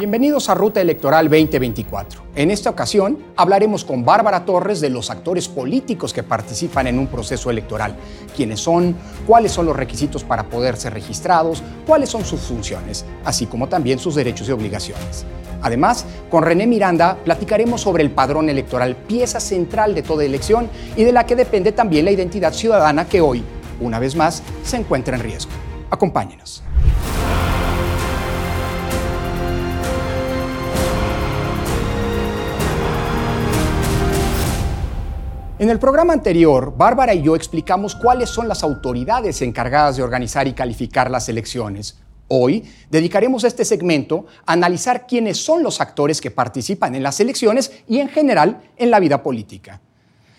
Bienvenidos 0.00 0.48
a 0.48 0.54
Ruta 0.54 0.80
Electoral 0.80 1.28
2024. 1.28 2.22
En 2.34 2.50
esta 2.50 2.70
ocasión 2.70 3.18
hablaremos 3.36 3.84
con 3.84 4.02
Bárbara 4.02 4.46
Torres 4.46 4.80
de 4.80 4.88
los 4.88 5.10
actores 5.10 5.46
políticos 5.46 6.14
que 6.14 6.22
participan 6.22 6.86
en 6.86 6.98
un 6.98 7.06
proceso 7.06 7.50
electoral, 7.50 7.94
quiénes 8.34 8.60
son, 8.60 8.96
cuáles 9.26 9.52
son 9.52 9.66
los 9.66 9.76
requisitos 9.76 10.24
para 10.24 10.44
poder 10.44 10.78
ser 10.78 10.94
registrados, 10.94 11.62
cuáles 11.86 12.08
son 12.08 12.24
sus 12.24 12.40
funciones, 12.40 13.04
así 13.26 13.44
como 13.44 13.68
también 13.68 13.98
sus 13.98 14.14
derechos 14.14 14.48
y 14.48 14.52
obligaciones. 14.52 15.26
Además, 15.60 16.06
con 16.30 16.44
René 16.44 16.66
Miranda 16.66 17.18
platicaremos 17.22 17.82
sobre 17.82 18.02
el 18.02 18.10
padrón 18.10 18.48
electoral, 18.48 18.96
pieza 18.96 19.38
central 19.38 19.94
de 19.94 20.02
toda 20.02 20.24
elección 20.24 20.70
y 20.96 21.04
de 21.04 21.12
la 21.12 21.26
que 21.26 21.36
depende 21.36 21.72
también 21.72 22.06
la 22.06 22.12
identidad 22.12 22.54
ciudadana 22.54 23.06
que 23.06 23.20
hoy, 23.20 23.44
una 23.82 23.98
vez 23.98 24.16
más, 24.16 24.42
se 24.62 24.78
encuentra 24.78 25.14
en 25.14 25.22
riesgo. 25.22 25.52
Acompáñenos. 25.90 26.62
En 35.60 35.68
el 35.68 35.78
programa 35.78 36.14
anterior, 36.14 36.72
Bárbara 36.74 37.12
y 37.12 37.20
yo 37.20 37.36
explicamos 37.36 37.94
cuáles 37.94 38.30
son 38.30 38.48
las 38.48 38.62
autoridades 38.62 39.42
encargadas 39.42 39.94
de 39.94 40.02
organizar 40.02 40.48
y 40.48 40.54
calificar 40.54 41.10
las 41.10 41.28
elecciones. 41.28 41.98
Hoy 42.28 42.64
dedicaremos 42.88 43.44
este 43.44 43.66
segmento 43.66 44.24
a 44.46 44.54
analizar 44.54 45.06
quiénes 45.06 45.36
son 45.36 45.62
los 45.62 45.82
actores 45.82 46.22
que 46.22 46.30
participan 46.30 46.94
en 46.94 47.02
las 47.02 47.20
elecciones 47.20 47.72
y 47.86 47.98
en 47.98 48.08
general 48.08 48.62
en 48.78 48.90
la 48.90 49.00
vida 49.00 49.22
política. 49.22 49.82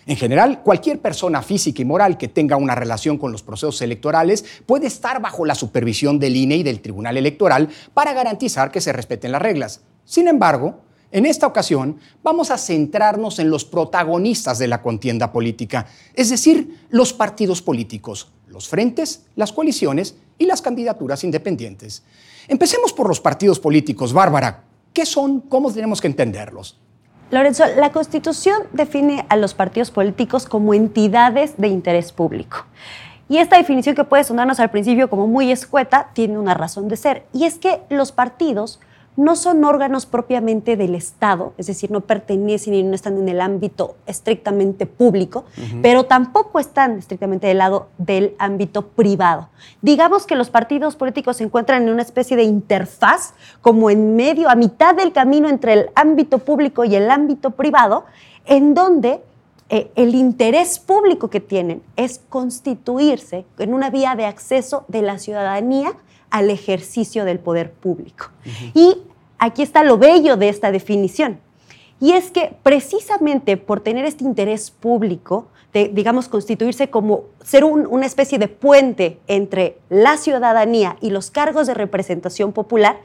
En 0.06 0.16
general, 0.16 0.60
cualquier 0.64 0.98
persona 0.98 1.40
física 1.40 1.82
y 1.82 1.84
moral 1.84 2.18
que 2.18 2.26
tenga 2.26 2.56
una 2.56 2.74
relación 2.74 3.16
con 3.16 3.30
los 3.30 3.44
procesos 3.44 3.80
electorales 3.80 4.44
puede 4.66 4.88
estar 4.88 5.22
bajo 5.22 5.44
la 5.44 5.54
supervisión 5.54 6.18
del 6.18 6.34
INE 6.34 6.56
y 6.56 6.62
del 6.64 6.80
Tribunal 6.80 7.16
Electoral 7.16 7.68
para 7.94 8.12
garantizar 8.12 8.72
que 8.72 8.80
se 8.80 8.92
respeten 8.92 9.30
las 9.30 9.42
reglas. 9.42 9.82
Sin 10.04 10.26
embargo, 10.26 10.80
en 11.12 11.26
esta 11.26 11.46
ocasión 11.46 11.98
vamos 12.22 12.50
a 12.50 12.58
centrarnos 12.58 13.38
en 13.38 13.50
los 13.50 13.64
protagonistas 13.64 14.58
de 14.58 14.66
la 14.66 14.82
contienda 14.82 15.30
política, 15.30 15.86
es 16.14 16.30
decir, 16.30 16.86
los 16.90 17.12
partidos 17.12 17.62
políticos, 17.62 18.32
los 18.48 18.68
frentes, 18.68 19.26
las 19.36 19.52
coaliciones 19.52 20.16
y 20.38 20.46
las 20.46 20.62
candidaturas 20.62 21.22
independientes. 21.22 22.02
Empecemos 22.48 22.92
por 22.92 23.08
los 23.08 23.20
partidos 23.20 23.60
políticos. 23.60 24.12
Bárbara, 24.12 24.64
¿qué 24.92 25.06
son? 25.06 25.40
¿Cómo 25.42 25.72
tenemos 25.72 26.00
que 26.00 26.08
entenderlos? 26.08 26.78
Lorenzo, 27.30 27.64
la 27.78 27.92
Constitución 27.92 28.62
define 28.72 29.24
a 29.28 29.36
los 29.36 29.54
partidos 29.54 29.90
políticos 29.90 30.46
como 30.46 30.74
entidades 30.74 31.54
de 31.56 31.68
interés 31.68 32.12
público. 32.12 32.66
Y 33.28 33.38
esta 33.38 33.56
definición 33.56 33.94
que 33.94 34.04
puede 34.04 34.24
sonarnos 34.24 34.60
al 34.60 34.70
principio 34.70 35.08
como 35.08 35.26
muy 35.26 35.50
escueta 35.50 36.10
tiene 36.12 36.38
una 36.38 36.52
razón 36.52 36.88
de 36.88 36.96
ser. 36.96 37.24
Y 37.32 37.44
es 37.44 37.54
que 37.56 37.80
los 37.88 38.12
partidos 38.12 38.80
no 39.16 39.36
son 39.36 39.62
órganos 39.64 40.06
propiamente 40.06 40.76
del 40.76 40.94
Estado, 40.94 41.52
es 41.58 41.66
decir, 41.66 41.90
no 41.90 42.00
pertenecen 42.00 42.74
y 42.74 42.82
no 42.82 42.94
están 42.94 43.18
en 43.18 43.28
el 43.28 43.40
ámbito 43.40 43.96
estrictamente 44.06 44.86
público, 44.86 45.44
pero 45.82 46.04
tampoco 46.04 46.58
están 46.58 46.98
estrictamente 46.98 47.46
del 47.46 47.58
lado 47.58 47.88
del 47.98 48.34
ámbito 48.38 48.88
privado. 48.88 49.50
Digamos 49.82 50.26
que 50.26 50.34
los 50.34 50.48
partidos 50.48 50.96
políticos 50.96 51.36
se 51.36 51.44
encuentran 51.44 51.82
en 51.82 51.90
una 51.90 52.02
especie 52.02 52.36
de 52.36 52.44
interfaz, 52.44 53.34
como 53.60 53.90
en 53.90 54.16
medio, 54.16 54.48
a 54.48 54.54
mitad 54.54 54.94
del 54.94 55.12
camino 55.12 55.48
entre 55.48 55.74
el 55.74 55.90
ámbito 55.94 56.38
público 56.38 56.84
y 56.84 56.94
el 56.94 57.10
ámbito 57.10 57.50
privado, 57.50 58.06
en 58.46 58.72
donde 58.74 59.20
eh, 59.68 59.90
el 59.94 60.14
interés 60.14 60.78
público 60.78 61.28
que 61.28 61.40
tienen 61.40 61.82
es 61.96 62.20
constituirse 62.28 63.44
en 63.58 63.74
una 63.74 63.90
vía 63.90 64.14
de 64.16 64.26
acceso 64.26 64.84
de 64.88 65.02
la 65.02 65.18
ciudadanía 65.18 65.92
al 66.32 66.50
ejercicio 66.50 67.24
del 67.24 67.38
poder 67.38 67.70
público. 67.70 68.30
Y 68.74 68.96
aquí 69.38 69.62
está 69.62 69.84
lo 69.84 69.98
bello 69.98 70.36
de 70.36 70.48
esta 70.48 70.72
definición. 70.72 71.38
Y 72.00 72.12
es 72.12 72.32
que 72.32 72.56
precisamente 72.64 73.56
por 73.56 73.80
tener 73.80 74.04
este 74.06 74.24
interés 74.24 74.70
público, 74.70 75.46
de, 75.72 75.88
digamos, 75.88 76.28
constituirse 76.28 76.90
como 76.90 77.24
ser 77.44 77.64
una 77.64 78.06
especie 78.06 78.38
de 78.38 78.48
puente 78.48 79.20
entre 79.28 79.78
la 79.88 80.16
ciudadanía 80.16 80.96
y 81.00 81.10
los 81.10 81.30
cargos 81.30 81.66
de 81.66 81.74
representación 81.74 82.52
popular, 82.52 82.98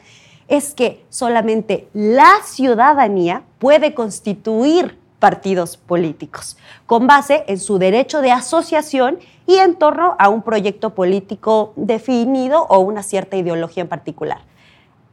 es 0.48 0.74
que 0.74 1.04
solamente 1.10 1.90
la 1.94 2.32
ciudadanía 2.46 3.44
puede 3.60 3.94
constituir 3.94 4.98
partidos 5.20 5.78
políticos, 5.78 6.58
con 6.86 7.08
base 7.08 7.44
en 7.48 7.60
su 7.60 7.80
derecho 7.80 8.22
de 8.22 8.32
asociación 8.32 9.20
y 9.46 9.56
en 9.58 9.76
torno 9.76 10.16
a 10.20 10.30
un 10.30 10.42
proyecto 10.42 10.94
político 10.94 11.74
definido 11.76 12.66
o 12.70 12.80
una 12.80 13.04
cierta 13.04 13.38
ideología 13.38 13.84
en 13.84 13.90
particular. 13.90 14.40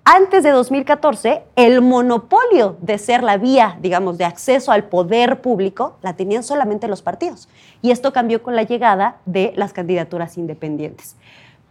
Antes 0.07 0.43
de 0.43 0.51
2014, 0.51 1.45
el 1.57 1.81
monopolio 1.81 2.77
de 2.83 2.99
ser 2.99 3.23
la 3.23 3.39
vía, 3.39 3.79
digamos, 3.81 4.19
de 4.19 4.27
acceso 4.27 4.71
al 4.71 4.85
poder 4.85 5.41
público 5.41 5.97
la 6.03 6.13
tenían 6.13 6.43
solamente 6.43 6.89
los 6.89 7.01
partidos. 7.01 7.49
Y 7.81 7.91
esto 7.91 8.13
cambió 8.13 8.43
con 8.43 8.55
la 8.55 8.65
llegada 8.65 9.17
de 9.25 9.55
las 9.57 9.73
candidaturas 9.73 10.37
independientes. 10.37 11.17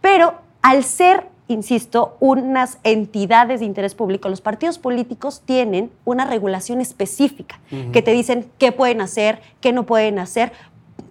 Pero 0.00 0.34
al 0.62 0.82
ser 0.82 1.28
insisto, 1.48 2.16
unas 2.20 2.78
entidades 2.84 3.60
de 3.60 3.66
interés 3.66 3.94
público, 3.94 4.28
los 4.28 4.40
partidos 4.40 4.78
políticos 4.78 5.42
tienen 5.44 5.90
una 6.04 6.24
regulación 6.24 6.80
específica 6.80 7.60
que 7.92 8.02
te 8.02 8.12
dicen 8.12 8.46
qué 8.58 8.72
pueden 8.72 9.00
hacer, 9.00 9.40
qué 9.60 9.72
no 9.72 9.84
pueden 9.84 10.18
hacer. 10.18 10.52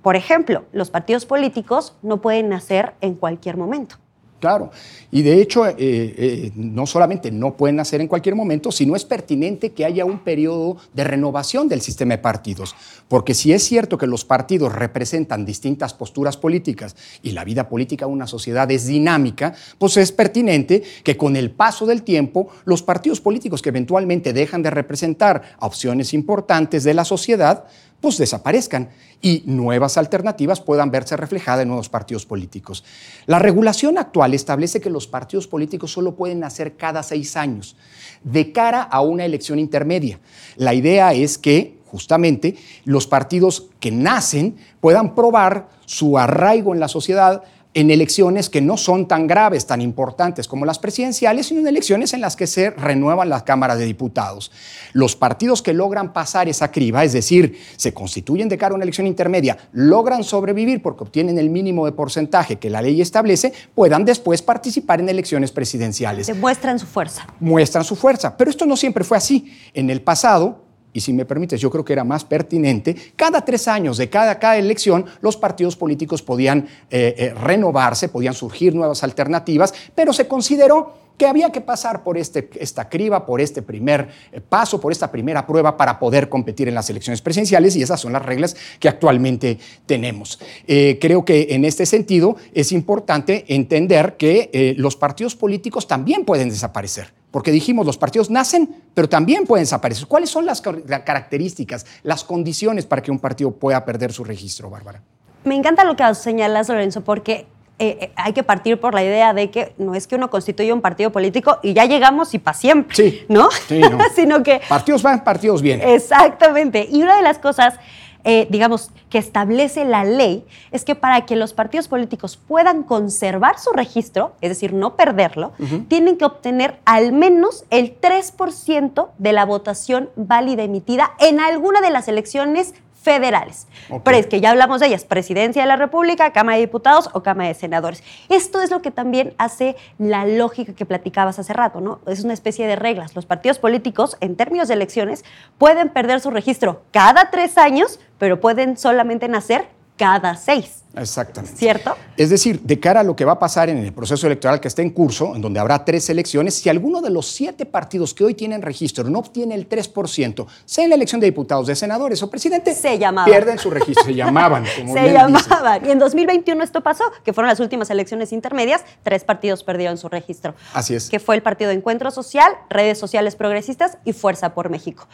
Por 0.01 0.15
ejemplo, 0.15 0.65
los 0.71 0.89
partidos 0.89 1.25
políticos 1.25 1.95
no 2.01 2.21
pueden 2.21 2.51
hacer 2.53 2.93
en 3.01 3.15
cualquier 3.15 3.57
momento. 3.57 3.97
Claro, 4.43 4.71
y 5.09 5.21
de 5.21 5.41
hecho, 5.41 5.65
eh, 5.65 5.73
eh, 5.77 6.51
no 6.55 6.85
solamente 6.85 7.31
no 7.31 7.55
pueden 7.55 7.79
hacer 7.79 8.01
en 8.01 8.09
cualquier 8.09 8.35
momento, 8.35 8.73
sino 8.73 8.93
es 8.93 9.05
pertinente 9.05 9.71
que 9.71 9.85
haya 9.85 10.03
un 10.03 10.19
periodo 10.19 10.75
de 10.93 11.05
renovación 11.05 11.69
del 11.69 11.79
sistema 11.79 12.15
de 12.15 12.17
partidos, 12.17 12.75
porque 13.07 13.35
si 13.35 13.53
es 13.53 13.63
cierto 13.63 13.97
que 13.97 14.05
los 14.05 14.25
partidos 14.25 14.73
representan 14.73 15.45
distintas 15.45 15.93
posturas 15.93 16.35
políticas 16.35 16.97
y 17.21 17.31
la 17.31 17.45
vida 17.45 17.69
política 17.69 18.05
de 18.05 18.11
una 18.11 18.27
sociedad 18.27 18.69
es 18.69 18.85
dinámica, 18.85 19.53
pues 19.77 19.95
es 19.95 20.11
pertinente 20.11 20.83
que 21.05 21.15
con 21.15 21.37
el 21.37 21.51
paso 21.51 21.85
del 21.85 22.03
tiempo 22.03 22.49
los 22.65 22.83
partidos 22.83 23.21
políticos 23.21 23.61
que 23.61 23.69
eventualmente 23.69 24.33
dejan 24.33 24.61
de 24.61 24.71
representar 24.71 25.55
opciones 25.61 26.13
importantes 26.13 26.83
de 26.83 26.93
la 26.95 27.05
sociedad, 27.05 27.63
pues 28.03 28.17
desaparezcan 28.17 28.89
y 29.21 29.43
nuevas 29.45 29.97
alternativas 29.97 30.59
puedan 30.59 30.91
verse 30.91 31.15
reflejadas 31.15 31.61
en 31.61 31.69
nuevos 31.69 31.87
partidos 31.87 32.25
políticos. 32.25 32.83
La 33.27 33.39
regulación 33.39 33.97
actual 33.97 34.33
establece 34.33 34.81
que 34.81 34.89
los 34.89 35.07
partidos 35.07 35.47
políticos 35.47 35.93
solo 35.93 36.13
pueden 36.13 36.41
nacer 36.41 36.75
cada 36.75 37.01
seis 37.01 37.37
años, 37.37 37.77
de 38.21 38.51
cara 38.51 38.81
a 38.81 38.99
una 38.99 39.23
elección 39.23 39.57
intermedia. 39.57 40.19
La 40.57 40.73
idea 40.73 41.13
es 41.13 41.37
que 41.37 41.77
justamente 41.85 42.57
los 42.83 43.07
partidos 43.07 43.69
que 43.79 43.89
nacen 43.89 44.57
puedan 44.81 45.15
probar 45.15 45.69
su 45.85 46.17
arraigo 46.17 46.73
en 46.73 46.81
la 46.81 46.89
sociedad 46.89 47.43
en 47.73 47.91
elecciones 47.91 48.49
que 48.49 48.61
no 48.61 48.77
son 48.77 49.07
tan 49.07 49.27
graves, 49.27 49.65
tan 49.65 49.81
importantes 49.81 50.47
como 50.47 50.65
las 50.65 50.79
presidenciales, 50.79 51.47
sino 51.47 51.61
en 51.61 51.67
elecciones 51.67 52.13
en 52.13 52.21
las 52.21 52.35
que 52.35 52.47
se 52.47 52.69
renuevan 52.69 53.29
las 53.29 53.43
cámaras 53.43 53.79
de 53.79 53.85
diputados. 53.85 54.51
Los 54.93 55.15
partidos 55.15 55.61
que 55.61 55.73
logran 55.73 56.13
pasar 56.13 56.47
esa 56.47 56.71
criba, 56.71 57.03
es 57.03 57.13
decir, 57.13 57.57
se 57.75 57.93
constituyen 57.93 58.49
de 58.49 58.57
cara 58.57 58.73
a 58.73 58.75
una 58.75 58.83
elección 58.83 59.07
intermedia, 59.07 59.57
logran 59.71 60.23
sobrevivir 60.23 60.81
porque 60.81 61.03
obtienen 61.03 61.37
el 61.37 61.49
mínimo 61.49 61.85
de 61.85 61.91
porcentaje 61.91 62.57
que 62.57 62.69
la 62.69 62.81
ley 62.81 63.01
establece, 63.01 63.53
puedan 63.73 64.05
después 64.05 64.41
participar 64.41 64.99
en 64.99 65.09
elecciones 65.09 65.51
presidenciales. 65.51 66.27
Demuestran 66.27 66.79
su 66.79 66.85
fuerza. 66.85 67.27
Muestran 67.39 67.83
su 67.83 67.95
fuerza. 67.95 68.37
Pero 68.37 68.51
esto 68.51 68.65
no 68.65 68.77
siempre 68.77 69.03
fue 69.03 69.17
así. 69.17 69.51
En 69.73 69.89
el 69.89 70.01
pasado, 70.01 70.63
y 70.93 71.01
si 71.01 71.11
me 71.11 71.25
permites, 71.25 71.59
yo 71.59 71.71
creo 71.71 71.83
que 71.83 71.93
era 71.93 72.03
más 72.03 72.23
pertinente, 72.23 72.95
cada 73.15 73.43
tres 73.43 73.67
años 73.67 73.97
de 73.97 74.09
cada, 74.09 74.37
cada 74.37 74.57
elección 74.57 75.05
los 75.21 75.35
partidos 75.35 75.75
políticos 75.75 76.21
podían 76.21 76.67
eh, 76.89 77.15
eh, 77.17 77.33
renovarse, 77.33 78.09
podían 78.09 78.35
surgir 78.35 78.75
nuevas 78.75 79.03
alternativas, 79.03 79.73
pero 79.95 80.13
se 80.13 80.27
consideró 80.27 81.01
que 81.17 81.27
había 81.27 81.51
que 81.51 81.61
pasar 81.61 82.03
por 82.03 82.17
este, 82.17 82.49
esta 82.55 82.89
criba, 82.89 83.25
por 83.25 83.39
este 83.41 83.61
primer 83.61 84.09
eh, 84.31 84.41
paso, 84.41 84.79
por 84.79 84.91
esta 84.91 85.11
primera 85.11 85.45
prueba 85.45 85.77
para 85.77 85.99
poder 85.99 86.29
competir 86.29 86.67
en 86.67 86.75
las 86.75 86.89
elecciones 86.89 87.21
presidenciales 87.21 87.75
y 87.75 87.81
esas 87.81 87.99
son 87.99 88.13
las 88.13 88.23
reglas 88.23 88.55
que 88.79 88.89
actualmente 88.89 89.57
tenemos. 89.85 90.39
creo 90.65 91.25
que 91.25 91.47
en 91.51 91.65
este 91.65 91.85
sentido 91.85 92.35
es 92.53 92.71
importante 92.71 93.45
entender 93.47 94.15
que 94.17 94.75
los 94.77 94.95
partidos 94.95 95.35
políticos 95.35 95.87
también 95.87 96.25
pueden 96.25 96.49
desaparecer. 96.49 97.22
Porque 97.33 97.49
dijimos, 97.49 97.83
los 97.87 97.97
partidos 97.97 98.29
nacen, 98.29 98.69
pero 98.93 99.09
también 99.09 99.47
pueden 99.47 99.63
desaparecer. 99.63 100.05
¿Cuáles 100.05 100.29
son 100.29 100.45
las 100.45 100.61
características, 100.61 101.83
las 102.03 102.23
condiciones 102.23 102.85
para 102.85 103.01
que 103.01 103.09
un 103.09 103.17
partido 103.17 103.49
pueda 103.49 103.83
perder 103.83 104.13
su 104.13 104.23
registro, 104.23 104.69
Bárbara? 104.69 105.01
Me 105.43 105.55
encanta 105.55 105.83
lo 105.83 105.95
que 105.95 106.13
señalas, 106.13 106.69
Lorenzo, 106.69 107.01
porque 107.01 107.47
eh, 107.79 107.97
eh, 108.01 108.11
hay 108.17 108.33
que 108.33 108.43
partir 108.43 108.79
por 108.79 108.93
la 108.93 109.03
idea 109.03 109.33
de 109.33 109.49
que 109.49 109.73
no 109.79 109.95
es 109.95 110.05
que 110.05 110.13
uno 110.13 110.29
constituya 110.29 110.75
un 110.75 110.81
partido 110.81 111.11
político 111.11 111.57
y 111.63 111.73
ya 111.73 111.85
llegamos 111.85 112.35
y 112.35 112.37
para 112.37 112.55
siempre, 112.55 112.95
sí, 112.95 113.25
¿no? 113.29 113.49
Sí, 113.67 113.81
Sino 114.15 114.43
que... 114.43 114.61
Partidos 114.69 115.01
van, 115.01 115.23
partidos 115.23 115.63
vienen. 115.63 115.89
Exactamente. 115.89 116.87
Y 116.87 117.01
una 117.01 117.15
de 117.15 117.23
las 117.23 117.39
cosas 117.39 117.79
eh, 118.23 118.47
digamos, 118.49 118.91
que 119.09 119.17
establece 119.17 119.85
la 119.85 120.03
ley, 120.03 120.45
es 120.71 120.85
que 120.85 120.95
para 120.95 121.25
que 121.25 121.35
los 121.35 121.53
partidos 121.53 121.87
políticos 121.87 122.37
puedan 122.37 122.83
conservar 122.83 123.59
su 123.59 123.71
registro, 123.71 124.33
es 124.41 124.49
decir, 124.49 124.73
no 124.73 124.95
perderlo, 124.95 125.51
tienen 125.87 126.17
que 126.17 126.25
obtener 126.25 126.79
al 126.85 127.11
menos 127.11 127.65
el 127.69 127.99
3% 127.99 129.09
de 129.17 129.33
la 129.33 129.45
votación 129.45 130.09
válida 130.15 130.63
emitida 130.63 131.11
en 131.19 131.39
alguna 131.39 131.81
de 131.81 131.89
las 131.89 132.07
elecciones 132.07 132.73
federales. 133.03 133.67
Pero 134.03 134.17
es 134.17 134.27
que 134.27 134.41
ya 134.41 134.51
hablamos 134.51 134.79
de 134.79 134.87
ellas, 134.87 135.03
Presidencia 135.03 135.61
de 135.61 135.67
la 135.67 135.75
República, 135.75 136.31
Cámara 136.31 136.55
de 136.55 136.61
Diputados 136.61 137.09
o 137.13 137.21
Cámara 137.21 137.49
de 137.49 137.53
Senadores. 137.53 138.03
Esto 138.29 138.61
es 138.61 138.71
lo 138.71 138.81
que 138.81 138.91
también 138.91 139.33
hace 139.37 139.75
la 139.99 140.25
lógica 140.25 140.73
que 140.73 140.85
platicabas 140.85 141.37
hace 141.37 141.53
rato, 141.53 141.81
¿no? 141.81 141.99
Es 142.07 142.23
una 142.23 142.33
especie 142.33 142.65
de 142.65 142.75
reglas. 142.75 143.15
Los 143.15 143.25
partidos 143.25 143.59
políticos, 143.59 144.17
en 144.21 144.35
términos 144.35 144.69
de 144.69 144.75
elecciones, 144.75 145.23
pueden 145.57 145.89
perder 145.89 146.21
su 146.21 146.31
registro 146.31 146.83
cada 146.91 147.29
tres 147.29 147.57
años, 147.57 147.99
pero 148.17 148.39
pueden 148.39 148.77
solamente 148.77 149.27
nacer 149.27 149.67
cada 149.97 150.35
seis. 150.35 150.83
Exactamente. 150.95 151.57
¿Cierto? 151.57 151.95
Es 152.17 152.29
decir, 152.29 152.61
de 152.61 152.79
cara 152.79 152.99
a 152.99 153.03
lo 153.03 153.15
que 153.15 153.25
va 153.25 153.33
a 153.33 153.39
pasar 153.39 153.69
en 153.69 153.77
el 153.77 153.93
proceso 153.93 154.27
electoral 154.27 154.59
que 154.59 154.67
está 154.67 154.83
en 154.83 154.91
curso, 154.91 155.35
en 155.35 155.41
donde 155.41 155.59
habrá 155.59 155.83
tres 155.83 156.07
elecciones, 156.09 156.53
si 156.55 156.69
alguno 156.69 157.01
de 157.01 157.09
los 157.09 157.27
siete 157.27 157.65
partidos 157.65 158.13
que 158.13 158.23
hoy 158.23 158.35
tienen 158.35 158.61
registro 158.61 159.09
no 159.09 159.19
obtiene 159.19 159.55
el 159.55 159.67
3%, 159.67 160.45
sea 160.65 160.83
en 160.83 160.91
la 160.91 160.95
elección 160.95 161.19
de 161.19 161.25
diputados, 161.25 161.65
de 161.65 161.75
senadores 161.75 162.21
o 162.21 162.29
presidente, 162.29 162.75
se 162.75 162.99
llamaban. 162.99 163.29
pierden 163.29 163.57
su 163.57 163.71
registro. 163.71 164.03
Se 164.03 164.13
llamaban. 164.13 164.65
Como 164.77 164.93
se 164.93 165.11
llamaban. 165.11 165.85
Y 165.85 165.89
en 165.89 165.99
2021 165.99 166.63
esto 166.63 166.81
pasó, 166.81 167.05
que 167.23 167.33
fueron 167.33 167.49
las 167.49 167.59
últimas 167.59 167.89
elecciones 167.89 168.31
intermedias, 168.31 168.83
tres 169.01 169.23
partidos 169.23 169.63
perdieron 169.63 169.97
su 169.97 170.09
registro. 170.09 170.53
Así 170.73 170.93
es. 170.93 171.09
Que 171.09 171.19
fue 171.19 171.35
el 171.35 171.41
Partido 171.41 171.71
Encuentro 171.71 172.11
Social, 172.11 172.51
Redes 172.69 172.99
Sociales 172.99 173.35
Progresistas 173.35 173.97
y 174.05 174.13
Fuerza 174.13 174.53
por 174.53 174.69
México. 174.69 175.07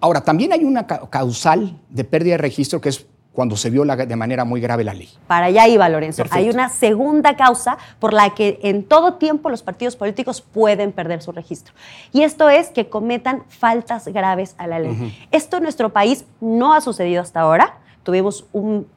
Ahora, 0.00 0.20
también 0.20 0.52
hay 0.52 0.64
una 0.64 0.86
causal 0.86 1.80
de 1.88 2.04
pérdida 2.04 2.34
de 2.34 2.38
registro 2.38 2.80
que 2.80 2.90
es 2.90 3.04
cuando 3.32 3.56
se 3.56 3.70
viola 3.70 3.94
de 3.94 4.16
manera 4.16 4.44
muy 4.44 4.60
grave 4.60 4.82
la 4.82 4.94
ley. 4.94 5.08
Para 5.26 5.46
allá 5.46 5.68
iba, 5.68 5.88
Lorenzo. 5.88 6.24
Hay 6.30 6.50
una 6.50 6.68
segunda 6.68 7.36
causa 7.36 7.78
por 8.00 8.12
la 8.12 8.30
que 8.30 8.58
en 8.62 8.82
todo 8.84 9.14
tiempo 9.14 9.48
los 9.48 9.62
partidos 9.62 9.94
políticos 9.96 10.40
pueden 10.40 10.92
perder 10.92 11.22
su 11.22 11.30
registro. 11.30 11.72
Y 12.12 12.22
esto 12.22 12.48
es 12.48 12.70
que 12.70 12.88
cometan 12.88 13.44
faltas 13.48 14.08
graves 14.08 14.54
a 14.58 14.66
la 14.66 14.80
ley. 14.80 15.16
Esto 15.30 15.58
en 15.58 15.62
nuestro 15.62 15.90
país 15.90 16.24
no 16.40 16.74
ha 16.74 16.80
sucedido 16.80 17.22
hasta 17.22 17.40
ahora. 17.40 17.78
Tuvimos 18.02 18.46
un 18.52 18.88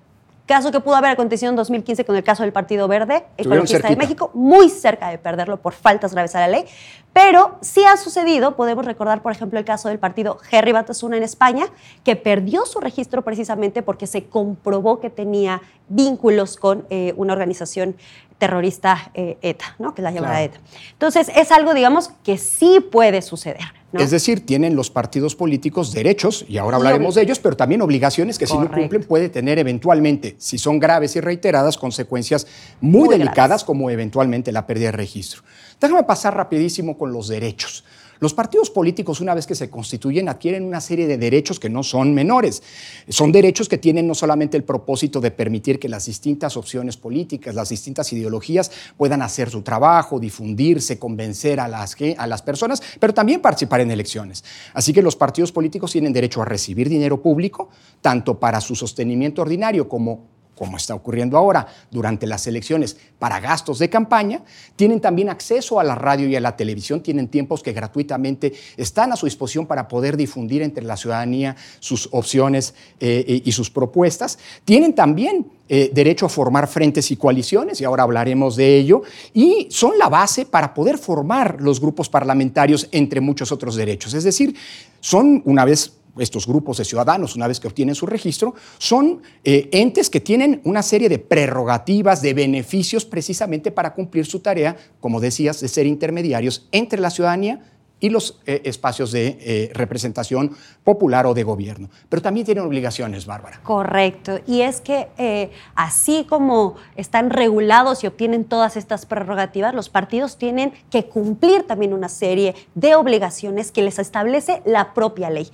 caso 0.45 0.71
que 0.71 0.79
pudo 0.79 0.95
haber 0.95 1.11
acontecido 1.11 1.49
en 1.49 1.55
2015 1.55 2.05
con 2.05 2.15
el 2.15 2.23
caso 2.23 2.43
del 2.43 2.51
Partido 2.51 2.88
Verde 2.88 3.25
Ecologista 3.38 3.88
de 3.88 3.95
México, 3.95 4.31
muy 4.33 4.69
cerca 4.69 5.09
de 5.09 5.17
perderlo 5.17 5.57
por 5.57 5.73
faltas 5.73 6.13
graves 6.13 6.35
a 6.35 6.41
la 6.41 6.47
ley, 6.47 6.65
pero 7.13 7.57
sí 7.61 7.83
ha 7.83 7.97
sucedido, 7.97 8.55
podemos 8.55 8.85
recordar 8.85 9.21
por 9.21 9.31
ejemplo 9.31 9.59
el 9.59 9.65
caso 9.65 9.89
del 9.89 9.99
partido 9.99 10.38
Jerry 10.49 10.71
Batasuna 10.71 11.17
en 11.17 11.23
España, 11.23 11.65
que 12.03 12.15
perdió 12.15 12.65
su 12.65 12.79
registro 12.79 13.21
precisamente 13.21 13.81
porque 13.81 14.07
se 14.07 14.25
comprobó 14.25 14.99
que 14.99 15.09
tenía 15.09 15.61
vínculos 15.89 16.57
con 16.57 16.85
eh, 16.89 17.13
una 17.17 17.33
organización 17.33 17.95
terrorista 18.37 19.11
eh, 19.13 19.37
ETA, 19.41 19.75
¿no? 19.77 19.94
que 19.94 20.01
es 20.01 20.03
la 20.03 20.11
llamada 20.11 20.41
ETA. 20.41 20.59
Entonces 20.94 21.29
es 21.35 21.51
algo, 21.51 21.73
digamos, 21.75 22.09
que 22.23 22.37
sí 22.39 22.79
puede 22.79 23.21
suceder. 23.21 23.81
Es 23.93 24.11
decir, 24.11 24.45
tienen 24.45 24.75
los 24.75 24.89
partidos 24.89 25.35
políticos 25.35 25.91
derechos, 25.91 26.45
y 26.47 26.57
ahora 26.57 26.77
hablaremos 26.77 27.15
de 27.15 27.23
ellos, 27.23 27.39
pero 27.39 27.57
también 27.57 27.81
obligaciones 27.81 28.38
que 28.38 28.47
si 28.47 28.57
no 28.57 28.71
cumplen 28.71 29.03
puede 29.03 29.29
tener 29.29 29.59
eventualmente, 29.59 30.35
si 30.38 30.57
son 30.57 30.79
graves 30.79 31.15
y 31.15 31.21
reiteradas, 31.21 31.77
consecuencias 31.77 32.47
muy, 32.79 33.09
delicadas 33.09 33.63
como 33.63 33.89
eventualmente 33.89 34.51
la 34.51 34.65
pérdida 34.65 34.88
de 34.88 34.93
registro. 34.93 35.41
Déjame 35.79 36.03
pasar 36.03 36.35
rapidísimo 36.35 36.97
con 36.97 37.11
los 37.11 37.27
derechos. 37.27 37.83
Los 38.21 38.35
partidos 38.35 38.69
políticos, 38.69 39.19
una 39.19 39.33
vez 39.33 39.47
que 39.47 39.56
se 39.56 39.71
constituyen, 39.71 40.29
adquieren 40.29 40.63
una 40.63 40.79
serie 40.79 41.07
de 41.07 41.18
derechos 41.18 41.59
que 41.59 41.71
no 41.71 41.81
son 41.81 42.13
menores. 42.13 42.62
Son 43.09 43.31
derechos 43.31 43.68
que 43.68 43.79
tienen 43.79 44.06
no 44.06 44.13
solamente 44.13 44.56
el 44.56 44.63
propósito 44.63 45.19
de 45.19 45.31
permitir 45.31 45.79
que 45.79 45.89
las 45.89 46.06
distintas 46.06 46.56
opciones 46.56 46.97
políticas, 46.97 47.56
las 47.56 47.69
distintas 47.69 48.13
ideologías 48.13 48.69
puedan 48.95 49.23
hacer 49.23 49.50
su 49.50 49.63
trabajo, 49.63 50.19
difundirse, 50.19 51.00
convencer 51.00 51.59
a 51.59 51.68
las, 51.68 52.41
personas, 52.44 52.83
pero 53.00 53.12
también 53.12 53.41
participar 53.41 53.81
en 53.81 53.89
elecciones. 53.89 54.44
Así 54.75 54.94
que 54.94 55.01
los 55.01 55.15
partidos 55.15 55.51
políticos 55.51 55.91
tienen 55.91 56.13
derecho 56.13 56.44
a 56.44 56.45
recibir 56.45 56.89
dinero 56.89 57.23
público, 57.23 57.69
tanto 58.01 58.39
para 58.39 58.62
su 58.62 58.75
sostenimiento 58.75 59.41
ordinario 59.41 59.89
como 59.89 60.27
como 60.61 60.77
está 60.77 60.93
ocurriendo 60.93 61.39
ahora 61.39 61.65
durante 61.89 62.27
las 62.27 62.45
elecciones, 62.45 62.95
para 63.17 63.39
gastos 63.39 63.79
de 63.79 63.89
campaña, 63.89 64.43
tienen 64.75 65.01
también 65.01 65.27
acceso 65.29 65.79
a 65.79 65.83
la 65.83 65.95
radio 65.95 66.27
y 66.27 66.35
a 66.35 66.39
la 66.39 66.55
televisión, 66.55 67.01
tienen 67.01 67.29
tiempos 67.29 67.63
que 67.63 67.73
gratuitamente 67.73 68.53
están 68.77 69.11
a 69.11 69.15
su 69.15 69.25
disposición 69.25 69.65
para 69.65 69.87
poder 69.87 70.15
difundir 70.15 70.61
entre 70.61 70.83
la 70.83 70.97
ciudadanía 70.97 71.55
sus 71.79 72.09
opciones 72.11 72.75
eh, 72.99 73.41
y 73.43 73.51
sus 73.53 73.71
propuestas. 73.71 74.37
Tienen 74.63 74.93
también 74.93 75.47
eh, 75.67 75.89
derecho 75.91 76.27
a 76.27 76.29
formar 76.29 76.67
frentes 76.67 77.09
y 77.09 77.15
coaliciones, 77.15 77.81
y 77.81 77.83
ahora 77.83 78.03
hablaremos 78.03 78.55
de 78.55 78.77
ello, 78.77 79.01
y 79.33 79.67
son 79.71 79.97
la 79.97 80.09
base 80.09 80.45
para 80.45 80.75
poder 80.75 80.99
formar 80.99 81.59
los 81.59 81.81
grupos 81.81 82.07
parlamentarios 82.07 82.87
entre 82.91 83.19
muchos 83.19 83.51
otros 83.51 83.75
derechos. 83.75 84.13
Es 84.13 84.23
decir, 84.23 84.55
son, 84.99 85.41
una 85.43 85.65
vez 85.65 85.93
estos 86.17 86.47
grupos 86.47 86.77
de 86.77 86.85
ciudadanos, 86.85 87.35
una 87.35 87.47
vez 87.47 87.59
que 87.59 87.67
obtienen 87.67 87.95
su 87.95 88.05
registro, 88.05 88.53
son 88.77 89.21
eh, 89.43 89.69
entes 89.71 90.09
que 90.09 90.19
tienen 90.19 90.61
una 90.63 90.83
serie 90.83 91.09
de 91.09 91.19
prerrogativas, 91.19 92.21
de 92.21 92.33
beneficios 92.33 93.05
precisamente 93.05 93.71
para 93.71 93.93
cumplir 93.93 94.25
su 94.25 94.39
tarea, 94.39 94.75
como 94.99 95.19
decías, 95.19 95.61
de 95.61 95.67
ser 95.67 95.85
intermediarios 95.85 96.67
entre 96.71 96.99
la 96.99 97.09
ciudadanía 97.09 97.61
y 98.01 98.09
los 98.09 98.39
eh, 98.45 98.63
espacios 98.65 99.12
de 99.12 99.38
eh, 99.39 99.71
representación 99.74 100.57
popular 100.83 101.25
o 101.27 101.33
de 101.33 101.44
gobierno. 101.44 101.89
Pero 102.09 102.21
también 102.21 102.45
tienen 102.45 102.65
obligaciones, 102.65 103.25
Bárbara. 103.25 103.62
Correcto. 103.63 104.39
Y 104.48 104.62
es 104.62 104.81
que 104.81 105.07
eh, 105.18 105.51
así 105.75 106.25
como 106.27 106.75
están 106.95 107.30
regulados 107.30 108.03
y 108.03 108.07
obtienen 108.07 108.44
todas 108.44 108.75
estas 108.75 109.06
prerrogativas, 109.06 109.74
los 109.74 109.88
partidos 109.88 110.38
tienen 110.38 110.74
que 110.89 111.06
cumplir 111.06 111.63
también 111.63 111.94
una 111.94 112.09
serie 112.09 112.56
de 112.74 112.95
obligaciones 112.95 113.71
que 113.71 113.83
les 113.83 114.00
establece 114.00 114.63
la 114.65 114.94
propia 114.94 115.30
ley. 115.30 115.50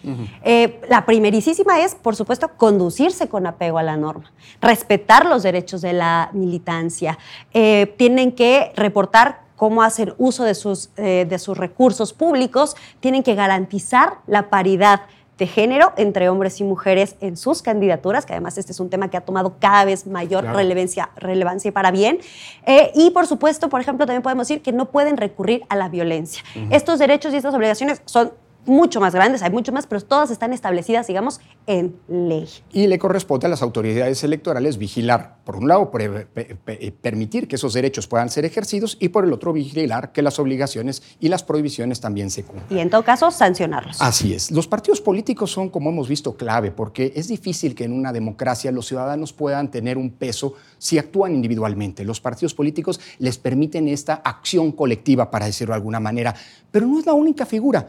la 0.90 1.06
primerísima 1.06 1.82
es, 1.82 1.96
por 1.96 2.16
supuesto, 2.16 2.52
conducirse 2.56 3.28
con 3.28 3.46
apego 3.46 3.78
a 3.78 3.84
la 3.84 3.98
norma, 3.98 4.32
respetar 4.62 5.26
los 5.26 5.44
derechos 5.44 5.82
de 5.82 5.92
la 5.92 6.30
militancia, 6.32 7.18
tienen 7.52 8.32
que 8.32 8.72
reportar 8.76 9.47
cómo 9.57 9.83
hacer 9.83 10.15
uso 10.18 10.45
de 10.45 10.56
sus, 10.56 10.92
eh, 10.95 11.25
de 11.27 11.39
sus 11.39 11.57
recursos 11.57 12.13
públicos, 12.13 12.77
tienen 13.01 13.24
que 13.24 13.36
garantizar 13.36 14.19
la 14.27 14.50
paridad 14.50 15.01
de 15.38 15.48
género 15.48 15.94
entre 15.98 16.30
hombres 16.30 16.59
y 16.62 16.63
mujeres 16.63 17.15
en 17.19 17.38
sus 17.38 17.62
candidaturas, 17.62 18.25
que 18.25 18.33
además 18.33 18.57
este 18.57 18.71
es 18.71 18.80
un 18.80 18.89
tema 18.89 19.09
que 19.09 19.18
ha 19.18 19.21
tomado 19.21 19.57
cada 19.59 19.86
vez 19.86 20.07
mayor 20.07 20.45
relevancia, 20.45 21.09
relevancia 21.15 21.71
para 21.71 21.92
bien. 21.92 22.19
Eh, 22.65 22.92
y 22.95 23.12
por 23.12 23.27
supuesto, 23.27 23.69
por 23.69 23.81
ejemplo, 23.81 24.06
también 24.06 24.24
podemos 24.24 24.48
decir 24.48 24.63
que 24.63 24.71
no 24.71 24.89
pueden 24.89 25.18
recurrir 25.18 25.63
a 25.69 25.75
la 25.75 25.89
violencia. 25.89 26.44
Estos 26.71 27.00
derechos 27.00 27.33
y 27.33 27.38
estas 27.38 27.54
obligaciones 27.54 28.01
son 28.06 28.31
mucho 28.68 29.00
más 29.00 29.14
grandes, 29.14 29.42
hay 29.42 29.52
mucho 29.52 29.71
más, 29.71 29.88
pero 29.88 30.02
todas 30.02 30.30
están 30.31 30.54
establecidas, 30.54 31.07
digamos, 31.07 31.40
en 31.66 31.95
ley. 32.07 32.47
Y 32.71 32.88
le 32.88 33.00
corresponde 33.00 33.47
a 33.47 33.50
las 33.50 33.62
autoridades 33.62 34.24
electorales 34.24 34.78
vigilar, 34.78 35.38
por 35.44 35.56
un 35.56 35.68
lado, 35.68 35.92
permitir 37.02 37.47
que 37.47 37.56
esos 37.56 37.74
derechos 37.74 38.07
puedan 38.07 38.30
ser 38.30 38.45
ejercidos 38.45 38.97
y 39.00 39.09
por 39.09 39.24
el 39.24 39.33
otro, 39.33 39.54
vigilar 39.54 40.12
que 40.12 40.21
las 40.21 40.40
obligaciones 40.40 41.02
y 41.19 41.30
las 41.30 41.44
prohibiciones 41.44 42.02
también 42.02 42.30
se 42.30 42.44
cumplan. 42.44 42.66
Y 42.69 42.81
en 42.81 42.90
todo 42.90 43.04
caso, 43.04 43.31
sancionarlos. 43.31 44.02
Así 44.02 44.33
es. 44.33 44.52
Los 44.52 44.68
partidos 44.68 45.02
políticos 45.02 45.52
son, 45.52 45.69
como 45.69 45.90
hemos 45.90 46.07
visto, 46.07 46.36
clave, 46.36 46.71
porque 46.71 47.14
es 47.16 47.28
difícil 47.28 47.76
que 47.76 47.86
en 47.86 47.94
una 47.94 48.12
democracia 48.12 48.71
los 48.71 48.88
ciudadanos 48.88 49.33
puedan 49.33 49.71
tener 49.71 49.97
un 49.97 50.12
peso 50.12 50.54
si 50.78 50.97
actúan 50.97 51.33
individualmente. 51.33 52.04
Los 52.04 52.19
partidos 52.19 52.54
políticos 52.54 53.00
les 53.19 53.38
permiten 53.38 53.88
esta 53.88 54.16
acción 54.16 54.71
colectiva, 54.71 55.31
para 55.31 55.45
decirlo 55.45 55.74
de 55.74 55.78
alguna 55.78 56.00
manera, 56.00 56.36
pero 56.71 56.86
no 56.86 57.00
es 57.00 57.06
la 57.06 57.14
única 57.14 57.45
figura 57.45 57.88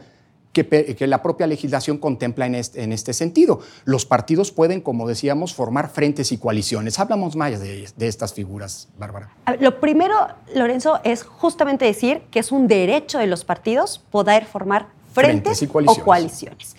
que, 0.53 1.07
la 1.07 1.21
propia 1.21 1.47
legislación 1.47 1.97
contempla 1.97 2.45
en 2.45 2.55
este, 2.55 2.83
en 2.83 2.91
este, 2.91 3.13
sentido. 3.13 3.59
Los 3.85 4.05
partidos 4.05 4.51
pueden, 4.51 4.81
como 4.81 5.07
decíamos, 5.07 5.53
formar 5.53 5.89
frentes 5.89 6.31
y 6.31 6.37
coaliciones. 6.37 6.99
Hablamos 6.99 7.35
más 7.35 7.59
de, 7.59 7.87
estas 7.99 8.33
figuras, 8.33 8.87
Bárbara. 8.97 9.29
Lo 9.59 9.79
primero, 9.79 10.15
Lorenzo, 10.55 10.99
es 11.03 11.23
justamente 11.23 11.85
decir 11.85 12.23
que 12.31 12.39
es 12.39 12.51
un 12.51 12.67
derecho 12.67 13.19
de 13.19 13.27
los 13.27 13.45
partidos 13.45 13.99
poder 13.99 14.45
formar 14.45 14.87
frentes, 15.13 15.61
o 15.63 16.03
coaliciones. 16.03 16.75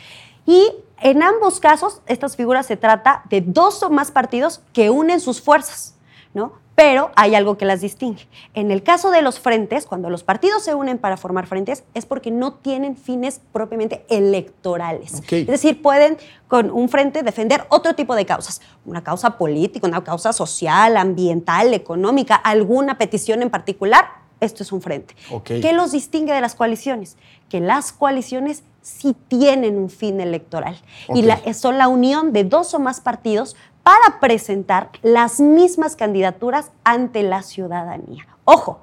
Y 0.47 0.73
en 1.00 1.23
ambos 1.23 1.61
casos, 1.61 2.00
estas 2.07 2.37
figuras 2.37 2.67
se 2.67 2.77
trata 2.77 3.23
de 3.31 3.41
dos 3.41 3.83
o 3.83 3.91
más 3.91 4.11
partidos 4.11 4.61
que 4.73 4.91
unen 4.91 5.21
sus 5.21 5.41
fuerzas, 5.41 5.95
¿no? 6.35 6.53
Pero 6.80 7.10
hay 7.14 7.34
algo 7.34 7.58
que 7.58 7.66
las 7.66 7.82
distingue. 7.82 8.26
En 8.54 8.70
el 8.70 8.82
caso 8.82 9.10
de 9.10 9.20
los 9.20 9.38
frentes, 9.38 9.84
cuando 9.84 10.08
los 10.08 10.25
partidos 10.25 10.62
se 10.62 10.75
unen 10.75 10.96
para 10.96 11.18
formar 11.18 11.46
frentes, 11.46 11.84
es 11.92 12.06
porque 12.06 12.30
no 12.30 12.54
tienen 12.54 12.96
fines 12.96 13.42
propiamente 13.52 14.06
electorales. 14.08 15.20
Es 15.30 15.46
decir, 15.46 15.82
pueden 15.82 16.16
con 16.49 16.70
un 16.70 16.88
frente 16.88 17.22
defender 17.22 17.66
otro 17.68 17.94
tipo 17.94 18.14
de 18.14 18.25
causas, 18.25 18.62
una 18.87 19.04
causa 19.04 19.37
política, 19.37 19.87
una 19.87 20.02
causa 20.02 20.32
social, 20.32 20.96
ambiental, 20.96 21.75
económica, 21.75 22.34
alguna 22.34 22.96
petición 22.96 23.42
en 23.42 23.50
particular. 23.50 24.06
Esto 24.40 24.62
es 24.62 24.72
un 24.72 24.80
frente. 24.80 25.14
¿Qué 25.44 25.75
los 25.75 25.92
distingue 25.92 26.32
de 26.32 26.40
las 26.40 26.54
coaliciones? 26.54 27.18
Que 27.50 27.60
las 27.60 27.92
coaliciones 27.92 28.62
sí 28.80 29.14
tienen 29.28 29.76
un 29.76 29.90
fin 29.90 30.18
electoral. 30.18 30.80
Y 31.14 31.28
son 31.52 31.76
la 31.76 31.88
unión 31.88 32.32
de 32.32 32.44
dos 32.44 32.72
o 32.72 32.78
más 32.78 33.02
partidos 33.02 33.54
para 33.82 34.20
presentar 34.20 34.90
las 35.02 35.40
mismas 35.40 35.96
candidaturas 35.96 36.70
ante 36.84 37.22
la 37.22 37.42
ciudadanía. 37.42 38.26
Ojo, 38.44 38.80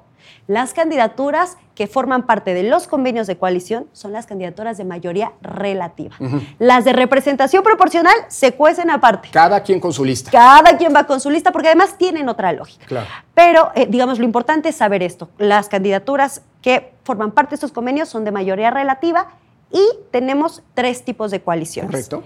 las 0.48 0.72
candidaturas 0.72 1.58
que 1.74 1.86
forman 1.86 2.24
parte 2.24 2.54
de 2.54 2.62
los 2.62 2.88
convenios 2.88 3.26
de 3.26 3.36
coalición 3.36 3.86
son 3.92 4.12
las 4.12 4.24
candidaturas 4.24 4.78
de 4.78 4.84
mayoría 4.84 5.32
relativa. 5.42 6.16
Las 6.58 6.86
de 6.86 6.94
representación 6.94 7.62
proporcional 7.62 8.14
se 8.28 8.52
cuecen 8.54 8.90
aparte. 8.90 9.28
Cada 9.30 9.62
quien 9.62 9.78
con 9.78 9.92
su 9.92 10.04
lista. 10.04 10.30
Cada 10.30 10.78
quien 10.78 10.94
va 10.94 11.04
con 11.04 11.20
su 11.20 11.30
lista 11.30 11.52
porque 11.52 11.68
además 11.68 11.98
tienen 11.98 12.30
otra 12.30 12.52
lógica. 12.52 12.86
Claro. 12.86 13.06
Pero, 13.34 13.72
eh, 13.74 13.86
digamos, 13.88 14.18
lo 14.18 14.24
importante 14.24 14.70
es 14.70 14.76
saber 14.76 15.02
esto. 15.02 15.28
Las 15.36 15.68
candidaturas 15.68 16.40
que 16.62 16.94
forman 17.04 17.30
parte 17.32 17.50
de 17.50 17.56
estos 17.56 17.72
convenios 17.72 18.08
son 18.08 18.24
de 18.24 18.32
mayoría 18.32 18.70
relativa 18.70 19.28
y 19.70 19.86
tenemos 20.10 20.62
tres 20.72 21.04
tipos 21.04 21.30
de 21.30 21.42
coaliciones. 21.42 21.90
Correcto. 21.90 22.24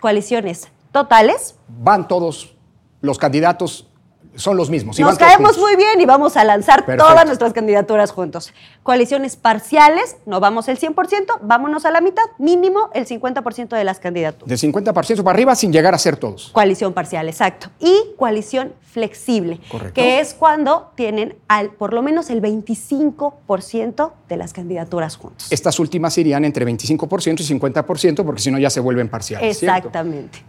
Coaliciones 0.00 0.68
totales. 0.92 1.56
Van 1.68 2.06
todos 2.06 2.54
los 3.00 3.18
candidatos 3.18 3.88
son 4.34 4.56
los 4.56 4.70
mismos. 4.70 4.98
Nos 4.98 5.18
caemos 5.18 5.58
muy 5.58 5.76
bien 5.76 6.00
y 6.00 6.06
vamos 6.06 6.36
a 6.36 6.44
lanzar 6.44 6.86
todas 6.96 7.26
nuestras 7.26 7.52
candidaturas 7.52 8.10
juntos. 8.10 8.52
Coaliciones 8.82 9.36
parciales, 9.36 10.16
no 10.26 10.40
vamos 10.40 10.68
el 10.68 10.78
100%, 10.78 11.40
vámonos 11.42 11.84
a 11.84 11.90
la 11.90 12.00
mitad, 12.00 12.22
mínimo 12.38 12.90
el 12.94 13.06
50% 13.06 13.76
de 13.76 13.84
las 13.84 13.98
candidaturas. 13.98 14.48
De 14.48 14.68
50% 14.68 15.22
para 15.22 15.30
arriba 15.30 15.54
sin 15.54 15.72
llegar 15.72 15.94
a 15.94 15.98
ser 15.98 16.16
todos. 16.16 16.50
Coalición 16.52 16.92
parcial, 16.92 17.28
exacto. 17.28 17.68
Y 17.78 18.14
coalición 18.16 18.72
flexible, 18.80 19.60
que 19.94 20.20
es 20.20 20.34
cuando 20.34 20.92
tienen 20.94 21.36
al, 21.48 21.70
por 21.70 21.92
lo 21.92 22.02
menos 22.02 22.30
el 22.30 22.42
25% 22.42 24.12
de 24.28 24.36
las 24.36 24.52
candidaturas 24.52 25.16
juntos. 25.16 25.50
Estas 25.50 25.78
últimas 25.78 26.16
irían 26.18 26.44
entre 26.44 26.66
25% 26.66 27.40
y 27.40 27.58
50% 27.58 28.24
porque 28.24 28.40
si 28.40 28.50
no 28.50 28.58
ya 28.58 28.70
se 28.70 28.80
vuelven 28.80 29.08
parciales. 29.08 29.62
Exactamente. 29.62 30.42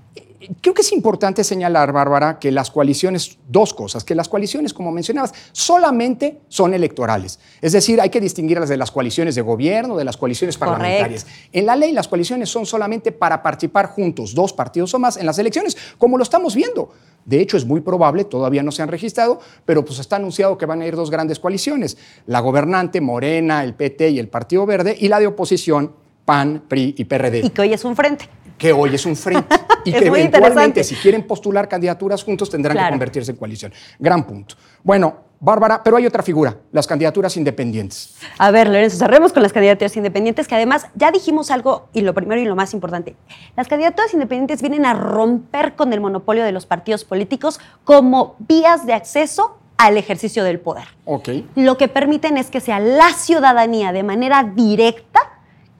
Creo 0.61 0.73
que 0.73 0.81
es 0.81 0.91
importante 0.91 1.43
señalar, 1.43 1.91
Bárbara, 1.91 2.39
que 2.39 2.51
las 2.51 2.71
coaliciones, 2.71 3.37
dos 3.47 3.73
cosas, 3.73 4.03
que 4.03 4.15
las 4.15 4.27
coaliciones, 4.27 4.73
como 4.73 4.91
mencionabas, 4.91 5.33
solamente 5.51 6.41
son 6.47 6.73
electorales. 6.73 7.39
Es 7.61 7.71
decir, 7.71 8.01
hay 8.01 8.09
que 8.09 8.19
distinguirlas 8.19 8.69
de 8.69 8.77
las 8.77 8.91
coaliciones 8.91 9.35
de 9.35 9.41
gobierno, 9.41 9.95
de 9.95 10.03
las 10.03 10.17
coaliciones 10.17 10.57
parlamentarias. 10.57 11.25
En 11.51 11.65
la 11.65 11.75
ley, 11.75 11.91
las 11.91 12.07
coaliciones 12.07 12.49
son 12.49 12.65
solamente 12.65 13.11
para 13.11 13.41
participar 13.41 13.87
juntos, 13.87 14.33
dos 14.33 14.53
partidos 14.53 14.93
o 14.93 14.99
más, 14.99 15.17
en 15.17 15.25
las 15.25 15.39
elecciones, 15.39 15.77
como 15.97 16.17
lo 16.17 16.23
estamos 16.23 16.55
viendo. 16.55 16.91
De 17.25 17.39
hecho, 17.39 17.55
es 17.55 17.65
muy 17.65 17.81
probable, 17.81 18.25
todavía 18.25 18.63
no 18.63 18.71
se 18.71 18.81
han 18.81 18.89
registrado, 18.89 19.39
pero 19.65 19.85
pues 19.85 19.99
está 19.99 20.17
anunciado 20.17 20.57
que 20.57 20.65
van 20.65 20.81
a 20.81 20.85
ir 20.85 20.95
dos 20.95 21.09
grandes 21.09 21.39
coaliciones, 21.39 21.97
la 22.25 22.41
gobernante 22.41 22.99
Morena, 22.99 23.63
el 23.63 23.75
PT 23.75 24.09
y 24.09 24.19
el 24.19 24.27
Partido 24.27 24.65
Verde, 24.65 24.95
y 24.99 25.07
la 25.07 25.19
de 25.19 25.27
oposición, 25.27 25.93
PAN, 26.25 26.63
PRI 26.67 26.95
y 26.97 27.05
PRD. 27.05 27.39
Y 27.45 27.49
que 27.51 27.61
hoy 27.61 27.73
es 27.73 27.85
un 27.85 27.95
frente 27.95 28.27
que 28.57 28.71
hoy 28.71 28.95
es 28.95 29.05
un 29.05 29.15
frente 29.15 29.55
y 29.85 29.91
que 29.91 30.07
eventualmente 30.07 30.83
si 30.83 30.95
quieren 30.95 31.23
postular 31.23 31.67
candidaturas 31.67 32.23
juntos 32.23 32.49
tendrán 32.49 32.77
que 32.77 32.89
convertirse 32.89 33.31
en 33.31 33.37
coalición. 33.37 33.73
Gran 33.99 34.25
punto. 34.25 34.55
Bueno, 34.83 35.33
Bárbara, 35.39 35.83
pero 35.83 35.97
hay 35.97 36.05
otra 36.05 36.23
figura, 36.23 36.55
las 36.71 36.87
candidaturas 36.87 37.35
independientes. 37.35 38.15
A 38.37 38.49
ver, 38.49 38.67
Lorenzo, 38.67 38.95
cerremos 38.95 39.33
con 39.33 39.43
las 39.43 39.51
candidaturas 39.51 39.97
independientes, 39.97 40.47
que 40.47 40.55
además 40.55 40.87
ya 40.95 41.11
dijimos 41.11 41.51
algo, 41.51 41.89
y 41.91 41.99
lo 41.99 42.13
primero 42.13 42.39
y 42.39 42.45
lo 42.45 42.55
más 42.55 42.73
importante, 42.73 43.17
las 43.57 43.67
candidaturas 43.67 44.13
independientes 44.13 44.61
vienen 44.61 44.85
a 44.85 44.93
romper 44.93 45.75
con 45.75 45.91
el 45.91 45.99
monopolio 45.99 46.45
de 46.45 46.53
los 46.53 46.65
partidos 46.65 47.03
políticos 47.03 47.59
como 47.83 48.37
vías 48.39 48.85
de 48.85 48.93
acceso 48.93 49.57
al 49.75 49.97
ejercicio 49.97 50.45
del 50.45 50.61
poder. 50.61 50.85
Ok. 51.03 51.27
Lo 51.55 51.77
que 51.77 51.89
permiten 51.89 52.37
es 52.37 52.49
que 52.49 52.61
sea 52.61 52.79
la 52.79 53.09
ciudadanía 53.09 53.91
de 53.91 54.03
manera 54.03 54.49
directa 54.55 55.32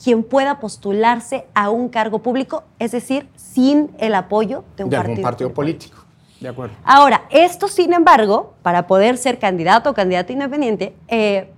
quien 0.03 0.24
pueda 0.24 0.60
postularse 0.60 1.45
a 1.53 1.69
un 1.69 1.88
cargo 1.88 2.19
público, 2.19 2.63
es 2.77 2.91
decir, 2.91 3.29
sin 3.36 3.91
el 4.00 4.15
apoyo 4.15 4.65
de 4.75 4.83
un 4.83 4.89
partido, 5.22 5.53
político. 5.53 6.03
De 6.41 6.50
acuerdo. 6.50 6.75
Ahora, 6.83 7.24
esto, 7.29 7.69
sin 7.69 7.93
embargo, 7.93 8.53
para 8.63 8.86
poder 8.86 9.17
ser 9.17 9.39
candidato 9.39 9.91
o 9.91 9.93
candidata 9.93 10.33
independiente, 10.33 10.93
eh, 11.07 11.50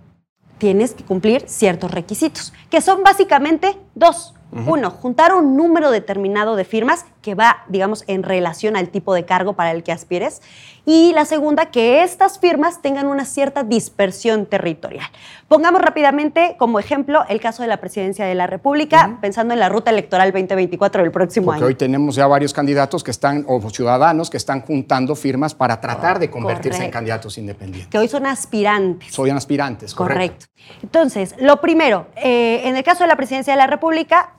tienes 0.59 0.93
que 0.93 1.03
cumplir 1.03 1.45
ciertos 1.47 1.89
requisitos, 1.89 2.53
que 2.69 2.81
son 2.81 3.01
básicamente 3.03 3.77
dos. 3.95 4.33
Uno, 4.67 4.89
juntar 4.89 5.33
un 5.33 5.57
número 5.57 5.91
determinado 5.91 6.55
de 6.55 6.63
firmas 6.63 7.05
que 7.21 7.35
va, 7.35 7.65
digamos, 7.67 8.05
en 8.07 8.23
relación 8.23 8.77
al 8.77 8.87
tipo 8.87 9.13
de 9.13 9.25
cargo 9.25 9.53
para 9.53 9.71
el 9.71 9.83
que 9.83 9.91
aspires. 9.91 10.41
Y 10.85 11.13
la 11.13 11.25
segunda, 11.25 11.67
que 11.67 12.03
estas 12.03 12.39
firmas 12.39 12.81
tengan 12.81 13.07
una 13.07 13.25
cierta 13.25 13.63
dispersión 13.63 14.45
territorial. 14.45 15.05
Pongamos 15.47 15.81
rápidamente 15.81 16.55
como 16.59 16.79
ejemplo 16.79 17.23
el 17.27 17.39
caso 17.41 17.63
de 17.63 17.67
la 17.67 17.77
presidencia 17.77 18.25
de 18.25 18.35
la 18.35 18.45
República, 18.45 19.17
pensando 19.19 19.53
en 19.53 19.59
la 19.59 19.69
ruta 19.69 19.89
electoral 19.89 20.31
2024 20.31 21.01
del 21.01 21.11
próximo 21.11 21.47
Porque 21.47 21.57
año. 21.57 21.65
hoy 21.67 21.75
tenemos 21.75 22.15
ya 22.15 22.27
varios 22.27 22.53
candidatos 22.53 23.03
que 23.03 23.11
están, 23.11 23.45
o 23.47 23.59
ciudadanos 23.69 24.29
que 24.29 24.37
están 24.37 24.61
juntando 24.61 25.15
firmas 25.15 25.55
para 25.55 25.81
tratar 25.81 26.19
de 26.19 26.29
convertirse 26.29 26.85
en 26.85 26.91
candidatos 26.91 27.37
independientes. 27.37 27.89
Que 27.89 27.97
hoy 27.97 28.07
son 28.07 28.25
aspirantes. 28.27 29.13
Soy 29.13 29.31
aspirantes, 29.31 29.93
correcto. 29.93 30.45
correcto. 30.47 30.81
Entonces, 30.83 31.35
lo 31.39 31.61
primero, 31.61 32.07
eh, 32.15 32.61
en 32.65 32.75
el 32.77 32.83
caso 32.83 33.03
de 33.03 33.07
la 33.07 33.15
presidencia 33.15 33.53
de 33.53 33.57
la 33.57 33.67
República, 33.67 34.33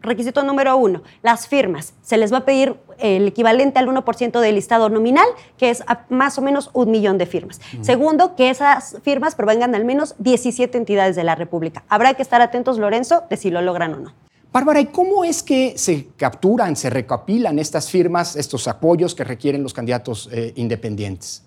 requisito 0.00 0.42
número 0.42 0.76
uno, 0.76 1.02
las 1.22 1.48
firmas. 1.48 1.94
Se 2.02 2.16
les 2.16 2.32
va 2.32 2.38
a 2.38 2.44
pedir 2.44 2.76
el 2.98 3.28
equivalente 3.28 3.78
al 3.78 3.88
1% 3.88 4.40
del 4.40 4.54
listado 4.54 4.88
nominal, 4.88 5.26
que 5.56 5.70
es 5.70 5.84
más 6.08 6.38
o 6.38 6.42
menos 6.42 6.70
un 6.72 6.90
millón 6.90 7.18
de 7.18 7.26
firmas. 7.26 7.60
Segundo, 7.80 8.34
que 8.34 8.50
esas 8.50 8.96
firmas 9.02 9.34
provengan 9.34 9.72
de 9.72 9.78
al 9.78 9.84
menos 9.84 10.14
17 10.18 10.76
entidades 10.76 11.16
de 11.16 11.24
la 11.24 11.34
República. 11.34 11.84
Habrá 11.88 12.14
que 12.14 12.22
estar 12.22 12.40
atentos, 12.40 12.78
Lorenzo, 12.78 13.24
de 13.30 13.36
si 13.36 13.50
lo 13.50 13.62
logran 13.62 13.94
o 13.94 14.00
no. 14.00 14.14
Bárbara, 14.50 14.80
¿y 14.80 14.86
cómo 14.86 15.24
es 15.24 15.42
que 15.42 15.76
se 15.76 16.08
capturan, 16.16 16.74
se 16.74 16.88
recapilan 16.88 17.58
estas 17.58 17.90
firmas, 17.90 18.34
estos 18.34 18.66
apoyos 18.66 19.14
que 19.14 19.22
requieren 19.22 19.62
los 19.62 19.74
candidatos 19.74 20.28
eh, 20.32 20.54
independientes? 20.56 21.44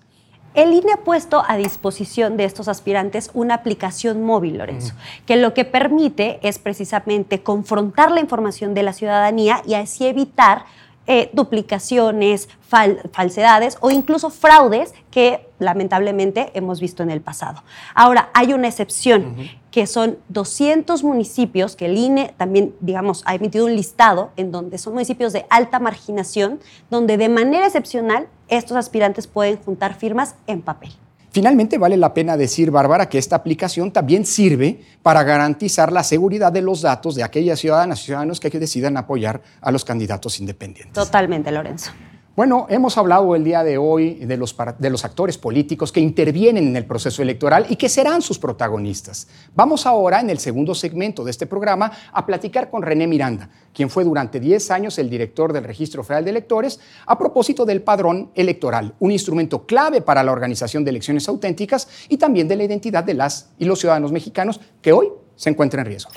El 0.54 0.74
INE 0.74 0.92
ha 0.92 0.98
puesto 0.98 1.42
a 1.48 1.56
disposición 1.56 2.36
de 2.36 2.44
estos 2.44 2.68
aspirantes 2.68 3.30
una 3.32 3.54
aplicación 3.54 4.22
móvil, 4.22 4.58
Lorenzo, 4.58 4.94
que 5.24 5.36
lo 5.36 5.54
que 5.54 5.64
permite 5.64 6.40
es 6.42 6.58
precisamente 6.58 7.42
confrontar 7.42 8.10
la 8.10 8.20
información 8.20 8.74
de 8.74 8.82
la 8.82 8.92
ciudadanía 8.92 9.62
y 9.66 9.74
así 9.74 10.06
evitar 10.06 10.66
eh, 11.14 11.28
duplicaciones, 11.34 12.48
falsedades 12.62 13.76
o 13.80 13.90
incluso 13.90 14.30
fraudes 14.30 14.94
que 15.10 15.46
lamentablemente 15.58 16.50
hemos 16.54 16.80
visto 16.80 17.02
en 17.02 17.10
el 17.10 17.20
pasado. 17.20 17.62
Ahora, 17.94 18.30
hay 18.32 18.54
una 18.54 18.68
excepción, 18.68 19.36
que 19.70 19.86
son 19.86 20.16
200 20.30 21.04
municipios 21.04 21.76
que 21.76 21.84
el 21.84 21.98
INE 21.98 22.34
también, 22.38 22.74
digamos, 22.80 23.22
ha 23.26 23.34
emitido 23.34 23.66
un 23.66 23.76
listado 23.76 24.30
en 24.36 24.52
donde 24.52 24.78
son 24.78 24.94
municipios 24.94 25.34
de 25.34 25.44
alta 25.50 25.78
marginación, 25.80 26.60
donde 26.88 27.18
de 27.18 27.28
manera 27.28 27.66
excepcional 27.66 28.26
estos 28.48 28.78
aspirantes 28.78 29.26
pueden 29.26 29.58
juntar 29.58 29.92
firmas 29.92 30.36
en 30.46 30.62
papel. 30.62 30.92
Finalmente, 31.32 31.78
vale 31.78 31.96
la 31.96 32.12
pena 32.12 32.36
decir, 32.36 32.70
Bárbara, 32.70 33.08
que 33.08 33.16
esta 33.16 33.36
aplicación 33.36 33.90
también 33.90 34.26
sirve 34.26 34.78
para 35.02 35.22
garantizar 35.22 35.90
la 35.90 36.04
seguridad 36.04 36.52
de 36.52 36.60
los 36.60 36.82
datos 36.82 37.14
de 37.14 37.22
aquellas 37.22 37.58
ciudadanas 37.58 38.02
y 38.02 38.04
ciudadanos 38.04 38.38
que 38.38 38.50
decidan 38.50 38.98
apoyar 38.98 39.40
a 39.62 39.72
los 39.72 39.84
candidatos 39.84 40.38
independientes. 40.40 40.92
Totalmente, 40.92 41.50
Lorenzo. 41.50 41.90
Bueno, 42.34 42.66
hemos 42.70 42.96
hablado 42.96 43.36
el 43.36 43.44
día 43.44 43.62
de 43.62 43.76
hoy 43.76 44.14
de 44.14 44.38
los, 44.38 44.56
de 44.78 44.88
los, 44.88 45.04
actores 45.04 45.36
políticos 45.36 45.92
que 45.92 46.00
intervienen 46.00 46.66
en 46.66 46.76
el 46.76 46.86
proceso 46.86 47.20
electoral 47.20 47.66
y 47.68 47.76
que 47.76 47.90
serán 47.90 48.22
sus 48.22 48.38
protagonistas. 48.38 49.28
Vamos 49.54 49.84
ahora, 49.84 50.18
en 50.18 50.30
el 50.30 50.38
segundo 50.38 50.74
segmento 50.74 51.24
de 51.24 51.30
este 51.30 51.46
programa, 51.46 51.92
a 52.10 52.24
platicar 52.24 52.70
con 52.70 52.80
René 52.80 53.06
Miranda, 53.06 53.50
quien 53.74 53.90
fue 53.90 54.04
durante 54.04 54.40
10 54.40 54.70
años 54.70 54.98
el 54.98 55.10
director 55.10 55.52
del 55.52 55.64
Registro 55.64 56.04
Federal 56.04 56.24
de 56.24 56.30
Electores, 56.30 56.80
a 57.04 57.18
propósito 57.18 57.66
del 57.66 57.82
padrón 57.82 58.30
electoral, 58.34 58.94
un 58.98 59.10
instrumento 59.10 59.66
clave 59.66 60.00
para 60.00 60.22
la 60.22 60.32
organización 60.32 60.84
de 60.84 60.90
elecciones 60.90 61.28
auténticas 61.28 61.86
y 62.08 62.16
también 62.16 62.48
de 62.48 62.56
la 62.56 62.64
identidad 62.64 63.04
de 63.04 63.12
las 63.12 63.50
y 63.58 63.66
los 63.66 63.78
ciudadanos 63.78 64.10
mexicanos 64.10 64.58
que 64.80 64.94
hoy 64.94 65.08
se 65.36 65.50
encuentran 65.50 65.80
en 65.80 65.90
riesgo. 65.90 66.10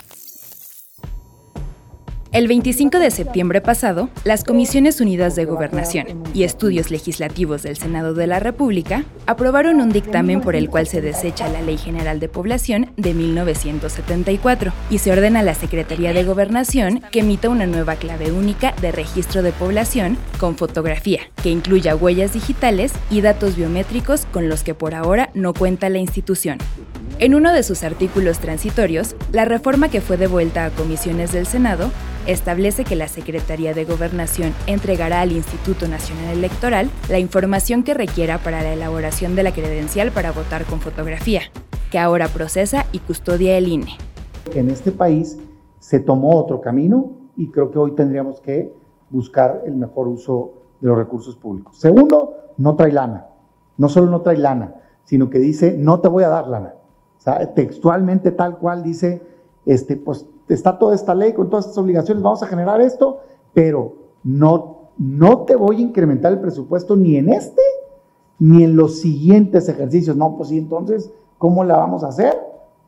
El 2.36 2.48
25 2.48 2.98
de 2.98 3.10
septiembre 3.10 3.62
pasado, 3.62 4.10
las 4.24 4.44
Comisiones 4.44 5.00
Unidas 5.00 5.36
de 5.36 5.46
Gobernación 5.46 6.22
y 6.34 6.42
Estudios 6.42 6.90
Legislativos 6.90 7.62
del 7.62 7.78
Senado 7.78 8.12
de 8.12 8.26
la 8.26 8.40
República 8.40 9.06
aprobaron 9.24 9.80
un 9.80 9.88
dictamen 9.88 10.42
por 10.42 10.54
el 10.54 10.68
cual 10.68 10.86
se 10.86 11.00
desecha 11.00 11.48
la 11.48 11.62
Ley 11.62 11.78
General 11.78 12.20
de 12.20 12.28
Población 12.28 12.92
de 12.98 13.14
1974 13.14 14.70
y 14.90 14.98
se 14.98 15.12
ordena 15.12 15.40
a 15.40 15.44
la 15.44 15.54
Secretaría 15.54 16.12
de 16.12 16.24
Gobernación 16.24 17.00
que 17.10 17.20
emita 17.20 17.48
una 17.48 17.66
nueva 17.66 17.96
clave 17.96 18.30
única 18.30 18.74
de 18.82 18.92
registro 18.92 19.42
de 19.42 19.52
población 19.52 20.18
con 20.38 20.58
fotografía, 20.58 21.22
que 21.42 21.48
incluya 21.48 21.96
huellas 21.96 22.34
digitales 22.34 22.92
y 23.10 23.22
datos 23.22 23.56
biométricos 23.56 24.26
con 24.26 24.50
los 24.50 24.62
que 24.62 24.74
por 24.74 24.94
ahora 24.94 25.30
no 25.32 25.54
cuenta 25.54 25.88
la 25.88 26.00
institución. 26.00 26.58
En 27.18 27.34
uno 27.34 27.50
de 27.50 27.62
sus 27.62 27.82
artículos 27.82 28.40
transitorios, 28.40 29.16
la 29.32 29.46
reforma 29.46 29.88
que 29.88 30.02
fue 30.02 30.18
devuelta 30.18 30.66
a 30.66 30.70
comisiones 30.70 31.32
del 31.32 31.46
Senado 31.46 31.88
establece 32.26 32.84
que 32.84 32.94
la 32.94 33.08
Secretaría 33.08 33.72
de 33.72 33.86
Gobernación 33.86 34.52
entregará 34.66 35.22
al 35.22 35.32
Instituto 35.32 35.88
Nacional 35.88 36.36
Electoral 36.36 36.90
la 37.08 37.18
información 37.18 37.84
que 37.84 37.94
requiera 37.94 38.36
para 38.36 38.60
la 38.60 38.74
elaboración 38.74 39.34
de 39.34 39.44
la 39.44 39.52
credencial 39.52 40.10
para 40.10 40.32
votar 40.32 40.66
con 40.66 40.80
fotografía, 40.80 41.40
que 41.90 41.98
ahora 41.98 42.28
procesa 42.28 42.84
y 42.92 42.98
custodia 42.98 43.56
el 43.56 43.68
INE. 43.68 43.92
En 44.54 44.68
este 44.68 44.92
país 44.92 45.38
se 45.78 46.00
tomó 46.00 46.36
otro 46.36 46.60
camino 46.60 47.12
y 47.34 47.50
creo 47.50 47.70
que 47.70 47.78
hoy 47.78 47.92
tendríamos 47.92 48.42
que 48.42 48.74
buscar 49.08 49.62
el 49.64 49.74
mejor 49.74 50.06
uso 50.08 50.52
de 50.82 50.88
los 50.88 50.98
recursos 50.98 51.34
públicos. 51.34 51.78
Segundo, 51.78 52.34
no 52.58 52.76
trae 52.76 52.92
lana. 52.92 53.28
No 53.78 53.88
solo 53.88 54.10
no 54.10 54.20
trae 54.20 54.36
lana, 54.36 54.74
sino 55.04 55.30
que 55.30 55.38
dice, 55.38 55.76
no 55.78 56.00
te 56.00 56.08
voy 56.08 56.22
a 56.22 56.28
dar 56.28 56.48
lana. 56.48 56.74
Textualmente 57.54 58.30
tal 58.30 58.58
cual 58.58 58.82
dice, 58.82 59.20
este, 59.64 59.96
pues 59.96 60.26
está 60.48 60.78
toda 60.78 60.94
esta 60.94 61.14
ley 61.14 61.32
con 61.32 61.50
todas 61.50 61.66
estas 61.66 61.78
obligaciones, 61.78 62.22
vamos 62.22 62.42
a 62.42 62.46
generar 62.46 62.80
esto, 62.80 63.20
pero 63.52 63.96
no, 64.22 64.90
no 64.96 65.40
te 65.40 65.56
voy 65.56 65.78
a 65.78 65.80
incrementar 65.80 66.32
el 66.32 66.38
presupuesto 66.38 66.94
ni 66.94 67.16
en 67.16 67.30
este 67.30 67.62
ni 68.38 68.64
en 68.64 68.76
los 68.76 69.00
siguientes 69.00 69.68
ejercicios. 69.68 70.16
No, 70.16 70.36
pues 70.36 70.50
sí, 70.50 70.58
entonces, 70.58 71.10
¿cómo 71.38 71.64
la 71.64 71.76
vamos 71.76 72.04
a 72.04 72.08
hacer? 72.08 72.36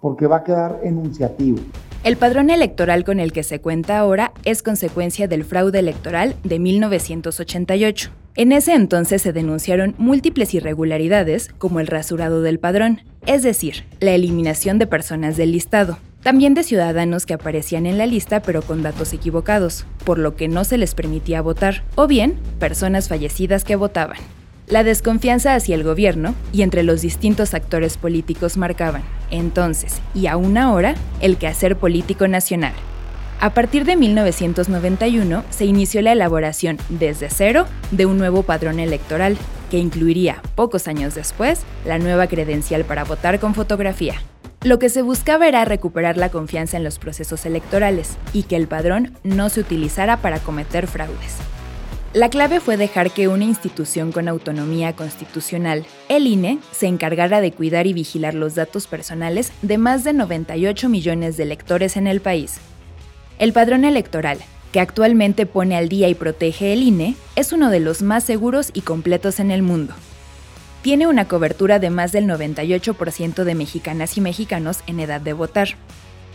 Porque 0.01 0.27
va 0.27 0.37
a 0.37 0.45
quedar 0.45 0.81
enunciativo. 0.83 1.59
El 2.05 2.17
padrón 2.17 2.51
electoral 2.51 3.05
con 3.05 3.19
el 3.19 3.33
que 3.33 3.43
se 3.43 3.61
cuenta 3.61 3.99
ahora 3.99 4.33
es 4.45 4.63
consecuencia 4.63 5.27
del 5.27 5.45
fraude 5.45 5.81
electoral 5.81 6.37
de 6.45 6.59
1988. 6.59 8.11
En 8.39 8.53
ese 8.53 8.73
entonces 8.73 9.21
se 9.21 9.33
denunciaron 9.33 9.97
múltiples 9.99 10.55
irregularidades 10.55 11.51
como 11.59 11.81
el 11.81 11.89
rasurado 11.89 12.41
del 12.41 12.61
padrón, 12.61 13.03
es 13.27 13.43
decir, 13.43 13.83
la 13.99 14.13
eliminación 14.13 14.79
de 14.79 14.87
personas 14.87 15.37
del 15.37 15.51
listado, 15.51 15.99
también 16.23 16.55
de 16.55 16.63
ciudadanos 16.63 17.27
que 17.27 17.35
aparecían 17.35 17.85
en 17.85 17.99
la 17.99 18.07
lista 18.07 18.41
pero 18.41 18.63
con 18.63 18.85
datos 18.85 19.13
equivocados, 19.13 19.87
por 20.05 20.21
lo 20.21 20.37
que 20.37 20.47
no 20.47 20.63
se 20.63 20.79
les 20.79 20.95
permitía 20.95 21.43
votar, 21.43 21.83
o 21.97 22.07
bien 22.07 22.37
personas 22.61 23.09
fallecidas 23.09 23.65
que 23.65 23.75
votaban. 23.75 24.19
La 24.69 24.85
desconfianza 24.85 25.57
hacia 25.57 25.75
el 25.75 25.83
gobierno 25.83 26.37
y 26.53 26.63
entre 26.63 26.85
los 26.85 27.03
distintos 27.03 27.55
actores 27.55 27.97
políticos 27.97 28.57
marcaban, 28.57 29.03
entonces 29.33 30.01
y 30.15 30.29
aún 30.29 30.59
ahora, 30.59 30.95
el 31.21 31.39
quehacer 31.39 31.75
político 31.75 32.29
nacional. 32.29 32.75
A 33.41 33.55
partir 33.55 33.85
de 33.85 33.95
1991 33.95 35.45
se 35.51 35.65
inició 35.65 36.03
la 36.03 36.11
elaboración 36.11 36.77
desde 36.89 37.31
cero 37.31 37.67
de 37.93 38.05
un 38.05 38.19
nuevo 38.19 38.43
padrón 38.43 38.81
electoral, 38.81 39.37
que 39.71 39.79
incluiría, 39.79 40.43
pocos 40.57 40.89
años 40.89 41.15
después, 41.15 41.61
la 41.85 42.01
nueva 42.01 42.27
credencial 42.27 42.85
para 42.85 43.05
votar 43.05 43.39
con 43.39 43.55
fotografía. 43.55 44.15
Lo 44.65 44.81
que 44.81 44.89
se 44.89 45.03
buscaba 45.03 45.47
era 45.47 45.65
recuperar 45.65 46.17
la 46.17 46.31
confianza 46.31 46.79
en 46.79 46.83
los 46.83 46.99
procesos 46.99 47.47
electorales 47.47 48.17
y 48.33 48.43
que 48.43 48.57
el 48.57 48.67
padrón 48.67 49.15
no 49.23 49.51
se 49.51 49.61
utilizara 49.61 50.17
para 50.17 50.41
cometer 50.41 50.89
fraudes. 50.89 51.37
La 52.15 52.31
clave 52.31 52.59
fue 52.59 52.77
dejar 52.77 53.13
que 53.13 53.29
una 53.29 53.45
institución 53.45 54.11
con 54.11 54.27
autonomía 54.27 54.97
constitucional, 54.97 55.87
el 56.09 56.27
INE, 56.27 56.59
se 56.73 56.89
encargara 56.89 57.41
de 57.41 57.53
cuidar 57.53 57.87
y 57.87 57.93
vigilar 57.93 58.35
los 58.35 58.57
datos 58.57 58.89
personales 58.89 59.53
de 59.63 59.79
más 59.79 60.03
de 60.03 60.13
98 60.13 60.89
millones 60.89 61.37
de 61.37 61.45
electores 61.45 61.97
en 61.97 62.09
el 62.09 62.21
país. 62.21 62.59
El 63.39 63.53
padrón 63.53 63.85
electoral, 63.85 64.39
que 64.73 64.81
actualmente 64.81 65.47
pone 65.47 65.77
al 65.77 65.89
día 65.89 66.09
y 66.09 66.15
protege 66.15 66.73
el 66.73 66.83
INE, 66.83 67.15
es 67.37 67.53
uno 67.53 67.71
de 67.71 67.79
los 67.79 68.03
más 68.03 68.25
seguros 68.25 68.71
y 68.75 68.81
completos 68.81 69.39
en 69.39 69.53
el 69.53 69.63
mundo. 69.63 69.95
Tiene 70.83 71.07
una 71.07 71.29
cobertura 71.29 71.79
de 71.79 71.91
más 71.91 72.11
del 72.11 72.25
98% 72.25 73.45
de 73.45 73.55
mexicanas 73.55 74.17
y 74.17 74.21
mexicanos 74.21 74.81
en 74.89 74.99
edad 74.99 75.21
de 75.21 75.35
votar. 75.35 75.69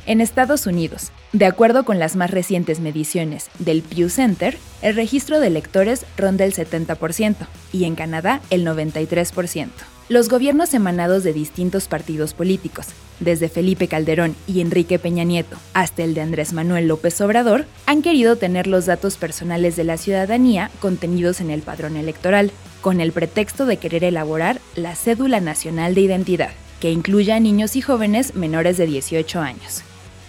En 0.05 0.21
Estados 0.21 0.65
Unidos, 0.65 1.11
de 1.33 1.45
acuerdo 1.45 1.83
con 1.83 1.99
las 1.99 2.15
más 2.15 2.31
recientes 2.31 2.79
mediciones 2.79 3.49
del 3.59 3.81
Pew 3.81 4.09
Center, 4.09 4.57
el 4.81 4.95
registro 4.95 5.41
de 5.41 5.47
electores 5.47 6.05
ronda 6.17 6.45
el 6.45 6.53
70% 6.53 7.35
y 7.73 7.83
en 7.83 7.95
Canadá 7.95 8.41
el 8.49 8.65
93%. 8.65 9.69
Los 10.09 10.29
gobiernos 10.29 10.73
emanados 10.73 11.23
de 11.23 11.33
distintos 11.33 11.87
partidos 11.87 12.33
políticos, 12.33 12.87
desde 13.23 13.49
Felipe 13.49 13.87
Calderón 13.87 14.35
y 14.47 14.61
Enrique 14.61 14.99
Peña 14.99 15.23
Nieto 15.23 15.57
hasta 15.73 16.03
el 16.03 16.13
de 16.13 16.21
Andrés 16.21 16.53
Manuel 16.53 16.87
López 16.87 17.19
Obrador, 17.21 17.65
han 17.85 18.01
querido 18.01 18.35
tener 18.35 18.67
los 18.67 18.85
datos 18.85 19.17
personales 19.17 19.75
de 19.75 19.83
la 19.83 19.97
ciudadanía 19.97 20.69
contenidos 20.79 21.41
en 21.41 21.49
el 21.49 21.61
padrón 21.61 21.97
electoral, 21.97 22.51
con 22.81 22.99
el 23.01 23.11
pretexto 23.11 23.65
de 23.65 23.77
querer 23.77 24.03
elaborar 24.03 24.59
la 24.75 24.95
cédula 24.95 25.39
nacional 25.39 25.95
de 25.95 26.01
identidad, 26.01 26.51
que 26.79 26.91
incluya 26.91 27.37
a 27.37 27.39
niños 27.39 27.75
y 27.75 27.81
jóvenes 27.81 28.35
menores 28.35 28.77
de 28.77 28.87
18 28.87 29.39
años. 29.39 29.83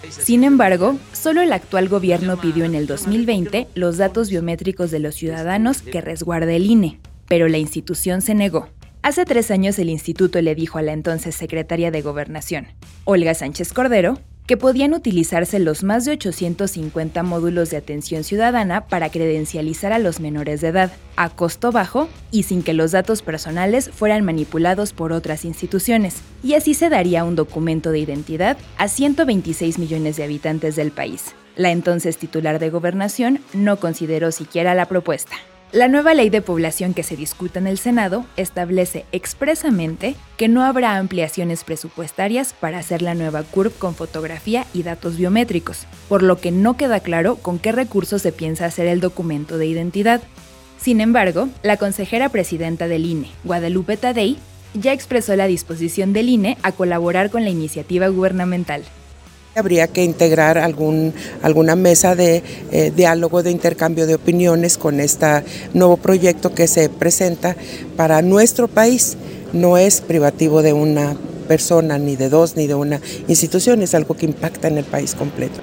Sin 0.09 0.43
embargo, 0.43 0.97
solo 1.13 1.41
el 1.41 1.51
actual 1.51 1.89
gobierno 1.89 2.39
pidió 2.39 2.65
en 2.65 2.75
el 2.75 2.87
2020 2.87 3.67
los 3.75 3.97
datos 3.97 4.29
biométricos 4.29 4.91
de 4.91 4.99
los 4.99 5.15
ciudadanos 5.15 5.81
que 5.81 6.01
resguarde 6.01 6.55
el 6.55 6.69
INE, 6.69 6.99
pero 7.27 7.47
la 7.47 7.57
institución 7.57 8.21
se 8.21 8.35
negó. 8.35 8.69
Hace 9.05 9.23
tres 9.23 9.51
años 9.51 9.77
el 9.77 9.91
instituto 9.91 10.41
le 10.41 10.55
dijo 10.55 10.79
a 10.79 10.81
la 10.81 10.91
entonces 10.91 11.35
secretaria 11.35 11.91
de 11.91 12.01
Gobernación, 12.01 12.69
Olga 13.03 13.35
Sánchez 13.35 13.71
Cordero, 13.71 14.17
que 14.47 14.57
podían 14.57 14.95
utilizarse 14.95 15.59
los 15.59 15.83
más 15.83 16.05
de 16.05 16.13
850 16.13 17.21
módulos 17.21 17.69
de 17.69 17.77
atención 17.77 18.23
ciudadana 18.23 18.87
para 18.87 19.11
credencializar 19.11 19.93
a 19.93 19.99
los 19.99 20.19
menores 20.19 20.61
de 20.61 20.69
edad, 20.69 20.91
a 21.17 21.29
costo 21.29 21.71
bajo 21.71 22.09
y 22.31 22.43
sin 22.43 22.63
que 22.63 22.73
los 22.73 22.93
datos 22.93 23.21
personales 23.21 23.91
fueran 23.91 24.25
manipulados 24.25 24.91
por 24.91 25.11
otras 25.11 25.45
instituciones, 25.45 26.23
y 26.43 26.55
así 26.55 26.73
se 26.73 26.89
daría 26.89 27.25
un 27.25 27.35
documento 27.35 27.91
de 27.91 27.99
identidad 27.99 28.57
a 28.79 28.87
126 28.87 29.77
millones 29.77 30.15
de 30.15 30.23
habitantes 30.23 30.75
del 30.75 30.89
país. 30.89 31.35
La 31.55 31.69
entonces 31.69 32.17
titular 32.17 32.57
de 32.57 32.71
gobernación 32.71 33.39
no 33.53 33.77
consideró 33.79 34.31
siquiera 34.31 34.73
la 34.73 34.87
propuesta. 34.87 35.35
La 35.75 35.89
nueva 35.89 36.13
ley 36.13 36.29
de 36.29 36.41
población 36.41 36.93
que 36.93 37.03
se 37.03 37.17
discute 37.17 37.59
en 37.59 37.67
el 37.67 37.77
Senado 37.77 38.25
establece 38.37 39.03
expresamente 39.11 40.15
que 40.37 40.47
no 40.47 40.63
habrá 40.63 40.95
ampliaciones 40.95 41.65
presupuestarias 41.65 42.53
para 42.53 42.77
hacer 42.77 43.01
la 43.01 43.13
nueva 43.13 43.43
CURP 43.43 43.77
con 43.77 43.93
fotografía 43.93 44.65
y 44.73 44.83
datos 44.83 45.17
biométricos, 45.17 45.85
por 46.07 46.23
lo 46.23 46.37
que 46.39 46.53
no 46.53 46.77
queda 46.77 47.01
claro 47.01 47.35
con 47.35 47.59
qué 47.59 47.73
recursos 47.73 48.21
se 48.21 48.31
piensa 48.31 48.67
hacer 48.67 48.87
el 48.87 49.01
documento 49.01 49.57
de 49.57 49.65
identidad. 49.65 50.21
Sin 50.79 51.01
embargo, 51.01 51.49
la 51.61 51.75
consejera 51.75 52.29
presidenta 52.29 52.87
del 52.87 53.05
INE, 53.05 53.31
Guadalupe 53.43 53.97
Tadei, 53.97 54.37
ya 54.75 54.93
expresó 54.93 55.35
la 55.35 55.45
disposición 55.45 56.13
del 56.13 56.29
INE 56.29 56.57
a 56.63 56.71
colaborar 56.71 57.29
con 57.29 57.43
la 57.43 57.49
iniciativa 57.49 58.07
gubernamental. 58.07 58.85
Habría 59.57 59.87
que 59.87 60.03
integrar 60.03 60.57
algún, 60.57 61.13
alguna 61.41 61.77
mesa 61.77 62.13
de 62.13 62.43
eh, 62.73 62.91
diálogo, 62.93 63.41
de 63.41 63.51
intercambio 63.51 64.05
de 64.05 64.15
opiniones 64.15 64.77
con 64.77 64.99
este 64.99 65.45
nuevo 65.73 65.95
proyecto 65.95 66.53
que 66.53 66.67
se 66.67 66.89
presenta 66.89 67.55
para 67.95 68.21
nuestro 68.21 68.67
país. 68.67 69.15
No 69.53 69.77
es 69.77 70.01
privativo 70.01 70.61
de 70.61 70.73
una 70.73 71.15
persona, 71.47 71.97
ni 71.97 72.17
de 72.17 72.27
dos, 72.27 72.57
ni 72.57 72.67
de 72.67 72.75
una 72.75 72.99
institución, 73.29 73.81
es 73.81 73.95
algo 73.95 74.17
que 74.17 74.25
impacta 74.25 74.67
en 74.67 74.77
el 74.77 74.83
país 74.83 75.15
completo. 75.15 75.61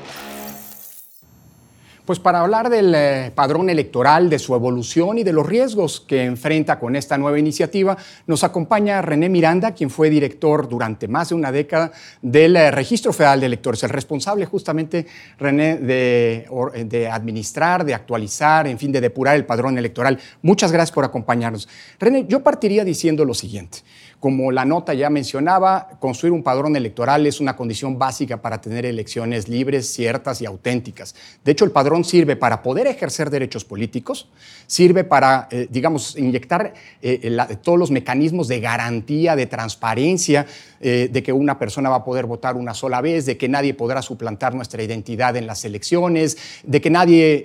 Pues 2.04 2.18
para 2.18 2.40
hablar 2.40 2.68
del 2.68 2.92
eh, 2.96 3.30
padrón 3.32 3.70
electoral, 3.70 4.28
de 4.28 4.40
su 4.40 4.56
evolución 4.56 5.18
y 5.18 5.22
de 5.22 5.32
los 5.32 5.46
riesgos 5.46 6.00
que 6.00 6.24
enfrenta 6.24 6.80
con 6.80 6.96
esta 6.96 7.16
nueva 7.16 7.38
iniciativa, 7.38 7.96
nos 8.26 8.42
acompaña 8.42 9.00
René 9.02 9.28
Miranda, 9.28 9.70
quien 9.70 9.88
fue 9.88 10.10
director 10.10 10.68
durante 10.68 11.06
más 11.06 11.28
de 11.28 11.36
una 11.36 11.52
década 11.52 11.92
del 12.20 12.56
eh, 12.56 12.72
Registro 12.72 13.12
Federal 13.12 13.38
de 13.38 13.46
Electores, 13.46 13.84
el 13.84 13.90
responsable 13.90 14.46
justamente, 14.46 15.06
René, 15.38 15.76
de, 15.76 16.48
de, 16.86 17.08
administrar, 17.08 17.84
de 17.84 17.94
actualizar, 17.94 18.66
en 18.66 18.80
fin, 18.80 18.90
de 18.90 19.00
depurar 19.00 19.36
el 19.36 19.46
padrón 19.46 19.78
electoral. 19.78 20.18
Muchas 20.42 20.72
gracias 20.72 20.92
por 20.92 21.04
acompañarnos. 21.04 21.68
René, 22.00 22.26
yo 22.28 22.42
partiría 22.42 22.84
diciendo 22.84 23.24
lo 23.24 23.32
siguiente. 23.32 23.78
Como 24.22 24.52
la 24.52 24.64
nota 24.64 24.94
ya 24.94 25.10
mencionaba, 25.10 25.98
construir 25.98 26.32
un 26.32 26.44
padrón 26.44 26.76
electoral 26.76 27.26
es 27.26 27.40
una 27.40 27.56
condición 27.56 27.98
básica 27.98 28.40
para 28.40 28.60
tener 28.60 28.86
elecciones 28.86 29.48
libres, 29.48 29.92
ciertas 29.92 30.40
y 30.40 30.46
auténticas. 30.46 31.16
De 31.44 31.50
hecho, 31.50 31.64
el 31.64 31.72
padrón 31.72 32.04
sirve 32.04 32.36
para 32.36 32.62
poder 32.62 32.86
ejercer 32.86 33.30
derechos 33.30 33.64
políticos, 33.64 34.28
sirve 34.68 35.02
para, 35.02 35.48
eh, 35.50 35.66
digamos, 35.68 36.16
inyectar 36.16 36.72
eh, 37.02 37.36
todos 37.64 37.76
los 37.76 37.90
mecanismos 37.90 38.46
de 38.46 38.60
garantía, 38.60 39.34
de 39.34 39.46
transparencia, 39.46 40.46
eh, 40.82 41.08
de 41.10 41.22
que 41.22 41.32
una 41.32 41.58
persona 41.58 41.88
va 41.88 41.96
a 41.96 42.04
poder 42.04 42.26
votar 42.26 42.56
una 42.56 42.74
sola 42.74 43.00
vez, 43.00 43.24
de 43.24 43.36
que 43.36 43.48
nadie 43.48 43.74
podrá 43.74 44.02
suplantar 44.02 44.54
nuestra 44.54 44.82
identidad 44.82 45.36
en 45.36 45.46
las 45.46 45.64
elecciones, 45.64 46.36
de 46.64 46.80
que 46.80 46.90
nadie 46.90 47.42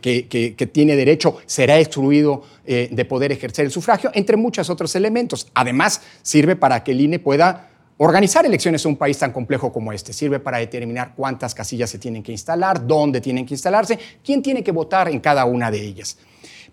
que, 0.00 0.54
que 0.56 0.66
tiene 0.66 0.96
derecho 0.96 1.38
será 1.46 1.78
excluido 1.78 2.42
de 2.66 3.04
poder 3.04 3.32
ejercer 3.32 3.64
el 3.64 3.70
sufragio, 3.70 4.10
entre 4.14 4.36
muchos 4.36 4.68
otros 4.70 4.94
elementos. 4.94 5.48
Además, 5.54 6.02
sirve 6.22 6.56
para 6.56 6.84
que 6.84 6.92
el 6.92 7.00
INE 7.00 7.18
pueda 7.18 7.70
Organizar 8.02 8.46
elecciones 8.46 8.82
en 8.86 8.92
un 8.92 8.96
país 8.96 9.18
tan 9.18 9.30
complejo 9.30 9.70
como 9.70 9.92
este 9.92 10.14
sirve 10.14 10.40
para 10.40 10.56
determinar 10.56 11.12
cuántas 11.14 11.54
casillas 11.54 11.90
se 11.90 11.98
tienen 11.98 12.22
que 12.22 12.32
instalar, 12.32 12.86
dónde 12.86 13.20
tienen 13.20 13.44
que 13.44 13.52
instalarse, 13.52 13.98
quién 14.24 14.40
tiene 14.40 14.64
que 14.64 14.72
votar 14.72 15.10
en 15.10 15.20
cada 15.20 15.44
una 15.44 15.70
de 15.70 15.82
ellas. 15.82 16.16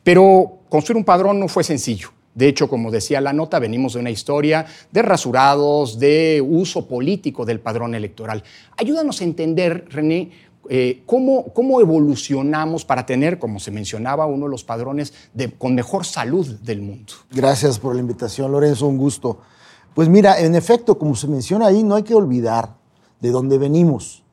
Pero 0.02 0.60
construir 0.70 0.96
un 0.96 1.04
padrón 1.04 1.38
no 1.38 1.50
fue 1.50 1.66
sencillo. 1.66 2.14
De 2.38 2.48
hecho, 2.48 2.70
como 2.70 2.92
decía 2.92 3.20
la 3.20 3.34
nota, 3.34 3.58
venimos 3.58 3.94
de 3.94 4.00
una 4.00 4.12
historia 4.12 4.64
de 4.92 5.02
rasurados, 5.02 5.98
de 5.98 6.40
uso 6.48 6.88
político 6.88 7.46
del 7.46 7.60
padrón 7.60 7.96
electoral. 7.96 8.44
Ayúdanos 8.78 9.22
a 9.22 9.24
entender, 9.24 9.86
René, 9.90 10.30
eh, 10.70 11.02
¿cómo, 11.08 11.52
¿cómo, 11.52 11.82
evolucionamos 11.82 12.86
para 12.86 13.08
tener, 13.08 13.40
como 13.40 13.60
se 13.60 13.72
mencionaba, 13.72 14.28
uno 14.28 14.46
de 14.46 14.52
los 14.52 14.64
padrones 14.64 15.14
de, 15.34 15.52
con 15.52 15.74
mejor 15.74 16.06
salud 16.06 16.46
del 16.60 16.84
mundo. 16.84 17.14
Gracias 17.32 17.80
por 17.80 17.96
la 17.96 18.02
invitación, 18.02 18.52
Lorenzo, 18.52 18.86
un 18.86 19.00
gusto. 19.00 19.40
Pues 19.96 20.08
mira, 20.08 20.40
en 20.40 20.54
efecto, 20.54 21.00
como 21.00 21.16
se 21.16 21.28
menciona 21.28 21.66
ahí, 21.66 21.82
no 21.82 21.96
hay 21.96 22.04
que 22.04 22.14
olvidar 22.14 22.76
de 23.20 23.32
dónde 23.32 23.58
venimos. 23.58 24.24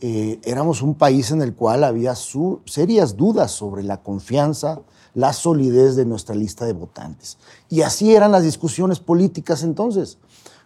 eh, 0.00 0.38
éramos 0.44 0.82
un 0.82 0.94
país 0.94 1.30
en 1.30 1.40
el 1.40 1.54
cual 1.54 1.82
había 1.82 2.14
serias 2.14 3.16
dudas 3.16 3.50
sobre 3.52 3.82
la 3.82 4.02
confianza, 4.02 4.82
la 5.18 5.32
solidez 5.32 5.96
de 5.96 6.04
nuestra 6.04 6.36
lista 6.36 6.64
de 6.64 6.72
votantes. 6.72 7.38
Y 7.68 7.82
así 7.82 8.14
eran 8.14 8.30
las 8.30 8.44
discusiones 8.44 9.00
políticas 9.00 9.64
entonces. 9.64 10.18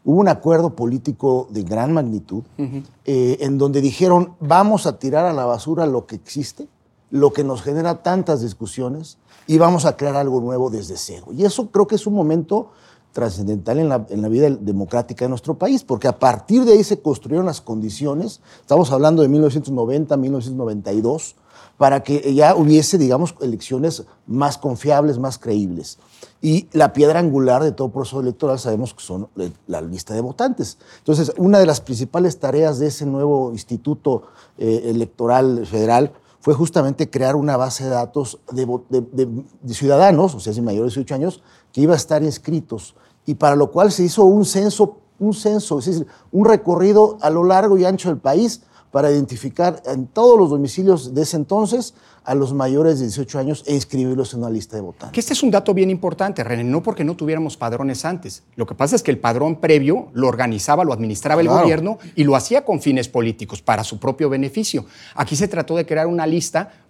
Hubo 0.04 0.20
un 0.20 0.28
acuerdo 0.28 0.76
político 0.76 1.46
de 1.48 1.62
gran 1.62 1.94
magnitud 1.94 2.42
eh, 2.58 3.38
en 3.40 3.56
donde 3.56 3.80
dijeron, 3.80 4.34
vamos 4.40 4.84
a 4.84 4.98
tirar 4.98 5.24
a 5.24 5.32
la 5.32 5.46
basura 5.46 5.86
lo 5.86 6.04
que 6.04 6.16
existe, 6.16 6.68
lo 7.10 7.32
que 7.32 7.44
nos 7.44 7.62
genera 7.62 8.02
tantas 8.02 8.42
discusiones, 8.42 9.16
y 9.46 9.56
vamos 9.56 9.86
a 9.86 9.96
crear 9.96 10.16
algo 10.16 10.38
nuevo 10.42 10.68
desde 10.68 10.98
cero. 10.98 11.28
Y 11.32 11.46
eso 11.46 11.70
creo 11.70 11.86
que 11.86 11.94
es 11.94 12.06
un 12.06 12.12
momento 12.12 12.72
trascendental 13.12 13.78
en 13.78 13.88
la, 13.88 14.06
en 14.10 14.20
la, 14.20 14.28
vida 14.28 14.50
democrática 14.50 15.24
de 15.24 15.30
nuestro 15.30 15.54
país, 15.54 15.82
porque 15.82 16.08
a 16.08 16.18
partir 16.18 16.66
de 16.66 16.72
ahí 16.72 16.84
se 16.84 17.00
construyeron 17.00 17.46
las 17.46 17.62
condiciones, 17.62 18.42
estamos 18.60 18.92
hablando 18.92 19.22
de 19.22 19.28
1990, 19.28 20.14
1992, 20.14 21.36
para 21.82 22.04
que 22.04 22.32
ya 22.32 22.54
hubiese, 22.54 22.96
digamos, 22.96 23.34
elecciones 23.40 24.04
más 24.28 24.56
confiables, 24.56 25.18
más 25.18 25.36
creíbles. 25.36 25.98
Y 26.40 26.68
la 26.70 26.92
piedra 26.92 27.18
angular 27.18 27.60
de 27.60 27.72
todo 27.72 27.88
proceso 27.88 28.20
electoral 28.20 28.60
sabemos 28.60 28.94
que 28.94 29.02
son 29.02 29.26
eh, 29.36 29.50
la 29.66 29.80
lista 29.80 30.14
de 30.14 30.20
votantes. 30.20 30.78
Entonces, 30.98 31.32
una 31.38 31.58
de 31.58 31.66
las 31.66 31.80
principales 31.80 32.38
tareas 32.38 32.78
de 32.78 32.86
ese 32.86 33.04
nuevo 33.04 33.50
Instituto 33.50 34.28
eh, 34.58 34.82
Electoral 34.84 35.66
Federal 35.66 36.12
fue 36.38 36.54
justamente 36.54 37.10
crear 37.10 37.34
una 37.34 37.56
base 37.56 37.82
de 37.82 37.90
datos 37.90 38.38
de, 38.52 39.42
ciudadanos, 39.66 40.36
o 40.36 40.38
sea, 40.38 40.52
sin 40.52 40.62
mayores 40.62 40.94
de 40.94 41.00
18 41.00 41.14
años, 41.16 41.42
que 41.72 41.80
iba 41.80 41.94
a 41.94 41.96
estar 41.96 42.22
inscritos. 42.22 42.94
Y 43.26 43.34
para 43.34 43.56
lo 43.56 43.72
cual 43.72 43.90
se 43.90 44.04
hizo 44.04 44.22
un 44.22 44.44
censo, 44.44 44.98
un 45.18 45.34
censo, 45.34 45.80
es 45.80 45.86
decir, 45.86 46.06
un 46.30 46.44
recorrido 46.44 47.18
a 47.22 47.28
lo 47.28 47.42
largo 47.42 47.76
y 47.76 47.84
ancho 47.84 48.08
del 48.08 48.18
país 48.18 48.62
para 48.92 49.10
identificar 49.10 49.82
en 49.86 50.06
todos 50.06 50.38
los 50.38 50.50
domicilios 50.50 51.14
de 51.14 51.22
ese 51.22 51.36
entonces 51.36 51.94
a 52.24 52.34
los 52.34 52.52
mayores 52.52 53.00
de 53.00 53.06
18 53.06 53.38
años 53.38 53.64
e 53.66 53.74
inscribirlos 53.74 54.32
en 54.34 54.40
una 54.40 54.50
lista 54.50 54.76
de 54.76 54.82
votantes. 54.82 55.12
Que 55.12 55.18
este 55.18 55.32
es 55.32 55.42
un 55.42 55.50
dato 55.50 55.74
bien 55.74 55.90
importante, 55.90 56.44
René, 56.44 56.62
no 56.62 56.82
porque 56.82 57.02
no 57.02 57.16
tuviéramos 57.16 57.56
padrones 57.56 58.04
antes. 58.04 58.44
Lo 58.54 58.66
que 58.66 58.74
pasa 58.74 58.94
es 58.94 59.02
que 59.02 59.10
el 59.10 59.18
padrón 59.18 59.56
previo 59.56 60.08
lo 60.12 60.28
organizaba, 60.28 60.84
lo 60.84 60.92
administraba 60.92 61.40
el 61.40 61.48
gobierno 61.48 61.98
y 62.14 62.24
lo 62.24 62.36
hacía 62.36 62.64
con 62.64 62.80
fines 62.80 63.08
políticos, 63.08 63.62
para 63.62 63.82
su 63.82 63.98
propio 63.98 64.28
beneficio. 64.28 64.84
Aquí 65.14 65.34
se 65.34 65.48
trató 65.48 65.74
de 65.74 65.86
crear 65.86 66.06
una 66.06 66.26
lista 66.26 66.81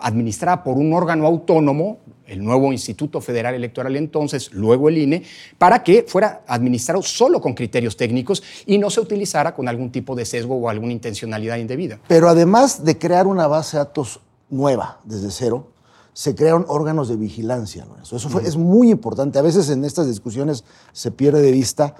administrada 0.00 0.62
por 0.62 0.76
un 0.76 0.92
órgano 0.92 1.26
autónomo, 1.26 1.98
el 2.26 2.44
nuevo 2.44 2.72
Instituto 2.72 3.20
Federal 3.20 3.54
Electoral 3.54 3.96
entonces, 3.96 4.52
luego 4.52 4.88
el 4.88 4.98
INE, 4.98 5.22
para 5.58 5.82
que 5.82 6.04
fuera 6.06 6.42
administrado 6.46 7.02
solo 7.02 7.40
con 7.40 7.54
criterios 7.54 7.96
técnicos 7.96 8.42
y 8.66 8.78
no 8.78 8.88
se 8.88 9.00
utilizara 9.00 9.54
con 9.54 9.66
algún 9.66 9.90
tipo 9.90 10.14
de 10.14 10.24
sesgo 10.24 10.56
o 10.56 10.68
alguna 10.68 10.92
intencionalidad 10.92 11.56
indebida. 11.56 11.98
Pero 12.06 12.28
además 12.28 12.84
de 12.84 12.98
crear 12.98 13.26
una 13.26 13.48
base 13.48 13.76
de 13.76 13.84
datos 13.84 14.20
nueva 14.48 15.00
desde 15.04 15.30
cero, 15.30 15.72
se 16.12 16.34
crearon 16.34 16.64
órganos 16.68 17.08
de 17.08 17.16
vigilancia. 17.16 17.86
Eso 18.02 18.28
fue, 18.28 18.42
es 18.42 18.56
muy 18.56 18.90
importante. 18.90 19.38
A 19.38 19.42
veces 19.42 19.68
en 19.70 19.84
estas 19.84 20.06
discusiones 20.06 20.64
se 20.92 21.10
pierde 21.10 21.42
de 21.42 21.52
vista 21.52 21.96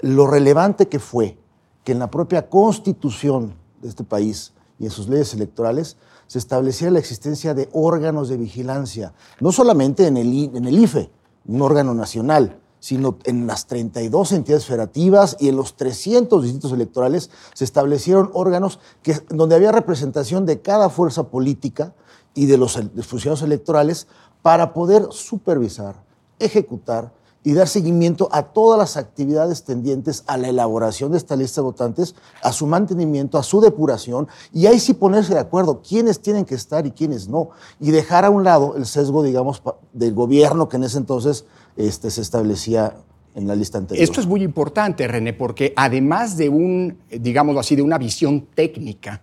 lo 0.00 0.26
relevante 0.26 0.88
que 0.88 0.98
fue 0.98 1.36
que 1.84 1.92
en 1.92 1.98
la 1.98 2.10
propia 2.10 2.48
constitución 2.48 3.54
de 3.80 3.88
este 3.88 4.04
país 4.04 4.52
y 4.80 4.86
en 4.86 4.90
sus 4.90 5.08
leyes 5.08 5.32
electorales 5.34 5.96
se 6.26 6.38
establecía 6.38 6.90
la 6.90 6.98
existencia 6.98 7.54
de 7.54 7.68
órganos 7.72 8.28
de 8.28 8.38
vigilancia, 8.38 9.12
no 9.38 9.52
solamente 9.52 10.06
en 10.06 10.16
el, 10.16 10.50
en 10.56 10.64
el 10.64 10.78
IFE, 10.78 11.10
un 11.46 11.62
órgano 11.62 11.94
nacional, 11.94 12.58
sino 12.80 13.18
en 13.24 13.46
las 13.46 13.66
32 13.66 14.32
entidades 14.32 14.64
federativas 14.64 15.36
y 15.38 15.48
en 15.48 15.56
los 15.56 15.76
300 15.76 16.42
distritos 16.42 16.72
electorales 16.72 17.30
se 17.52 17.64
establecieron 17.64 18.30
órganos 18.32 18.80
que, 19.02 19.14
donde 19.28 19.54
había 19.54 19.70
representación 19.70 20.46
de 20.46 20.62
cada 20.62 20.88
fuerza 20.88 21.24
política 21.24 21.94
y 22.34 22.46
de 22.46 22.56
los 22.56 22.80
funcionarios 23.06 23.42
electorales 23.42 24.06
para 24.40 24.72
poder 24.72 25.08
supervisar, 25.10 26.02
ejecutar 26.38 27.12
y 27.42 27.52
dar 27.54 27.68
seguimiento 27.68 28.28
a 28.32 28.42
todas 28.42 28.78
las 28.78 28.96
actividades 28.96 29.64
tendientes 29.64 30.24
a 30.26 30.36
la 30.36 30.48
elaboración 30.48 31.12
de 31.12 31.18
esta 31.18 31.36
lista 31.36 31.60
de 31.60 31.66
votantes, 31.66 32.14
a 32.42 32.52
su 32.52 32.66
mantenimiento, 32.66 33.38
a 33.38 33.42
su 33.42 33.60
depuración, 33.60 34.28
y 34.52 34.66
ahí 34.66 34.78
sí 34.78 34.92
ponerse 34.92 35.34
de 35.34 35.40
acuerdo 35.40 35.80
quiénes 35.80 36.20
tienen 36.20 36.44
que 36.44 36.54
estar 36.54 36.86
y 36.86 36.90
quiénes 36.90 37.28
no, 37.28 37.50
y 37.80 37.90
dejar 37.90 38.24
a 38.24 38.30
un 38.30 38.44
lado 38.44 38.76
el 38.76 38.84
sesgo, 38.84 39.22
digamos, 39.22 39.62
del 39.92 40.12
gobierno 40.12 40.68
que 40.68 40.76
en 40.76 40.84
ese 40.84 40.98
entonces 40.98 41.46
este, 41.76 42.10
se 42.10 42.20
establecía 42.20 42.96
en 43.34 43.46
la 43.46 43.54
lista 43.54 43.78
anterior. 43.78 44.02
Esto 44.02 44.20
es 44.20 44.26
muy 44.26 44.42
importante, 44.42 45.06
René, 45.06 45.32
porque 45.32 45.72
además 45.76 46.36
de 46.36 46.48
un, 46.48 46.98
digámoslo 47.10 47.60
así, 47.60 47.76
de 47.76 47.82
una 47.82 47.96
visión 47.96 48.46
técnica, 48.54 49.22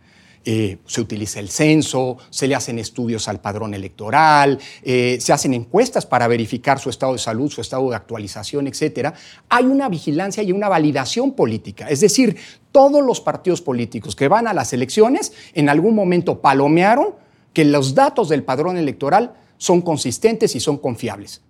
eh, 0.49 0.77
se 0.85 1.01
utiliza 1.01 1.41
el 1.41 1.49
censo, 1.49 2.17
se 2.29 2.47
le 2.47 2.55
hacen 2.55 2.79
estudios 2.79 3.27
al 3.27 3.41
padrón 3.41 3.73
electoral, 3.73 4.57
eh, 4.81 5.17
se 5.19 5.33
hacen 5.33 5.53
encuestas 5.53 6.05
para 6.05 6.25
verificar 6.29 6.79
su 6.79 6.89
estado 6.89 7.11
de 7.11 7.19
salud, 7.19 7.51
su 7.51 7.59
estado 7.59 7.89
de 7.89 7.97
actualización, 7.97 8.65
etc. 8.65 9.13
Hay 9.49 9.65
una 9.65 9.89
vigilancia 9.89 10.41
y 10.43 10.53
una 10.53 10.69
validación 10.69 11.33
política. 11.33 11.89
Es 11.89 11.99
decir, 11.99 12.37
todos 12.71 13.03
los 13.03 13.19
partidos 13.19 13.61
políticos 13.61 14.15
que 14.15 14.29
van 14.29 14.47
a 14.47 14.53
las 14.53 14.71
elecciones 14.71 15.33
en 15.53 15.67
algún 15.67 15.93
momento 15.93 16.39
palomearon 16.39 17.15
que 17.51 17.65
los 17.65 17.93
datos 17.93 18.29
del 18.29 18.43
padrón 18.43 18.77
electoral 18.77 19.33
son 19.57 19.81
consistentes 19.81 20.55
y 20.55 20.61
son 20.61 20.77
confiables. 20.77 21.41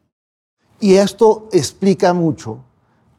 Y 0.79 0.95
esto 0.95 1.49
explica 1.51 2.13
mucho 2.13 2.63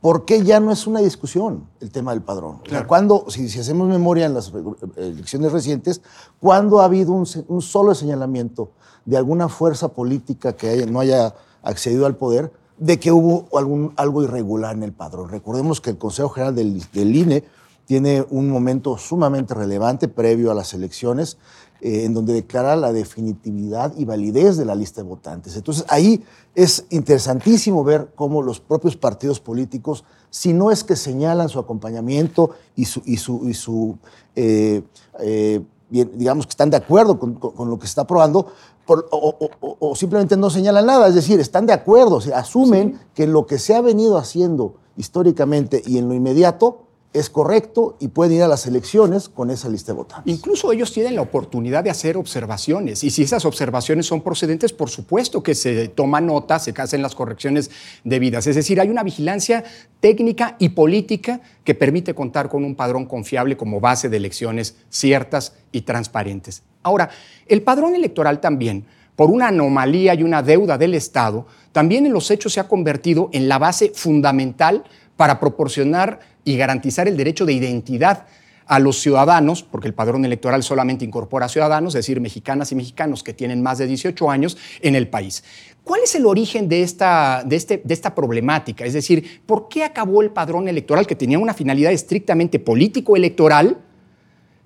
¿Por 0.01 0.25
qué 0.25 0.45
ya 0.45 0.61
no 0.61 0.71
es 0.71 0.87
una 0.87 1.01
discusión 1.01 1.69
el 1.81 1.91
tema 1.91 2.13
del 2.13 2.23
padrón? 2.23 2.61
cuando, 2.87 3.27
si, 3.29 3.47
hacemos 3.59 3.89
memoria 3.89 4.27
en 4.27 4.35
las 4.35 4.53
elecciones 4.97 5.51
recientes, 5.51 6.03
¿cuándo 6.41 6.81
ha 6.81 6.85
habido 6.85 7.13
un, 7.13 7.27
solo 7.63 7.95
señalamiento 7.95 8.71
de 9.05 9.17
alguna 9.17 9.49
fuerza 9.49 9.89
política 9.89 10.55
que 10.55 10.87
no 10.87 11.01
haya 11.01 11.35
accedido 11.63 12.07
al 12.07 12.15
poder 12.15 12.53
de 12.79 13.01
que 13.01 13.11
hubo 13.11 13.49
algún, 13.59 13.93
algo 13.97 14.23
irregular 14.23 14.77
en 14.77 14.85
el 14.85 14.93
padrón? 14.93 15.31
Recordemos 15.31 15.81
que 15.81 15.91
el 15.91 15.99
Consejo 15.99 16.29
General 16.29 16.55
del, 16.55 16.81
del 16.93 17.17
INE 17.17 17.45
tiene 17.87 18.25
un 18.31 18.51
momento 18.51 18.99
sumamente 18.99 19.55
relevante 19.55 20.07
previo 20.07 20.53
a 20.53 20.55
las 20.55 20.75
elecciones 20.75 21.39
eh, 21.81 22.05
en 22.05 22.15
donde 22.15 22.33
declara 22.33 22.77
la 22.77 22.93
definitividad 22.93 23.93
y 23.97 24.05
validez 24.05 24.57
de 24.57 24.65
la 24.65 24.75
lista 24.75 25.03
de 25.03 25.09
votantes. 25.09 25.57
Entonces 25.57 25.85
ahí 25.89 26.25
es 26.55 26.85
interesantísimo 26.91 27.85
ver 27.85 28.11
cómo 28.15 28.43
los 28.43 28.61
propios 28.61 28.97
partidos 28.97 29.41
políticos, 29.41 30.05
si 30.31 30.53
no 30.53 30.71
es 30.71 30.83
que 30.85 30.97
señalan 30.97 31.49
su 31.49 31.59
acompañamiento 31.59 32.51
y 32.75 32.87
su, 32.87 33.03
y 33.05 33.17
su, 33.17 33.49
y 33.49 33.55
su 33.55 33.97
eh, 34.35 34.83
eh, 35.21 35.61
digamos 35.91 36.47
que 36.47 36.51
están 36.51 36.71
de 36.71 36.77
acuerdo 36.77 37.19
con, 37.19 37.39
lo 37.71 37.79
que 37.79 37.87
se 37.87 37.93
está 37.93 38.03
aprobando, 38.03 38.47
o, 38.87 39.95
simplemente 39.97 40.37
no 40.37 40.51
señalan 40.51 40.87
nada, 40.87 41.09
es 41.09 41.15
decir, 41.15 41.41
están 41.41 41.67
de 41.67 41.73
acuerdo, 41.73 42.17
o 42.17 42.35
asumen 42.35 42.99
que 43.15 43.27
lo 43.27 43.47
que 43.47 43.59
se 43.59 43.75
ha 43.75 43.81
venido 43.81 44.19
haciendo 44.19 44.75
históricamente 44.97 45.83
y 45.87 45.99
en 45.99 46.09
lo 46.09 46.15
inmediato 46.15 46.88
es 47.15 47.31
correcto 47.31 47.97
y 48.01 48.09
pueden 48.09 48.37
ir 48.37 48.43
a 48.43 48.49
las 48.49 48.67
elecciones 48.67 49.29
con 49.29 49.51
esa 49.51 49.69
lista 49.69 49.93
de 49.93 49.97
votantes. 49.97 50.33
Incluso 50.33 50.73
ellos 50.73 50.93
tienen 50.93 51.17
la 51.17 51.23
oportunidad 51.23 51.83
de 51.83 51.91
hacer 51.91 52.17
observaciones 52.17 53.03
y 53.03 53.11
si 53.11 53.23
esas 53.23 53.45
observaciones 53.45 54.07
son 54.07 54.21
procedentes, 54.21 54.73
por 54.73 54.91
supuesto 54.91 55.43
que 55.43 55.55
se 55.55 55.89
toma 55.89 56.21
nota, 56.21 56.59
se 56.59 56.75
hacen 56.77 57.01
las 57.01 57.15
correcciones 57.15 57.71
debidas. 58.05 58.47
Es 58.47 58.57
decir, 58.57 58.81
hay 58.81 58.91
una 58.91 59.03
vigilancia 59.03 59.65
técnica 60.01 60.57
y 60.59 60.71
política 60.71 61.41
que 61.65 61.75
permite 61.75 62.15
contar 62.15 62.49
con 62.49 62.65
un 62.65 62.75
padrón 62.75 63.07
confiable 63.07 63.57
como 63.57 63.81
base 63.81 64.09
de 64.09 64.19
elecciones 64.19 64.77
ciertas 64.91 65.55
y 65.73 65.83
transparentes. 65.83 66.63
Ahora, 66.83 67.09
el 67.47 67.63
padrón 67.63 67.95
electoral 67.95 68.41
también 68.41 68.87
por 69.17 69.31
una 69.31 69.49
anomalía 69.49 70.15
y 70.15 70.23
una 70.23 70.45
deuda 70.45 70.79
del 70.79 70.95
Estado, 70.95 71.45
también 71.73 72.07
en 72.07 72.13
los 72.13 72.31
hechos 72.31 72.53
se 72.53 72.61
ha 72.61 72.69
convertido 72.69 73.31
en 73.33 73.49
la 73.49 73.59
base 73.59 73.91
fundamental 73.93 74.85
para 75.17 75.41
proporcionar 75.41 76.21
y 76.49 76.57
garantizar 76.57 77.07
el 77.07 77.17
derecho 77.19 77.45
de 77.45 77.53
identidad 77.53 78.25
a 78.67 78.79
los 78.79 79.01
ciudadanos, 79.01 79.63
porque 79.63 79.87
el 79.87 79.93
padrón 79.93 80.25
electoral 80.25 80.63
solamente 80.63 81.05
incorpora 81.05 81.47
ciudadanos, 81.47 81.95
es 81.95 82.01
decir, 82.01 82.23
mexicanas 82.23 82.73
y 82.73 82.75
mexicanos 82.75 83.23
que 83.23 83.35
tienen 83.35 83.63
más 83.63 83.77
de 83.77 83.87
18 83.87 84.31
años 84.31 84.57
en 84.81 84.95
el 84.95 85.09
país. 85.09 85.45
¿Cuál 85.85 86.03
es 86.05 86.15
el 86.15 86.25
origen 86.25 86.69
de 86.69 86.83
esta, 86.83 87.43
de, 87.45 87.57
este, 87.57 87.83
de 87.85 87.93
esta 87.95 88.15
problemática? 88.15 88.87
Es 88.87 88.95
decir, 88.95 89.43
¿por 89.45 89.69
qué 89.69 89.85
acabó 89.85 90.23
el 90.23 90.31
padrón 90.31 90.69
electoral 90.69 91.07
que 91.07 91.15
tenía 91.15 91.39
una 91.39 91.53
finalidad 91.53 91.93
estrictamente 91.93 92.59
político-electoral? 92.59 93.79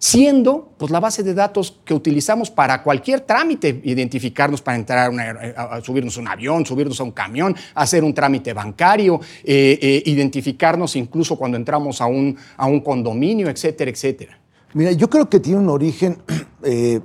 Siendo 0.02 0.72
pues, 0.78 0.90
la 0.90 0.98
base 0.98 1.22
de 1.22 1.32
datos 1.32 1.78
que 1.84 1.94
utilizamos 1.94 2.50
para 2.50 2.82
cualquier 2.82 3.20
trámite, 3.20 3.80
identificarnos 3.84 4.60
para 4.60 4.76
entrar 4.76 5.12
a, 5.56 5.80
subirnos 5.80 6.18
a 6.18 6.20
un 6.20 6.26
avión, 6.26 6.66
subirnos 6.66 6.98
a 6.98 7.04
un 7.04 7.12
camión, 7.12 7.54
hacer 7.76 8.02
un 8.02 8.12
trámite 8.12 8.52
bancario, 8.52 9.20
eh, 9.44 9.78
eh, 9.80 10.02
identificarnos 10.06 10.96
incluso 10.96 11.36
cuando 11.36 11.56
entramos 11.56 12.00
a 12.00 12.06
un, 12.06 12.36
a 12.56 12.66
un 12.66 12.80
condominio, 12.80 13.48
etcétera, 13.48 13.92
etcétera. 13.92 14.40
Mira, 14.74 14.90
yo 14.90 15.08
creo 15.08 15.30
que 15.30 15.38
tiene 15.38 15.60
un 15.60 15.68
origen 15.68 16.20
eh, 16.64 17.00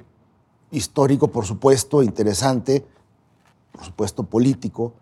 histórico, 0.72 1.32
por 1.32 1.46
supuesto, 1.46 2.02
interesante, 2.02 2.84
por 3.74 3.86
supuesto 3.86 4.24
político, 4.24 4.96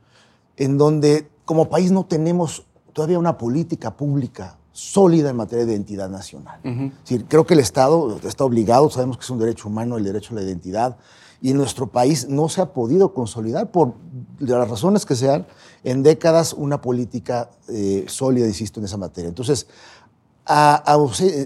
en 0.57 0.77
donde 0.77 1.29
como 1.45 1.69
país 1.69 1.91
no 1.91 2.05
tenemos 2.05 2.65
todavía 2.91 3.19
una 3.19 3.37
política 3.37 3.95
pública 3.95 4.57
sólida 4.75 5.29
en 5.29 5.37
materia 5.37 5.65
de 5.65 5.71
identidad 5.71 6.09
nacional. 6.09 6.59
es 6.61 6.91
decir, 6.99 7.25
creo 7.29 7.45
que 7.45 7.53
el 7.53 7.61
Estado 7.61 8.19
está 8.25 8.43
obligado, 8.43 8.89
sabemos 8.89 9.17
que 9.17 9.23
es 9.23 9.29
un 9.29 9.39
derecho 9.39 9.69
humano 9.69 9.95
el 9.95 10.03
derecho 10.03 10.33
a 10.33 10.35
la 10.35 10.43
identidad, 10.43 10.97
y 11.41 11.51
en 11.51 11.57
nuestro 11.57 11.87
país 11.87 12.27
no 12.27 12.49
se 12.49 12.59
ha 12.59 12.73
podido 12.73 13.13
consolidar, 13.13 13.71
por 13.71 13.93
las 14.39 14.69
razones 14.69 15.05
que 15.05 15.15
sean, 15.15 15.47
en 15.85 16.03
décadas 16.03 16.51
una 16.51 16.81
política 16.81 17.51
eh, 17.69 18.03
sólida, 18.09 18.47
insisto, 18.47 18.81
en 18.81 18.85
esa 18.85 18.97
materia. 18.97 19.29
Entonces, 19.29 19.67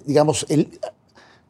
digamos, 0.08 0.48
el, 0.50 0.80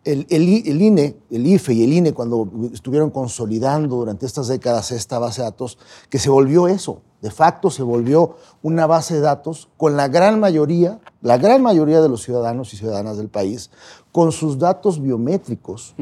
el, 0.04 0.28
el, 0.30 0.82
INE, 0.82 1.16
el 1.32 1.48
IFE 1.48 1.74
y 1.76 1.84
el 1.84 1.94
INE, 1.94 2.14
cuando 2.14 2.52
estuvieron 2.74 3.10
consolidando 3.10 3.96
durante 3.96 4.26
estas 4.26 4.50
décadas 4.50 4.92
esta 4.92 5.18
base 5.18 5.42
de 5.42 5.46
datos, 5.46 5.78
que 6.10 6.20
se 6.20 6.30
volvió 6.30 6.68
eso, 6.68 7.04
de 7.22 7.32
facto 7.32 7.70
se 7.70 7.84
volvió 7.84 8.36
una 8.64 8.88
base 8.88 9.16
de 9.16 9.22
datos 9.22 9.70
con 9.78 9.98
la 9.98 10.08
gran 10.08 10.40
mayoría, 10.40 11.00
la 11.22 11.38
gran 11.38 11.62
mayoría 11.62 12.02
de 12.02 12.10
los 12.10 12.24
ciudadanos 12.24 12.74
y 12.74 12.78
ciudadanas 12.78 13.18
del 13.18 13.28
país, 13.28 13.72
con 14.12 14.32
sus 14.32 14.58
datos 14.58 15.02
biométricos, 15.02 15.96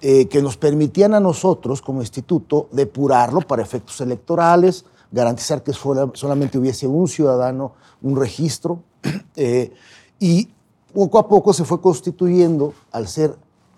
eh, 0.00 0.26
que 0.28 0.42
nos 0.42 0.56
permitían 0.56 1.14
a 1.14 1.20
nosotros 1.20 1.82
como 1.82 2.00
instituto 2.00 2.68
depurarlo 2.72 3.40
para 3.40 3.62
efectos 3.62 4.00
electorales, 4.00 4.84
garantizar 5.10 5.62
que 5.62 5.72
solamente 5.72 6.58
hubiese 6.58 6.86
un 6.86 7.06
ciudadano, 7.06 7.72
un 8.00 8.16
registro, 8.16 8.82
eh, 9.36 9.72
y 10.18 10.48
poco 10.92 11.18
a 11.18 11.28
poco 11.28 11.52
se 11.52 11.64
fue 11.64 11.80
constituyendo, 11.80 12.72
al 12.90 13.08
ser 13.08 13.36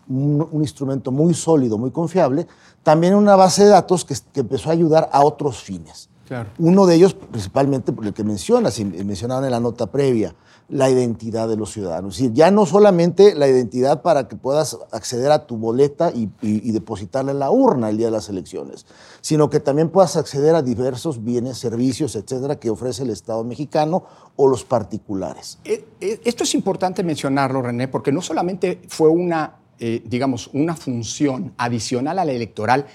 un, 0.09 0.49
instrumento 0.61 1.11
muy 1.11 1.35
sólido, 1.35 1.79
muy 1.79 1.91
confiable, 1.91 2.47
también 2.83 3.15
una 3.15 3.37
base 3.37 3.65
de 3.65 3.71
datos 3.71 4.05
que, 4.05 4.15
empezó 4.35 4.71
a 4.71 4.73
ayudar 4.73 5.09
a 5.13 5.25
otros 5.25 5.63
fines. 5.63 6.09
Uno 6.59 6.87
de 6.87 6.95
ellos, 6.95 7.15
principalmente 7.15 7.93
por 7.93 8.07
el 8.07 8.15
que 8.15 8.25
mencionas, 8.25 8.79
y 8.79 8.85
mencionaban 8.85 9.45
en 9.45 9.51
la 9.51 9.61
nota 9.61 9.87
previa, 9.87 10.35
la 10.69 10.89
identidad 10.89 11.49
de 11.49 11.57
los 11.57 11.73
ciudadanos. 11.73 12.15
Es 12.15 12.23
decir, 12.23 12.35
ya 12.35 12.51
no 12.51 12.65
solamente 12.65 13.35
la 13.35 13.49
identidad 13.49 14.03
para 14.03 14.29
que 14.29 14.37
puedas 14.37 14.79
acceder 14.93 15.31
a 15.31 15.47
tu 15.47 15.57
boleta 15.57 16.11
y, 16.15 16.31
depositarla 16.73 17.33
en 17.33 17.39
la 17.39 17.51
urna 17.51 17.91
el 17.91 17.99
día 17.99 18.07
de 18.07 18.13
las 18.13 18.29
elecciones, 18.29 18.87
sino 19.21 19.51
que 19.51 19.61
también 19.61 19.91
puedas 19.91 20.17
acceder 20.17 20.55
a 20.55 20.63
diversos 20.63 21.23
bienes, 21.23 21.59
servicios, 21.59 22.17
etcétera, 22.17 22.57
que 22.59 22.71
ofrece 22.71 23.03
el 23.03 23.11
Estado 23.11 23.45
mexicano 23.45 24.05
o 24.37 24.49
los 24.49 24.65
particulares. 24.65 25.59
Eh, 25.65 25.85
eh, 26.01 26.21
esto 26.25 26.45
es 26.45 26.55
importante 26.55 27.03
mencionarlo, 27.03 27.63
René, 27.63 27.89
porque 27.89 28.11
no 28.11 28.23
solamente 28.23 28.81
fue 28.89 29.09
una, 29.09 29.57
eh, 29.79 30.03
digamos, 30.07 30.51
una 30.55 30.75
función 30.75 31.53
adicional 31.59 32.19
a 32.19 32.25
la 32.25 32.33
electoral 32.33 32.87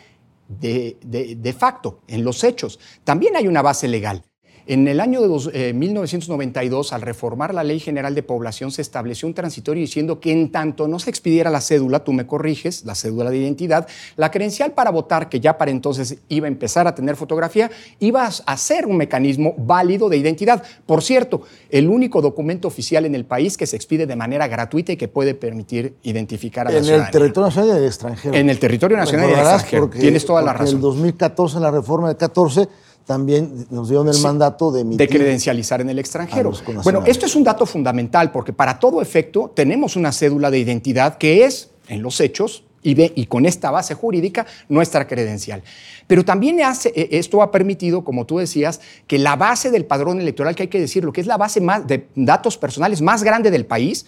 de, 0.49 0.97
de 1.01 1.53
facto, 1.53 2.01
en 2.07 2.23
los 2.23 2.43
hechos, 2.43 2.79
también 3.03 3.35
hay 3.35 3.47
una 3.47 3.61
base 3.61 3.87
legal. 3.87 4.23
En 4.69 4.87
el 4.87 4.99
año 4.99 5.19
de 5.19 5.73
1992, 5.73 6.91
eh, 6.91 6.95
al 6.95 7.01
reformar 7.01 7.55
la 7.55 7.63
Ley 7.63 7.79
General 7.79 8.13
de 8.13 8.21
Población, 8.21 8.69
se 8.69 8.83
estableció 8.83 9.27
un 9.27 9.33
transitorio 9.33 9.81
diciendo 9.81 10.19
que 10.19 10.31
en 10.31 10.51
tanto 10.51 10.87
no 10.87 10.99
se 10.99 11.09
expidiera 11.09 11.49
la 11.49 11.59
cédula, 11.59 12.03
tú 12.03 12.13
me 12.13 12.27
corriges, 12.27 12.85
la 12.85 12.93
cédula 12.93 13.31
de 13.31 13.39
identidad, 13.39 13.87
la 14.15 14.29
credencial 14.29 14.73
para 14.73 14.91
votar, 14.91 15.27
que 15.27 15.39
ya 15.39 15.57
para 15.57 15.71
entonces 15.71 16.19
iba 16.29 16.45
a 16.45 16.49
empezar 16.49 16.85
a 16.85 16.93
tener 16.93 17.15
fotografía, 17.15 17.71
iba 17.99 18.27
a 18.27 18.57
ser 18.57 18.85
un 18.85 18.97
mecanismo 18.97 19.55
válido 19.57 20.07
de 20.07 20.17
identidad. 20.17 20.61
Por 20.85 21.01
cierto, 21.01 21.41
el 21.71 21.89
único 21.89 22.21
documento 22.21 22.67
oficial 22.67 23.07
en 23.07 23.15
el 23.15 23.25
país 23.25 23.57
que 23.57 23.65
se 23.65 23.75
expide 23.75 24.05
de 24.05 24.15
manera 24.15 24.47
gratuita 24.47 24.91
y 24.91 24.97
que 24.97 25.07
puede 25.07 25.33
permitir 25.33 25.95
identificar 26.03 26.67
a 26.67 26.71
la 26.71 26.77
En 26.77 26.85
el 26.85 27.09
territorio 27.09 27.47
nacional 27.47 27.69
y 27.75 27.79
el 27.79 27.85
extranjero. 27.87 28.35
En 28.35 28.51
el 28.51 28.59
territorio 28.59 28.97
nacional 28.97 29.31
y 29.31 29.33
el 29.33 29.39
extranjero. 29.39 29.89
Tienes 29.89 30.23
toda 30.27 30.43
la 30.43 30.53
razón. 30.53 30.67
En 30.67 30.75
el 30.75 30.81
2014, 30.81 31.57
en 31.57 31.63
la 31.63 31.71
reforma 31.71 32.09
del 32.09 32.17
14 32.17 32.67
también 33.09 33.65
nos 33.71 33.89
dieron 33.89 34.07
el 34.07 34.19
mandato 34.19 34.71
de 34.71 34.83
De 34.83 35.07
credencializar 35.07 35.81
en 35.81 35.89
el 35.89 35.97
extranjero. 35.97 36.53
Bueno, 36.83 37.01
esto 37.07 37.25
es 37.25 37.35
un 37.35 37.43
dato 37.43 37.65
fundamental 37.65 38.31
porque 38.31 38.53
para 38.53 38.77
todo 38.77 39.01
efecto 39.01 39.51
tenemos 39.55 39.95
una 39.95 40.11
cédula 40.11 40.51
de 40.51 40.59
identidad 40.59 41.17
que 41.17 41.43
es, 41.43 41.71
en 41.87 42.03
los 42.03 42.19
hechos, 42.19 42.65
y, 42.83 43.19
y 43.19 43.25
con 43.25 43.47
esta 43.47 43.71
base 43.71 43.95
jurídica, 43.95 44.45
nuestra 44.67 45.07
credencial. 45.07 45.63
Pero 46.05 46.23
también 46.23 46.61
hace, 46.61 46.89
e, 46.95 47.17
esto 47.17 47.41
ha 47.41 47.49
permitido, 47.49 48.03
como 48.03 48.27
tú 48.27 48.37
decías, 48.37 48.79
que 49.07 49.17
la 49.17 49.35
base 49.35 49.71
del 49.71 49.85
padrón 49.85 50.21
electoral, 50.21 50.53
que 50.53 50.61
hay 50.61 50.69
que 50.69 50.79
decirlo, 50.79 51.11
que 51.11 51.21
es 51.21 51.27
la 51.27 51.37
base 51.37 51.61
más 51.61 51.87
de 51.87 52.09
datos 52.13 52.59
personales 52.59 53.01
más 53.01 53.23
grande 53.23 53.49
del 53.49 53.65
país, 53.65 54.05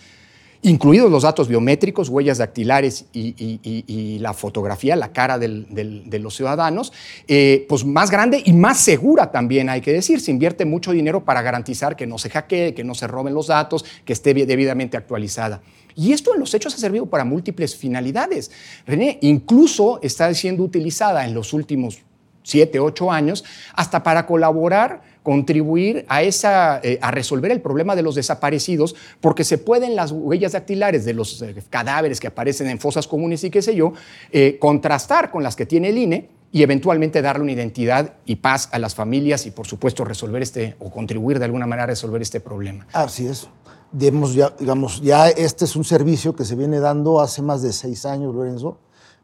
incluidos 0.63 1.09
los 1.09 1.23
datos 1.23 1.47
biométricos, 1.47 2.09
huellas 2.09 2.37
dactilares 2.37 3.05
y, 3.13 4.19
la 4.19 4.33
fotografía, 4.33 4.95
la 4.95 5.11
cara 5.11 5.39
de 5.39 6.19
los 6.19 6.35
ciudadanos, 6.35 6.93
eh, 7.27 7.65
pues 7.67 7.85
más 7.85 8.11
grande 8.11 8.41
y 8.45 8.53
más 8.53 8.79
segura 8.79 9.31
también, 9.31 9.69
hay 9.69 9.81
que 9.81 9.91
decir. 9.91 10.19
Se 10.21 10.31
invierte 10.31 10.65
mucho 10.65 10.91
dinero 10.91 11.25
para 11.25 11.41
garantizar 11.41 11.95
que 11.95 12.05
no 12.05 12.17
se 12.17 12.29
hackee, 12.29 12.73
que 12.73 12.83
no 12.83 12.93
se 12.93 13.07
roben 13.07 13.33
los 13.33 13.47
datos, 13.47 13.85
que 14.05 14.13
esté 14.13 14.33
debidamente 14.33 14.97
actualizada. 14.97 15.61
Y 15.95 16.13
esto 16.13 16.33
en 16.33 16.39
los 16.39 16.53
hechos 16.53 16.73
ha 16.75 16.77
servido 16.77 17.07
para 17.07 17.25
múltiples 17.25 17.75
finalidades. 17.75 18.51
René, 18.85 19.17
incluso 19.21 19.99
está 20.01 20.33
siendo 20.33 20.63
utilizada 20.63 21.25
en 21.25 21.33
los 21.33 21.53
últimos 21.53 21.99
siete, 22.43 22.79
ocho 22.79 23.11
años, 23.11 23.43
hasta 23.73 24.03
para 24.03 24.25
colaborar 24.25 25.01
contribuir 25.23 26.05
a, 26.09 26.23
esa, 26.23 26.79
eh, 26.83 26.97
a 27.01 27.11
resolver 27.11 27.51
el 27.51 27.61
problema 27.61 27.95
de 27.95 28.01
los 28.01 28.15
desaparecidos, 28.15 28.95
porque 29.19 29.43
se 29.43 29.57
pueden 29.57 29.95
las 29.95 30.11
huellas 30.11 30.53
dactilares 30.53 31.05
de 31.05 31.13
los 31.13 31.41
eh, 31.41 31.55
cadáveres 31.69 32.19
que 32.19 32.27
aparecen 32.27 32.67
en 32.67 32.79
fosas 32.79 33.07
comunes 33.07 33.43
y 33.43 33.49
qué 33.49 33.61
sé 33.61 33.75
yo, 33.75 33.93
eh, 34.31 34.57
contrastar 34.59 35.31
con 35.31 35.43
las 35.43 35.55
que 35.55 35.65
tiene 35.65 35.89
el 35.89 35.97
INE 35.97 36.29
y 36.51 36.63
eventualmente 36.63 37.21
darle 37.21 37.43
una 37.43 37.51
identidad 37.53 38.15
y 38.25 38.37
paz 38.37 38.69
a 38.71 38.79
las 38.79 38.95
familias 38.95 39.45
y 39.45 39.51
por 39.51 39.67
supuesto 39.67 40.03
resolver 40.03 40.41
este 40.41 40.75
o 40.79 40.89
contribuir 40.91 41.39
de 41.39 41.45
alguna 41.45 41.65
manera 41.65 41.83
a 41.83 41.87
resolver 41.87 42.21
este 42.21 42.39
problema. 42.39 42.87
Así 42.91 43.27
es. 43.27 43.47
ya, 43.93 44.53
digamos, 44.59 45.01
ya 45.01 45.29
este 45.29 45.65
es 45.65 45.75
un 45.75 45.83
servicio 45.83 46.35
que 46.35 46.43
se 46.43 46.55
viene 46.55 46.79
dando 46.79 47.21
hace 47.21 47.41
más 47.41 47.61
de 47.61 47.71
seis 47.71 48.05
años, 48.05 48.35
Lorenzo, 48.35 48.79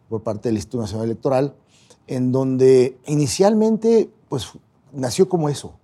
por 0.08 0.24
parte 0.24 0.50
del 0.50 0.56
Instituto 0.56 0.84
Nacional 0.84 1.08
Electoral, 1.08 1.56
en 2.06 2.32
donde 2.32 2.98
inicialmente 3.08 4.10
pues 4.30 4.54
nació 4.94 5.28
como 5.28 5.50
eso, 5.50 5.78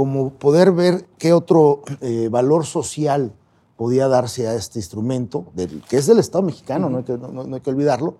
como 0.00 0.32
poder 0.32 0.72
ver 0.72 1.04
qué 1.18 1.34
otro 1.34 1.82
eh, 2.00 2.30
valor 2.30 2.64
social 2.64 3.34
podía 3.76 4.08
darse 4.08 4.48
a 4.48 4.54
este 4.54 4.78
instrumento, 4.78 5.52
que 5.90 5.98
es 5.98 6.06
del 6.06 6.18
Estado 6.18 6.42
mexicano, 6.42 6.88
no, 6.88 6.96
hay 6.96 7.04
que, 7.04 7.18
no, 7.18 7.54
hay 7.54 7.60
que, 7.60 7.68
olvidarlo, 7.68 8.16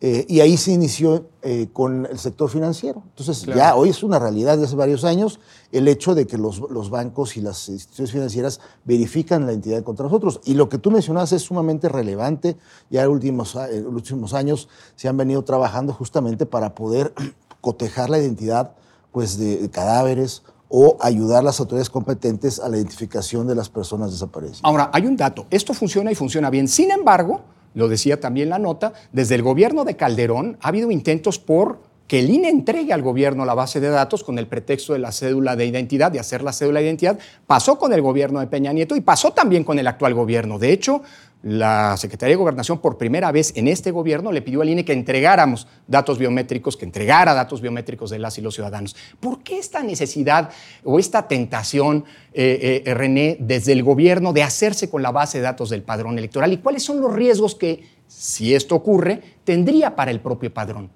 eh, 0.00 0.24
y 0.28 0.38
ahí 0.38 0.56
se 0.56 0.70
inició 0.70 1.26
eh, 1.42 1.66
con 1.72 2.06
el 2.06 2.20
sector 2.20 2.48
financiero. 2.48 3.02
Entonces, 3.08 3.42
ya 3.42 3.74
hoy 3.74 3.88
es 3.88 4.04
una 4.04 4.20
realidad 4.20 4.52
desde 4.52 4.66
hace 4.66 4.76
varios 4.76 5.02
años 5.02 5.40
el 5.72 5.88
hecho 5.88 6.14
de 6.14 6.28
que 6.28 6.38
los, 6.38 6.60
los, 6.70 6.90
bancos 6.90 7.36
y 7.36 7.40
las 7.40 7.68
instituciones 7.70 8.12
financieras 8.12 8.60
verifican 8.84 9.46
la 9.46 9.52
identidad 9.52 9.82
contra 9.82 10.04
nosotros. 10.04 10.40
Y 10.44 10.54
lo 10.54 10.68
que 10.68 10.78
tú 10.78 10.92
mencionas 10.92 11.32
es 11.32 11.42
sumamente 11.42 11.88
relevante. 11.88 12.56
Ya 12.88 13.02
en 13.02 13.10
últimos, 13.10 13.56
en 13.56 13.82
los 13.82 13.94
últimos 13.94 14.32
años 14.32 14.68
se 14.94 15.08
han 15.08 15.16
venido 15.16 15.42
trabajando 15.42 15.92
justamente 15.92 16.46
para 16.46 16.76
poder 16.76 17.12
cotejar 17.60 18.10
la 18.10 18.20
identidad 18.20 18.76
pues, 19.10 19.38
de 19.38 19.68
cadáveres 19.70 20.44
o 20.68 20.96
ayudar 21.00 21.40
a 21.40 21.42
las 21.42 21.60
autoridades 21.60 21.90
competentes 21.90 22.58
a 22.60 22.68
la 22.68 22.76
identificación 22.76 23.46
de 23.46 23.54
las 23.54 23.68
personas 23.68 24.10
desaparecidas. 24.10 24.60
Ahora, 24.62 24.90
hay 24.92 25.06
un 25.06 25.16
dato, 25.16 25.46
esto 25.50 25.74
funciona 25.74 26.10
y 26.10 26.14
funciona 26.14 26.50
bien. 26.50 26.68
Sin 26.68 26.90
embargo, 26.90 27.42
lo 27.74 27.88
decía 27.88 28.20
también 28.20 28.48
la 28.48 28.58
nota, 28.58 28.92
desde 29.12 29.34
el 29.34 29.42
gobierno 29.42 29.84
de 29.84 29.96
Calderón 29.96 30.58
ha 30.62 30.68
habido 30.68 30.90
intentos 30.90 31.38
por 31.38 31.80
que 32.06 32.20
el 32.20 32.30
INE 32.30 32.48
entregue 32.48 32.92
al 32.92 33.02
gobierno 33.02 33.44
la 33.44 33.54
base 33.54 33.80
de 33.80 33.88
datos 33.88 34.22
con 34.22 34.38
el 34.38 34.46
pretexto 34.46 34.92
de 34.92 35.00
la 35.00 35.12
cédula 35.12 35.56
de 35.56 35.66
identidad, 35.66 36.12
de 36.12 36.20
hacer 36.20 36.42
la 36.42 36.52
cédula 36.52 36.80
de 36.80 36.86
identidad, 36.86 37.18
pasó 37.46 37.78
con 37.78 37.92
el 37.92 38.02
gobierno 38.02 38.40
de 38.40 38.46
Peña 38.46 38.72
Nieto 38.72 38.96
y 38.96 39.00
pasó 39.00 39.32
también 39.32 39.64
con 39.64 39.78
el 39.78 39.86
actual 39.86 40.14
gobierno. 40.14 40.58
De 40.58 40.72
hecho, 40.72 41.02
la 41.42 41.96
Secretaría 41.96 42.32
de 42.32 42.38
Gobernación 42.40 42.78
por 42.78 42.96
primera 42.98 43.30
vez 43.30 43.52
en 43.56 43.68
este 43.68 43.90
gobierno 43.90 44.32
le 44.32 44.42
pidió 44.42 44.62
al 44.62 44.68
INE 44.68 44.84
que 44.84 44.92
entregáramos 44.92 45.66
datos 45.86 46.18
biométricos, 46.18 46.76
que 46.76 46.84
entregara 46.84 47.34
datos 47.34 47.60
biométricos 47.60 48.10
de 48.10 48.18
las 48.18 48.38
y 48.38 48.40
los 48.40 48.54
ciudadanos. 48.54 48.96
¿Por 49.20 49.42
qué 49.42 49.58
esta 49.58 49.82
necesidad 49.82 50.50
o 50.82 50.98
esta 50.98 51.28
tentación, 51.28 52.04
eh, 52.32 52.82
eh, 52.84 52.94
René, 52.94 53.36
desde 53.38 53.72
el 53.72 53.82
gobierno 53.82 54.32
de 54.32 54.42
hacerse 54.42 54.90
con 54.90 55.02
la 55.02 55.12
base 55.12 55.38
de 55.38 55.44
datos 55.44 55.70
del 55.70 55.82
padrón 55.82 56.18
electoral? 56.18 56.52
¿Y 56.52 56.58
cuáles 56.58 56.82
son 56.82 57.00
los 57.00 57.12
riesgos 57.12 57.54
que, 57.54 57.84
si 58.08 58.54
esto 58.54 58.74
ocurre, 58.74 59.22
tendría 59.44 59.94
para 59.94 60.10
el 60.10 60.20
propio 60.20 60.52
padrón? 60.52 60.90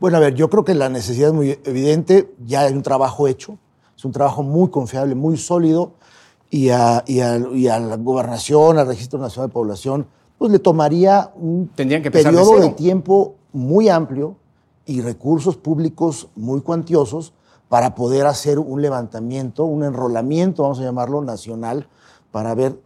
Bueno, 0.00 0.18
a 0.18 0.20
ver, 0.20 0.34
yo 0.34 0.48
creo 0.48 0.64
que 0.64 0.74
la 0.74 0.88
necesidad 0.88 1.28
es 1.28 1.34
muy 1.34 1.58
evidente, 1.64 2.32
ya 2.46 2.60
hay 2.60 2.72
un 2.72 2.82
trabajo 2.82 3.26
hecho, 3.26 3.58
es 3.96 4.04
un 4.04 4.12
trabajo 4.12 4.44
muy 4.44 4.70
confiable, 4.70 5.16
muy 5.16 5.36
sólido 5.36 5.94
y 6.50 6.70
a, 6.70 7.02
la 7.06 7.96
gobernación, 7.96 8.78
al 8.78 8.86
Registro 8.86 9.18
Nacional 9.18 9.48
de 9.48 9.52
Población, 9.52 10.06
pues 10.38 10.52
le 10.52 10.60
tomaría 10.60 11.32
un 11.34 11.68
periodo 11.74 12.60
de, 12.60 12.68
tiempo 12.70 13.34
muy 13.52 13.88
amplio 13.88 14.36
y 14.86 15.00
recursos 15.00 15.56
públicos 15.56 16.28
muy 16.36 16.60
cuantiosos 16.60 17.32
para 17.68 17.96
poder 17.96 18.26
hacer 18.26 18.60
un 18.60 18.80
levantamiento, 18.80 19.64
un 19.64 19.82
enrolamiento, 19.82 20.62
vamos 20.62 20.78
a 20.78 20.84
llamarlo, 20.84 21.22
nacional, 21.22 21.88
para 22.30 22.54
ver, 22.54 22.80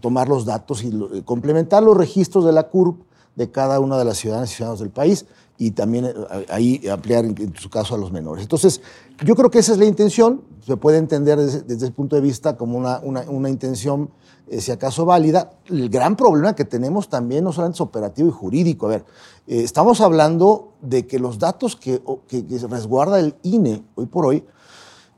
tomar 0.00 0.28
los 0.28 0.46
datos 0.46 0.82
y 0.82 1.22
complementar 1.22 1.82
los 1.82 1.96
registros 1.96 2.46
de 2.46 2.52
la 2.52 2.68
CURP 2.68 3.02
de 3.36 3.50
cada 3.50 3.78
una 3.78 3.98
de 3.98 4.06
las 4.06 4.16
ciudadanas 4.16 4.50
y 4.50 4.54
ciudadanos 4.54 4.80
del 4.80 4.90
país 4.90 5.26
y 5.60 5.72
también 5.72 6.06
eh, 6.06 6.14
ahí 6.48 6.88
ampliar 6.88 7.26
en 7.26 7.54
su 7.54 7.68
caso 7.68 7.94
a 7.94 7.98
los 7.98 8.10
menores. 8.10 8.42
Entonces, 8.42 8.80
yo 9.22 9.36
creo 9.36 9.50
que 9.50 9.58
esa 9.58 9.72
es 9.72 9.78
la 9.78 9.84
intención, 9.84 10.40
se 10.66 10.78
puede 10.78 10.96
entender 10.96 11.38
desde, 11.38 11.60
desde 11.60 11.84
ese 11.84 11.94
punto 11.94 12.16
de 12.16 12.22
vista 12.22 12.56
como 12.56 12.78
una, 12.78 12.98
una, 13.00 13.50
intención, 13.50 14.08
eh, 14.48 14.62
si 14.62 14.72
acaso 14.72 15.04
válida. 15.04 15.52
El 15.66 15.90
gran 15.90 16.16
problema 16.16 16.54
que 16.56 16.64
tenemos 16.64 17.10
también 17.10 17.44
no 17.44 17.52
solamente 17.52 17.76
es 17.76 17.82
operativo 17.82 18.30
y 18.30 18.32
jurídico. 18.32 18.86
A 18.86 18.88
ver, 18.88 19.04
eh, 19.46 19.60
estamos 19.62 20.00
hablando 20.00 20.72
de 20.80 21.06
que 21.06 21.18
los 21.18 21.38
datos 21.38 21.76
que, 21.76 22.00
que 22.26 22.42
resguarda 22.66 23.20
el 23.20 23.34
INE 23.42 23.84
hoy 23.96 24.06
por 24.06 24.24
hoy, 24.24 24.42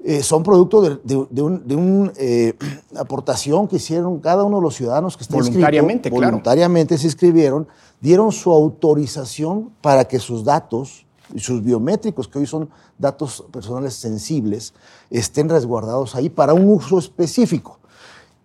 eh, 0.04 0.22
son 0.22 0.42
producto 0.42 0.82
de, 0.82 0.98
de, 1.04 1.26
de 1.30 1.42
una 1.42 1.60
un, 1.76 2.12
eh, 2.16 2.54
aportación 2.96 3.68
que 3.68 3.76
hicieron 3.76 4.18
cada 4.18 4.42
uno 4.42 4.56
de 4.56 4.62
los 4.62 4.74
ciudadanos 4.74 5.16
que 5.16 5.22
están 5.22 5.38
voluntariamente, 5.38 6.08
inscrito, 6.08 6.16
claro. 6.16 6.32
voluntariamente 6.32 6.98
se 6.98 7.06
inscribieron, 7.06 7.68
dieron 8.00 8.32
su 8.32 8.50
autorización 8.50 9.70
para 9.80 10.04
que 10.04 10.18
sus 10.18 10.44
datos 10.44 11.06
y 11.32 11.38
sus 11.38 11.62
biométricos, 11.62 12.26
que 12.26 12.40
hoy 12.40 12.46
son 12.46 12.68
datos 12.98 13.44
personales 13.52 13.94
sensibles, 13.94 14.74
estén 15.08 15.48
resguardados 15.48 16.16
ahí 16.16 16.28
para 16.28 16.52
un 16.52 16.68
uso 16.68 16.98
específico. 16.98 17.78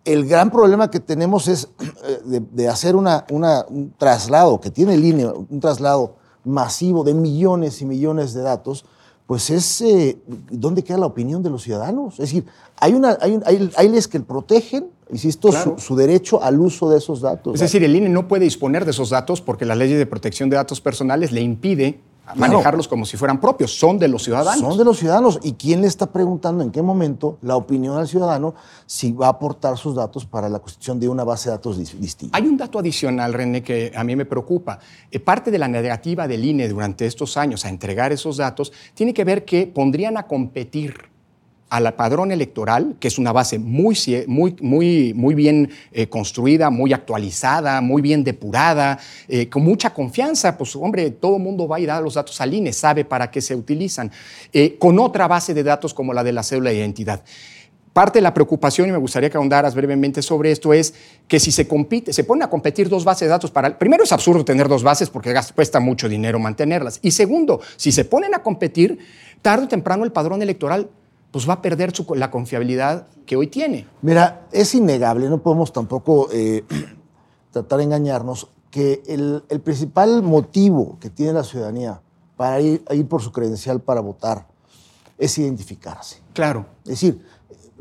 El 0.06 0.28
gran 0.28 0.52
problema 0.52 0.92
que 0.92 1.00
tenemos 1.00 1.48
es 1.48 1.70
eh, 1.80 2.20
de, 2.24 2.40
de 2.40 2.68
hacer 2.68 2.96
una, 2.96 3.26
una, 3.32 3.66
un 3.68 3.94
traslado, 3.98 4.62
que 4.62 4.70
tiene 4.70 4.96
línea, 4.96 5.32
un 5.32 5.60
traslado 5.60 6.18
masivo 6.44 7.04
de 7.04 7.16
millones 7.16 7.82
y 7.82 7.86
millones 7.86 8.34
de 8.34 8.42
datos, 8.42 8.86
pues 9.28 9.50
es 9.50 9.82
eh, 9.82 10.18
dónde 10.50 10.84
queda 10.84 10.98
la 10.98 11.06
opinión 11.06 11.44
de 11.44 11.50
los 11.50 11.62
ciudadanos. 11.62 12.14
Es 12.14 12.30
decir, 12.32 12.46
hay, 12.78 12.94
una, 12.94 13.18
hay, 13.22 13.38
hay, 13.46 13.70
hay 13.76 13.88
leyes 13.90 14.08
que 14.08 14.20
protegen, 14.22 14.88
insisto, 15.12 15.50
Claro. 15.50 15.76
su, 15.78 15.86
su 15.86 15.96
derecho 15.98 16.42
al 16.42 16.60
uso 16.60 16.90
de 16.90 16.98
esos 16.98 17.22
datos. 17.22 17.54
Es 17.56 17.60
decir, 17.60 17.84
el 17.84 17.94
INE 17.96 18.08
no 18.10 18.28
puede 18.30 18.46
disponer 18.46 18.86
de 18.86 18.92
esos 18.92 19.10
datos 19.10 19.42
porque 19.42 19.66
la 19.66 19.76
ley 19.76 19.92
de 19.92 20.06
protección 20.06 20.50
de 20.50 20.56
datos 20.56 20.80
personales 20.82 21.32
le 21.34 21.42
impide 21.42 22.00
manejarlos 22.36 22.88
como 22.88 23.06
si 23.06 23.18
fueran 23.18 23.40
propios, 23.40 23.78
son 23.78 23.98
de 24.00 24.08
los 24.08 24.24
ciudadanos. 24.24 24.60
Son 24.62 24.78
de 24.78 24.84
los 24.84 24.98
ciudadanos. 24.98 25.40
¿Y 25.44 25.54
quién 25.54 25.82
le 25.82 25.88
está 25.88 26.08
preguntando 26.12 26.64
en 26.64 26.72
qué 26.72 26.82
momento 26.82 27.38
la 27.42 27.56
opinión 27.56 27.98
al 27.98 28.08
ciudadano 28.08 28.56
si 28.86 29.12
va 29.12 29.28
a 29.28 29.30
aportar 29.30 29.78
sus 29.78 29.96
datos 29.96 30.26
para 30.26 30.50
la 30.50 30.60
constitución 30.60 31.00
de 31.00 31.08
una 31.10 31.24
base 31.24 31.50
de 31.50 31.56
datos 31.56 31.80
dis- 31.80 31.98
distinta? 31.98 32.38
Hay 32.38 32.48
un 32.48 32.58
dato 32.58 32.80
adicional, 32.80 33.34
René, 33.34 33.64
que 33.64 33.92
a 33.96 34.04
mí 34.04 34.16
me 34.16 34.26
preocupa. 34.26 34.80
Eh, 35.12 35.20
parte 35.20 35.52
de 35.52 35.58
la 35.60 35.68
negativa 35.68 36.28
del 36.28 36.44
INE 36.44 36.68
durante 36.68 37.06
estos 37.06 37.38
años 37.38 37.66
a 37.66 37.70
entregar 37.70 38.12
esos 38.12 38.38
datos 38.38 38.72
tiene 38.94 39.14
que 39.14 39.24
ver 39.24 39.46
que 39.46 39.68
pondrían 39.68 40.18
a 40.18 40.24
competir 40.28 40.96
al 41.70 41.94
padrón 41.96 42.32
electoral, 42.32 42.96
que 43.00 43.08
es 43.08 43.18
una 43.18 43.32
base 43.32 43.60
muy, 43.60 43.98
muy, 44.28 44.56
muy, 44.62 45.14
muy 45.14 45.36
bien 45.36 45.70
eh, 45.92 46.08
construida, 46.08 46.70
muy 46.70 46.94
actualizada, 46.94 47.82
muy 47.82 48.02
bien 48.02 48.24
depurada, 48.24 49.00
eh, 49.28 49.50
con 49.50 49.64
mucha 49.64 49.94
confianza, 49.94 50.58
pues 50.58 50.76
hombre, 50.76 51.12
todo 51.12 51.38
el 51.38 51.44
mundo 51.44 51.68
va 51.68 51.78
a 51.78 51.80
ir 51.80 51.92
a 51.92 51.96
dar 51.96 52.04
los 52.04 52.14
datos 52.14 52.40
al 52.40 52.54
INE, 52.54 52.72
sabe 52.72 53.04
para 53.04 53.30
qué 53.30 53.42
se 53.42 53.56
utilizan, 53.56 54.12
eh, 54.54 54.78
con 54.78 54.98
otra 55.00 55.28
base 55.28 55.54
de 55.54 55.64
datos 55.64 55.94
como 55.94 56.14
la 56.14 56.24
de 56.24 56.32
la 56.32 56.44
cédula 56.44 56.70
de 56.70 56.78
identidad. 56.78 57.22
Parte 57.92 58.20
de 58.20 58.22
la 58.24 58.34
preocupación, 58.34 58.88
y 58.88 58.92
me 58.92 58.98
gustaría 59.00 59.30
que 59.30 59.38
ahondaras 59.38 59.74
brevemente 59.74 60.22
sobre 60.22 60.52
esto, 60.52 60.72
es 60.72 60.94
que 61.28 61.40
si 61.40 61.52
se 61.52 61.68
compite, 61.68 62.14
se 62.14 62.24
ponen 62.24 62.44
a 62.44 62.50
competir 62.50 62.90
dos 62.90 63.04
bases 63.04 63.22
de 63.22 63.30
datos 63.30 63.50
para. 63.50 63.80
Primero, 63.80 64.04
es 64.04 64.12
absurdo 64.12 64.46
tener 64.46 64.68
dos 64.68 64.84
bases 64.84 65.10
porque 65.10 65.34
cuesta 65.56 65.80
mucho 65.80 66.08
dinero 66.08 66.38
mantenerlas. 66.38 67.00
Y 67.02 67.10
segundo, 67.10 67.60
si 67.76 67.92
se 67.92 68.06
ponen 68.06 68.36
a 68.36 68.44
competir, 68.44 69.00
tarde 69.42 69.66
o 69.66 69.68
temprano 69.68 70.04
el 70.04 70.12
padrón 70.12 70.44
electoral 70.44 70.92
pues 71.38 71.48
va 71.48 71.54
a 71.54 71.62
perder 71.62 71.96
su- 71.96 72.16
la 72.16 72.32
confiabilidad 72.32 73.06
que 73.28 73.36
hoy 73.36 73.46
tiene. 73.46 73.86
Mira, 74.02 74.48
es 74.52 74.74
innegable, 74.74 75.30
no 75.30 75.38
podemos 75.38 75.72
tampoco 75.72 76.30
eh, 76.32 76.64
tratar 77.52 77.78
de 77.78 77.84
engañarnos, 77.84 78.48
que 78.72 79.04
el, 79.06 79.44
el 79.48 79.60
principal 79.60 80.24
motivo 80.24 80.98
que 81.00 81.12
tiene 81.12 81.34
la 81.34 81.44
ciudadanía 81.44 82.02
para 82.36 82.60
ir, 82.60 82.84
ir 82.90 83.08
por 83.08 83.22
su 83.22 83.32
credencial 83.32 83.82
para 83.82 84.02
votar 84.02 84.48
es 85.20 85.38
identificarse. 85.38 86.18
Claro. 86.34 86.66
Es 86.86 86.90
decir, 86.90 87.24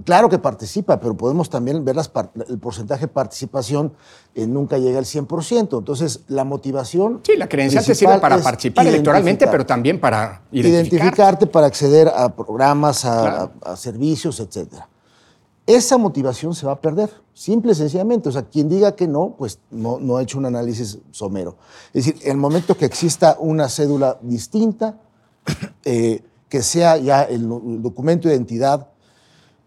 claro 0.05 0.29
que 0.29 0.39
participa, 0.39 1.01
pero 1.01 1.17
podemos 1.17 1.49
también 1.51 1.85
ver 1.85 1.97
las 1.97 2.11
el 2.49 2.59
porcentaje 2.59 3.03
de 3.03 3.09
participación 3.09 3.93
eh, 4.35 4.47
nunca 4.47 4.79
llega 4.79 4.99
al 4.99 5.05
100%. 5.05 5.79
Entonces, 5.79 6.21
la 6.29 6.45
motivación... 6.45 7.21
Sí, 7.25 7.33
la 7.37 7.49
credencial 7.49 7.85
te 7.85 7.95
sirve 7.95 8.19
para 8.19 8.39
participar 8.39 8.87
electoralmente, 8.87 9.47
pero 9.47 9.65
también 9.67 9.99
para 10.01 10.43
identificar. 10.53 11.07
identificarte 11.07 11.47
para 11.47 11.67
acceder 11.67 12.09
a 12.09 12.35
programas, 12.35 13.05
a, 13.05 13.21
Claro. 13.23 13.53
a- 13.65 13.73
a 13.73 13.77
servicios, 13.77 14.41
etcétera. 14.41 14.89
Esa 15.67 15.99
motivación 15.99 16.55
se 16.55 16.65
va 16.65 16.73
a 16.75 16.81
perder, 16.81 17.11
simple 17.35 17.73
y 17.73 17.75
sencillamente. 17.75 18.29
O 18.29 18.33
sea, 18.33 18.43
quien 18.43 18.69
diga 18.69 18.95
que 18.95 19.09
no, 19.09 19.35
pues 19.37 19.59
no, 19.73 19.99
no 19.99 20.17
ha 20.17 20.23
hecho 20.23 20.39
un 20.39 20.47
análisis 20.47 20.99
somero. 21.11 21.57
Es 21.93 22.07
decir, 22.07 22.21
el 22.25 22.37
momento 22.37 22.77
que 22.77 22.85
exista 22.85 23.37
una 23.41 23.69
cédula 23.69 24.17
distinta, 24.23 25.01
eh, 25.85 26.23
que 26.49 26.63
sea 26.63 26.97
ya 26.99 27.23
el, 27.25 27.43
el 27.43 27.83
documento 27.83 28.29
de 28.29 28.35
identidad 28.35 28.89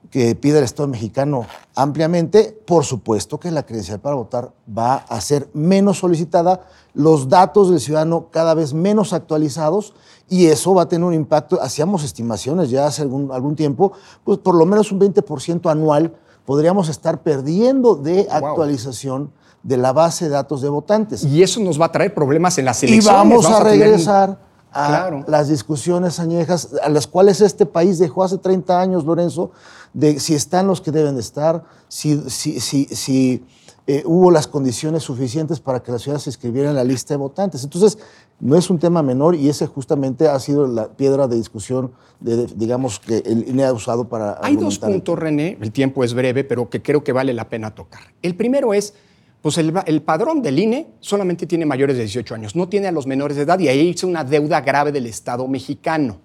que 0.10 0.34
pide 0.36 0.58
el 0.58 0.64
Estado 0.64 0.88
mexicano 0.88 1.46
ampliamente, 1.76 2.60
por 2.66 2.84
supuesto 2.84 3.40
que 3.40 3.52
la 3.52 3.64
credencial 3.66 4.00
para 4.00 4.16
votar 4.16 4.52
va 4.76 4.96
a 4.96 5.22
ser 5.22 5.50
menos 5.54 6.00
solicitada, 6.00 6.62
los 6.94 7.30
datos 7.30 7.70
del 7.70 7.80
ciudadano 7.80 8.28
cada 8.32 8.54
vez 8.54 8.74
menos 8.74 9.14
actualizados 9.14 9.94
y 10.28 10.48
eso 10.48 10.74
va 10.74 10.84
a 10.84 10.90
tener 10.90 11.06
un 11.06 11.14
impacto, 11.14 11.62
hacíamos 11.62 12.04
estimaciones 12.04 12.70
ya 12.70 12.88
hace 12.88 13.04
algún, 13.04 13.32
algún 13.32 13.56
tiempo, 13.56 13.92
pues 14.24 14.40
por 14.40 14.56
lo 14.56 14.66
menos 14.66 14.92
un 14.92 15.00
20% 15.00 15.70
anual 15.70 16.14
podríamos 16.46 16.90
estar 16.90 17.22
perdiendo 17.22 17.96
de 17.96 18.28
actualización 18.32 19.32
de 19.62 19.78
la 19.78 19.94
base 19.94 20.26
de 20.26 20.32
datos 20.32 20.62
de 20.62 20.70
votantes. 20.70 21.24
Y 21.24 21.44
eso 21.44 21.60
nos 21.60 21.80
va 21.80 21.86
a 21.86 21.92
traer 21.92 22.14
problemas 22.14 22.58
en 22.58 22.66
las 22.66 22.82
Y 22.82 22.88
elecciones. 22.88 23.18
vamos, 23.18 23.46
a 23.46 23.60
regresar 23.60 24.49
a 24.72 24.88
Claro. 24.88 25.26
las 25.28 25.48
discusiones 25.50 26.20
añejas 26.20 26.70
a 26.84 26.90
las 26.90 27.08
cuales 27.08 27.42
este 27.42 27.66
país 27.66 27.98
dejó 28.00 28.24
hace 28.24 28.38
30 28.38 28.80
años, 28.80 29.06
Lorenzo, 29.06 29.52
de 29.94 30.20
si 30.20 30.36
están 30.36 30.68
los 30.68 30.82
que 30.82 30.92
deben 30.92 31.16
de 31.16 31.22
estar, 31.22 31.64
si, 31.88 32.18
si, 32.30 32.60
si, 32.60 32.86
si, 32.86 33.44
eh, 33.88 34.04
hubo 34.06 34.30
las 34.30 34.46
condiciones 34.48 35.02
suficientes 35.02 35.60
para 35.60 35.82
que 35.82 35.92
la 35.92 35.98
ciudad 35.98 36.20
se 36.20 36.30
inscribiera 36.30 36.70
en 36.70 36.76
la 36.76 36.84
lista 36.84 37.16
de 37.16 37.18
votantes. 37.18 37.64
Entonces, 37.64 37.98
no 38.40 38.56
es 38.56 38.70
un 38.70 38.78
tema 38.78 39.02
menor 39.02 39.34
y 39.34 39.50
ese 39.50 39.66
justamente 39.66 40.28
ha 40.28 40.40
sido 40.40 40.68
la 40.68 40.90
piedra 40.90 41.28
de 41.28 41.36
discusión, 41.36 41.92
de, 42.20 42.38
de- 42.38 42.54
digamos, 42.56 43.00
que 43.00 43.18
el 43.26 43.50
INE 43.50 43.66
ha 43.66 43.74
usado 43.74 44.08
para... 44.08 44.38
Hay 44.44 44.56
dos 44.58 44.78
puntos, 44.78 45.18
René, 45.18 45.58
el 45.60 45.72
tiempo 45.72 46.04
es 46.04 46.14
breve, 46.14 46.44
pero 46.44 46.70
que 46.70 46.84
creo 46.84 47.04
que 47.04 47.12
vale 47.12 47.34
la 47.34 47.50
pena 47.50 47.74
tocar. 47.74 48.02
El 48.22 48.36
primero 48.36 48.76
es, 48.76 48.94
pues 49.42 49.58
el, 49.58 49.74
el 49.86 50.02
padrón 50.02 50.42
del 50.42 50.60
INE 50.60 50.88
solamente 51.00 51.48
tiene 51.48 51.66
mayores 51.66 51.96
de 51.96 52.04
18 52.04 52.36
años, 52.36 52.56
no 52.56 52.68
tiene 52.68 52.88
a 52.88 52.92
los 52.92 53.08
menores 53.08 53.38
de 53.38 53.44
edad 53.44 53.60
y 53.60 53.68
ahí 53.68 53.92
es 53.92 54.04
una 54.04 54.24
deuda 54.24 54.62
grave 54.62 54.92
del 54.92 55.06
Estado 55.06 55.48
mexicano. 55.48 56.20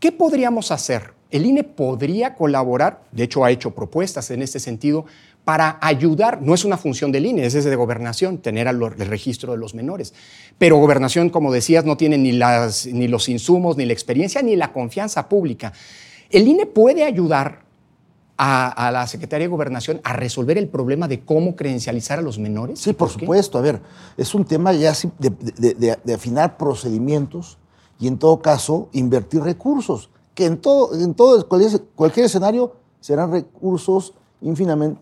¿Qué 0.00 0.12
podríamos 0.12 0.70
hacer? 0.70 1.12
El 1.30 1.44
INE 1.44 1.64
podría 1.64 2.34
colaborar, 2.34 3.02
de 3.12 3.24
hecho 3.24 3.44
ha 3.44 3.50
hecho 3.50 3.74
propuestas 3.74 4.30
en 4.30 4.42
este 4.42 4.60
sentido, 4.60 5.06
para 5.44 5.78
ayudar, 5.80 6.42
no 6.42 6.54
es 6.54 6.64
una 6.64 6.76
función 6.76 7.10
del 7.10 7.26
INE, 7.26 7.46
es 7.46 7.54
desde 7.54 7.74
gobernación, 7.74 8.38
tener 8.38 8.66
el 8.66 9.08
registro 9.08 9.52
de 9.52 9.58
los 9.58 9.74
menores. 9.74 10.12
Pero 10.58 10.76
gobernación, 10.76 11.30
como 11.30 11.52
decías, 11.52 11.86
no 11.86 11.96
tiene 11.96 12.18
ni, 12.18 12.32
las, 12.32 12.86
ni 12.86 13.08
los 13.08 13.28
insumos, 13.30 13.76
ni 13.76 13.86
la 13.86 13.94
experiencia, 13.94 14.42
ni 14.42 14.56
la 14.56 14.72
confianza 14.72 15.28
pública. 15.28 15.72
El 16.30 16.46
INE 16.46 16.66
puede 16.66 17.04
ayudar 17.04 17.62
a, 18.38 18.68
a 18.68 18.90
la 18.92 19.06
Secretaría 19.08 19.46
de 19.46 19.50
Gobernación 19.50 20.00
a 20.04 20.12
resolver 20.12 20.56
el 20.56 20.68
problema 20.68 21.08
de 21.08 21.20
cómo 21.24 21.56
credencializar 21.56 22.20
a 22.20 22.22
los 22.22 22.38
menores. 22.38 22.78
Sí, 22.78 22.92
por 22.92 23.08
supuesto. 23.10 23.58
A 23.58 23.60
ver, 23.60 23.82
es 24.16 24.32
un 24.34 24.44
tema 24.44 24.72
ya 24.72 24.92
de, 25.18 25.30
de- 25.56 25.74
de- 25.74 25.98
de 26.02 26.14
afinar 26.14 26.56
procedimientos 26.56 27.58
y 27.98 28.06
en 28.06 28.16
todo 28.16 28.40
caso 28.40 28.88
invertir 28.92 29.42
recursos, 29.42 30.08
que 30.34 30.46
en 30.46 30.56
todo, 30.58 30.94
en 30.94 31.14
todo 31.14 31.46
cualquier, 31.48 31.82
cualquier 31.96 32.26
escenario 32.26 32.74
serán 33.00 33.32
recursos 33.32 34.14
infinamente, 34.40 35.00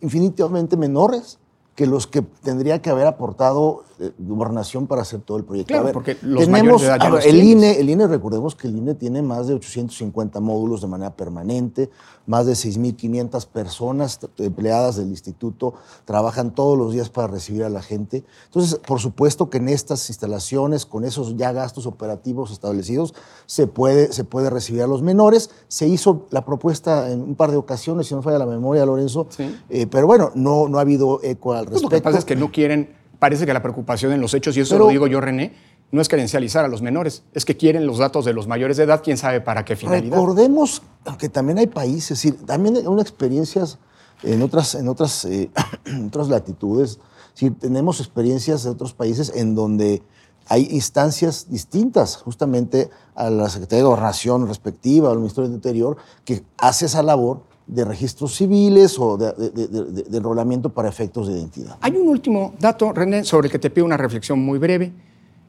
infinitamente 0.00 0.76
menores 0.76 1.38
que 1.76 1.86
los 1.86 2.06
que 2.08 2.22
tendría 2.22 2.80
que 2.82 2.90
haber 2.90 3.06
aportado 3.06 3.84
eh, 3.98 4.10
gobernación 4.18 4.86
para 4.86 5.02
hacer 5.02 5.20
todo 5.20 5.36
el 5.38 5.44
proyecto. 5.44 5.68
Claro, 5.68 5.82
A 5.82 5.84
ver, 5.86 5.94
porque 5.94 6.16
los 6.22 6.48
mayores 6.48 6.80
de 6.82 6.86
edad 6.88 6.98
ya 6.98 7.06
a 7.06 7.10
ver, 7.10 7.12
los 7.18 7.24
el 7.26 7.40
tienes. 7.40 7.52
INE, 7.52 7.80
el 7.80 7.90
INE, 7.90 8.06
recordemos 8.08 8.54
que 8.54 8.66
el 8.68 8.76
INE 8.76 8.94
tiene 8.94 9.22
más 9.22 9.46
de 9.46 9.54
850 9.54 10.40
módulos 10.40 10.80
de 10.82 10.86
manera 10.88 11.14
permanente, 11.14 11.88
más 12.26 12.44
de 12.46 12.52
6.500 12.54 13.46
personas 13.46 14.18
empleadas 14.38 14.96
del 14.96 15.08
instituto 15.08 15.74
trabajan 16.04 16.54
todos 16.54 16.76
los 16.76 16.92
días 16.92 17.08
para 17.10 17.28
recibir 17.28 17.62
a 17.64 17.68
la 17.70 17.82
gente. 17.82 18.24
Entonces, 18.46 18.80
por 18.86 18.98
supuesto 19.00 19.48
que 19.50 19.58
en 19.58 19.68
estas 19.68 20.08
instalaciones, 20.08 20.86
con 20.86 21.04
esos 21.04 21.36
ya 21.36 21.52
gastos 21.52 21.86
operativos 21.86 22.50
establecidos, 22.50 23.14
se 23.46 23.66
puede, 23.66 24.12
se 24.12 24.24
puede 24.24 24.50
recibir 24.50 24.82
a 24.82 24.86
los 24.86 25.02
menores. 25.02 25.50
Se 25.68 25.86
hizo 25.88 26.26
la 26.30 26.44
propuesta 26.44 27.10
en 27.12 27.22
un 27.22 27.34
par 27.34 27.50
de 27.50 27.56
ocasiones, 27.58 28.06
si 28.08 28.14
no 28.14 28.22
falla 28.22 28.38
la 28.38 28.46
memoria, 28.46 28.84
Lorenzo, 28.86 29.26
Sí. 29.30 29.54
eh, 29.68 29.86
pero 29.86 30.06
bueno, 30.06 30.30
no, 30.34 30.68
no 30.68 30.78
ha 30.78 30.82
habido 30.82 31.20
eco 31.22 31.52
al 31.54 31.65
Pues 31.70 31.82
respecto. 31.82 31.96
lo 31.96 32.00
que 32.00 32.02
pasa 32.02 32.18
es 32.18 32.24
que 32.24 32.36
no 32.36 32.50
quieren, 32.50 32.94
parece 33.18 33.46
que 33.46 33.52
la 33.52 33.62
preocupación 33.62 34.12
en 34.12 34.20
los 34.20 34.34
hechos, 34.34 34.56
y 34.56 34.60
eso 34.60 34.74
Pero- 34.74 34.84
lo 34.86 34.90
digo 34.90 35.06
yo, 35.06 35.20
René, 35.20 35.54
no 35.92 36.00
es 36.00 36.08
credencializar 36.08 36.64
a 36.64 36.68
los 36.68 36.82
menores, 36.82 37.22
es 37.32 37.44
que 37.44 37.56
quieren 37.56 37.86
los 37.86 37.98
datos 37.98 38.24
de 38.24 38.32
los 38.32 38.48
mayores 38.48 38.76
de 38.76 38.84
edad, 38.84 39.02
quién 39.04 39.16
sabe 39.16 39.40
para 39.40 39.64
qué 39.64 39.76
finalidad. 39.76 40.16
Recordemos 40.16 40.82
que 41.18 41.28
también 41.28 41.58
hay 41.58 41.68
países, 41.68 42.12
es 42.12 42.32
decir, 42.32 42.46
también 42.46 42.76
hay 42.76 42.86
unas 42.86 43.02
experiencias 43.02 43.78
en 44.22 44.42
otras, 44.42 44.74
en 44.74 44.88
otras, 44.88 45.24
eh, 45.26 45.50
en 45.84 46.06
otras 46.06 46.28
latitudes, 46.28 46.98
Si 47.34 47.50
tenemos 47.50 48.00
experiencias 48.00 48.64
de 48.64 48.70
otros 48.70 48.94
países 48.94 49.30
en 49.34 49.54
donde 49.54 50.02
hay 50.48 50.66
instancias 50.70 51.50
distintas, 51.50 52.16
justamente 52.16 52.88
a 53.14 53.28
la 53.28 53.50
Secretaría 53.50 53.82
de 53.84 53.88
Gobernación 53.90 54.48
respectiva, 54.48 55.10
al 55.10 55.18
Ministerio 55.18 55.48
del 55.48 55.56
Interior, 55.56 55.98
que 56.24 56.42
hace 56.56 56.86
esa 56.86 57.02
labor 57.02 57.42
de 57.66 57.84
registros 57.84 58.34
civiles 58.36 58.98
o 58.98 59.16
de, 59.16 59.32
de, 59.32 60.16
enrolamiento 60.16 60.70
para 60.70 60.88
efectos 60.88 61.28
de 61.28 61.34
identidad. 61.34 61.76
Hay 61.80 61.92
un 61.92 62.08
último 62.08 62.54
dato, 62.60 62.92
René, 62.92 63.24
sobre 63.24 63.48
el 63.48 63.52
que 63.52 63.58
te 63.58 63.70
pido 63.70 63.84
una 63.84 63.96
reflexión 63.96 64.38
muy 64.38 64.58
breve. 64.58 64.92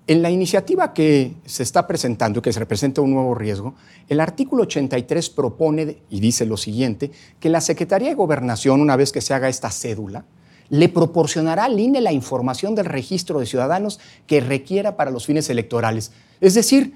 En 0.08 0.22
la 0.22 0.32
iniciativa 0.32 0.94
que 0.94 1.36
se 1.46 1.64
está 1.64 1.86
presentando, 1.86 2.42
que 2.42 2.54
se 2.54 2.60
representa 2.60 3.02
un 3.02 3.14
nuevo 3.14 3.36
riesgo, 3.36 3.76
el 4.08 4.22
artículo 4.22 4.64
83 4.64 5.30
propone 5.30 5.98
y 6.10 6.22
dice 6.22 6.46
lo 6.46 6.56
siguiente, 6.56 7.12
que 7.40 7.50
la 7.50 7.62
Secretaría 7.62 8.08
de 8.08 8.16
Gobernación, 8.16 8.80
una 8.80 8.96
vez 8.96 9.12
que 9.12 9.22
se 9.22 9.34
haga 9.34 9.50
esta 9.50 9.70
cédula, 9.70 10.24
le 10.70 10.90
proporcionará 10.90 11.66
al 11.66 11.80
INE 11.80 12.02
la 12.02 12.14
información 12.14 12.74
del 12.74 12.86
registro 12.86 13.40
de 13.40 13.46
ciudadanos 13.46 14.00
que 14.26 14.40
requiera 14.40 14.96
para 14.96 15.12
los 15.12 15.26
fines 15.26 15.50
electorales. 15.50 16.12
Es 16.42 16.54
decir, 16.54 16.94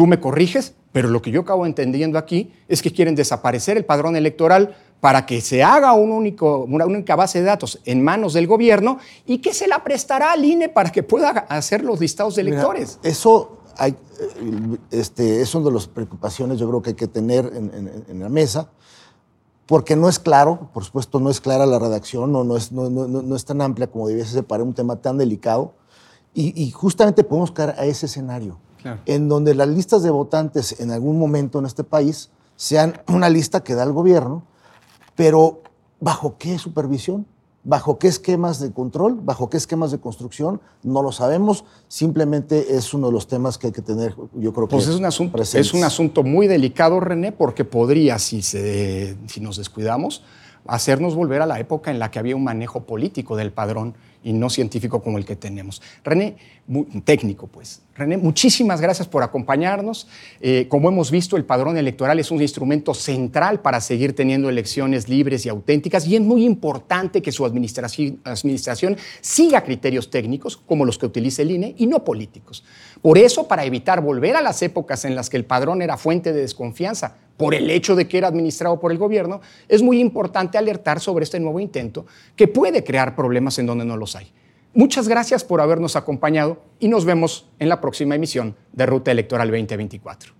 tú 0.00 0.06
me 0.06 0.18
corriges, 0.18 0.72
pero 0.92 1.10
lo 1.10 1.20
que 1.20 1.30
yo 1.30 1.42
acabo 1.42 1.66
entendiendo 1.66 2.16
aquí 2.16 2.54
es 2.68 2.80
que 2.80 2.90
quieren 2.90 3.14
desaparecer 3.14 3.76
el 3.76 3.84
padrón 3.84 4.16
electoral 4.16 4.74
para 4.98 5.26
que 5.26 5.42
se 5.42 5.62
haga 5.62 5.92
un 5.92 6.10
único, 6.10 6.64
una 6.64 6.86
única 6.86 7.16
base 7.16 7.40
de 7.40 7.44
datos 7.44 7.82
en 7.84 8.02
manos 8.02 8.32
del 8.32 8.46
gobierno 8.46 8.96
y 9.26 9.42
que 9.42 9.52
se 9.52 9.68
la 9.68 9.84
prestará 9.84 10.32
al 10.32 10.42
INE 10.42 10.70
para 10.70 10.90
que 10.90 11.02
pueda 11.02 11.28
hacer 11.28 11.84
los 11.84 12.00
listados 12.00 12.36
de 12.36 12.40
electores. 12.40 12.98
eso 13.02 13.58
hay, 13.76 13.94
este, 14.90 15.42
es 15.42 15.54
una 15.54 15.66
de 15.66 15.72
las 15.72 15.86
preocupaciones 15.86 16.58
yo 16.58 16.66
creo 16.66 16.80
que 16.80 16.88
hay 16.88 16.96
que 16.96 17.06
tener 17.06 17.52
en, 17.54 18.20
la 18.20 18.30
mesa, 18.30 18.70
porque 19.66 19.96
no 19.96 20.08
es 20.08 20.18
claro, 20.18 20.70
por 20.72 20.82
supuesto 20.82 21.20
no 21.20 21.28
es 21.28 21.42
clara 21.42 21.66
la 21.66 21.78
redacción, 21.78 22.32
no, 22.32 22.42
no, 22.42 22.56
es, 22.56 22.72
no, 22.72 22.88
no 22.88 23.36
es 23.36 23.44
tan 23.44 23.60
amplia 23.60 23.86
como 23.86 24.08
debiese 24.08 24.32
ser 24.32 24.44
para 24.44 24.62
un 24.62 24.72
tema 24.72 24.96
tan 24.96 25.18
delicado, 25.18 25.74
y, 26.32 26.58
y 26.58 26.70
justamente 26.70 27.22
podemos 27.22 27.52
caer 27.52 27.74
a 27.76 27.84
ese 27.84 28.06
escenario, 28.06 28.58
en 29.06 29.28
donde 29.28 29.54
las 29.54 29.68
listas 29.68 30.02
de 30.02 30.10
votantes 30.10 30.80
en 30.80 30.90
algún 30.90 31.18
momento 31.18 31.58
en 31.58 31.66
este 31.66 31.84
país 31.84 32.30
sean 32.56 33.00
una 33.08 33.28
lista 33.28 33.62
que 33.62 33.74
da 33.74 33.84
el 33.84 33.92
gobierno, 33.92 34.42
pero 35.16 35.62
¿bajo 36.00 36.36
qué 36.38 36.58
supervisión? 36.58 37.26
¿Bajo 37.62 37.98
qué 37.98 38.08
esquemas 38.08 38.58
de 38.58 38.72
control? 38.72 39.20
¿Bajo 39.22 39.50
qué 39.50 39.58
esquemas 39.58 39.90
de 39.90 39.98
construcción? 39.98 40.62
No 40.82 41.02
lo 41.02 41.12
sabemos. 41.12 41.64
Simplemente 41.88 42.74
es 42.74 42.94
uno 42.94 43.08
de 43.08 43.12
los 43.12 43.26
temas 43.28 43.58
que 43.58 43.66
hay 43.66 43.72
que 43.74 43.82
tener, 43.82 44.14
yo 44.34 44.54
creo 44.54 44.66
que. 44.66 44.76
Pues 44.76 44.88
es 44.88 44.94
un 44.94 45.04
asunto, 45.04 45.42
es 45.42 45.74
un 45.74 45.84
asunto 45.84 46.22
muy 46.22 46.46
delicado, 46.46 47.00
René, 47.00 47.32
porque 47.32 47.66
podría, 47.66 48.18
si, 48.18 48.40
se, 48.40 49.14
si 49.26 49.40
nos 49.40 49.58
descuidamos, 49.58 50.22
hacernos 50.66 51.14
volver 51.14 51.42
a 51.42 51.46
la 51.46 51.58
época 51.58 51.90
en 51.90 51.98
la 51.98 52.10
que 52.10 52.18
había 52.18 52.36
un 52.36 52.44
manejo 52.44 52.84
político 52.84 53.36
del 53.36 53.52
padrón 53.52 53.94
y 54.22 54.32
no 54.32 54.50
científico 54.50 55.02
como 55.02 55.18
el 55.18 55.24
que 55.24 55.36
tenemos. 55.36 55.80
René, 56.04 56.36
técnico 57.04 57.46
pues. 57.46 57.82
René, 57.94 58.16
muchísimas 58.16 58.80
gracias 58.80 59.08
por 59.08 59.22
acompañarnos. 59.22 60.06
Eh, 60.40 60.66
como 60.68 60.88
hemos 60.88 61.10
visto, 61.10 61.36
el 61.36 61.44
padrón 61.44 61.76
electoral 61.76 62.18
es 62.18 62.30
un 62.30 62.40
instrumento 62.42 62.94
central 62.94 63.60
para 63.60 63.80
seguir 63.80 64.14
teniendo 64.14 64.48
elecciones 64.48 65.08
libres 65.08 65.46
y 65.46 65.48
auténticas 65.48 66.06
y 66.06 66.16
es 66.16 66.20
muy 66.20 66.44
importante 66.44 67.22
que 67.22 67.32
su 67.32 67.44
administración, 67.44 68.20
administración 68.24 68.96
siga 69.20 69.62
criterios 69.62 70.10
técnicos 70.10 70.56
como 70.56 70.84
los 70.84 70.98
que 70.98 71.06
utiliza 71.06 71.42
el 71.42 71.52
INE 71.52 71.74
y 71.78 71.86
no 71.86 72.04
políticos. 72.04 72.64
Por 73.02 73.16
eso, 73.16 73.48
para 73.48 73.64
evitar 73.64 74.02
volver 74.02 74.36
a 74.36 74.42
las 74.42 74.62
épocas 74.62 75.04
en 75.04 75.14
las 75.14 75.30
que 75.30 75.36
el 75.38 75.44
padrón 75.44 75.82
era 75.82 75.96
fuente 75.96 76.32
de 76.32 76.42
desconfianza 76.42 77.16
por 77.40 77.54
el 77.54 77.70
hecho 77.70 77.96
de 77.96 78.06
que 78.06 78.18
era 78.18 78.28
administrado 78.28 78.78
por 78.78 78.92
el 78.92 78.98
gobierno, 78.98 79.40
es 79.66 79.80
muy 79.80 79.98
importante 79.98 80.58
alertar 80.58 81.00
sobre 81.00 81.24
este 81.24 81.40
nuevo 81.40 81.58
intento 81.58 82.04
que 82.36 82.48
puede 82.48 82.84
crear 82.84 83.16
problemas 83.16 83.58
en 83.58 83.64
donde 83.64 83.86
no 83.86 83.96
los 83.96 84.14
hay. 84.14 84.30
Muchas 84.74 85.08
gracias 85.08 85.42
por 85.42 85.62
habernos 85.62 85.96
acompañado 85.96 86.58
y 86.78 86.88
nos 86.88 87.06
vemos 87.06 87.48
en 87.58 87.70
la 87.70 87.80
próxima 87.80 88.14
emisión 88.14 88.56
de 88.74 88.84
Ruta 88.84 89.10
Electoral 89.10 89.48
2024. 89.48 90.39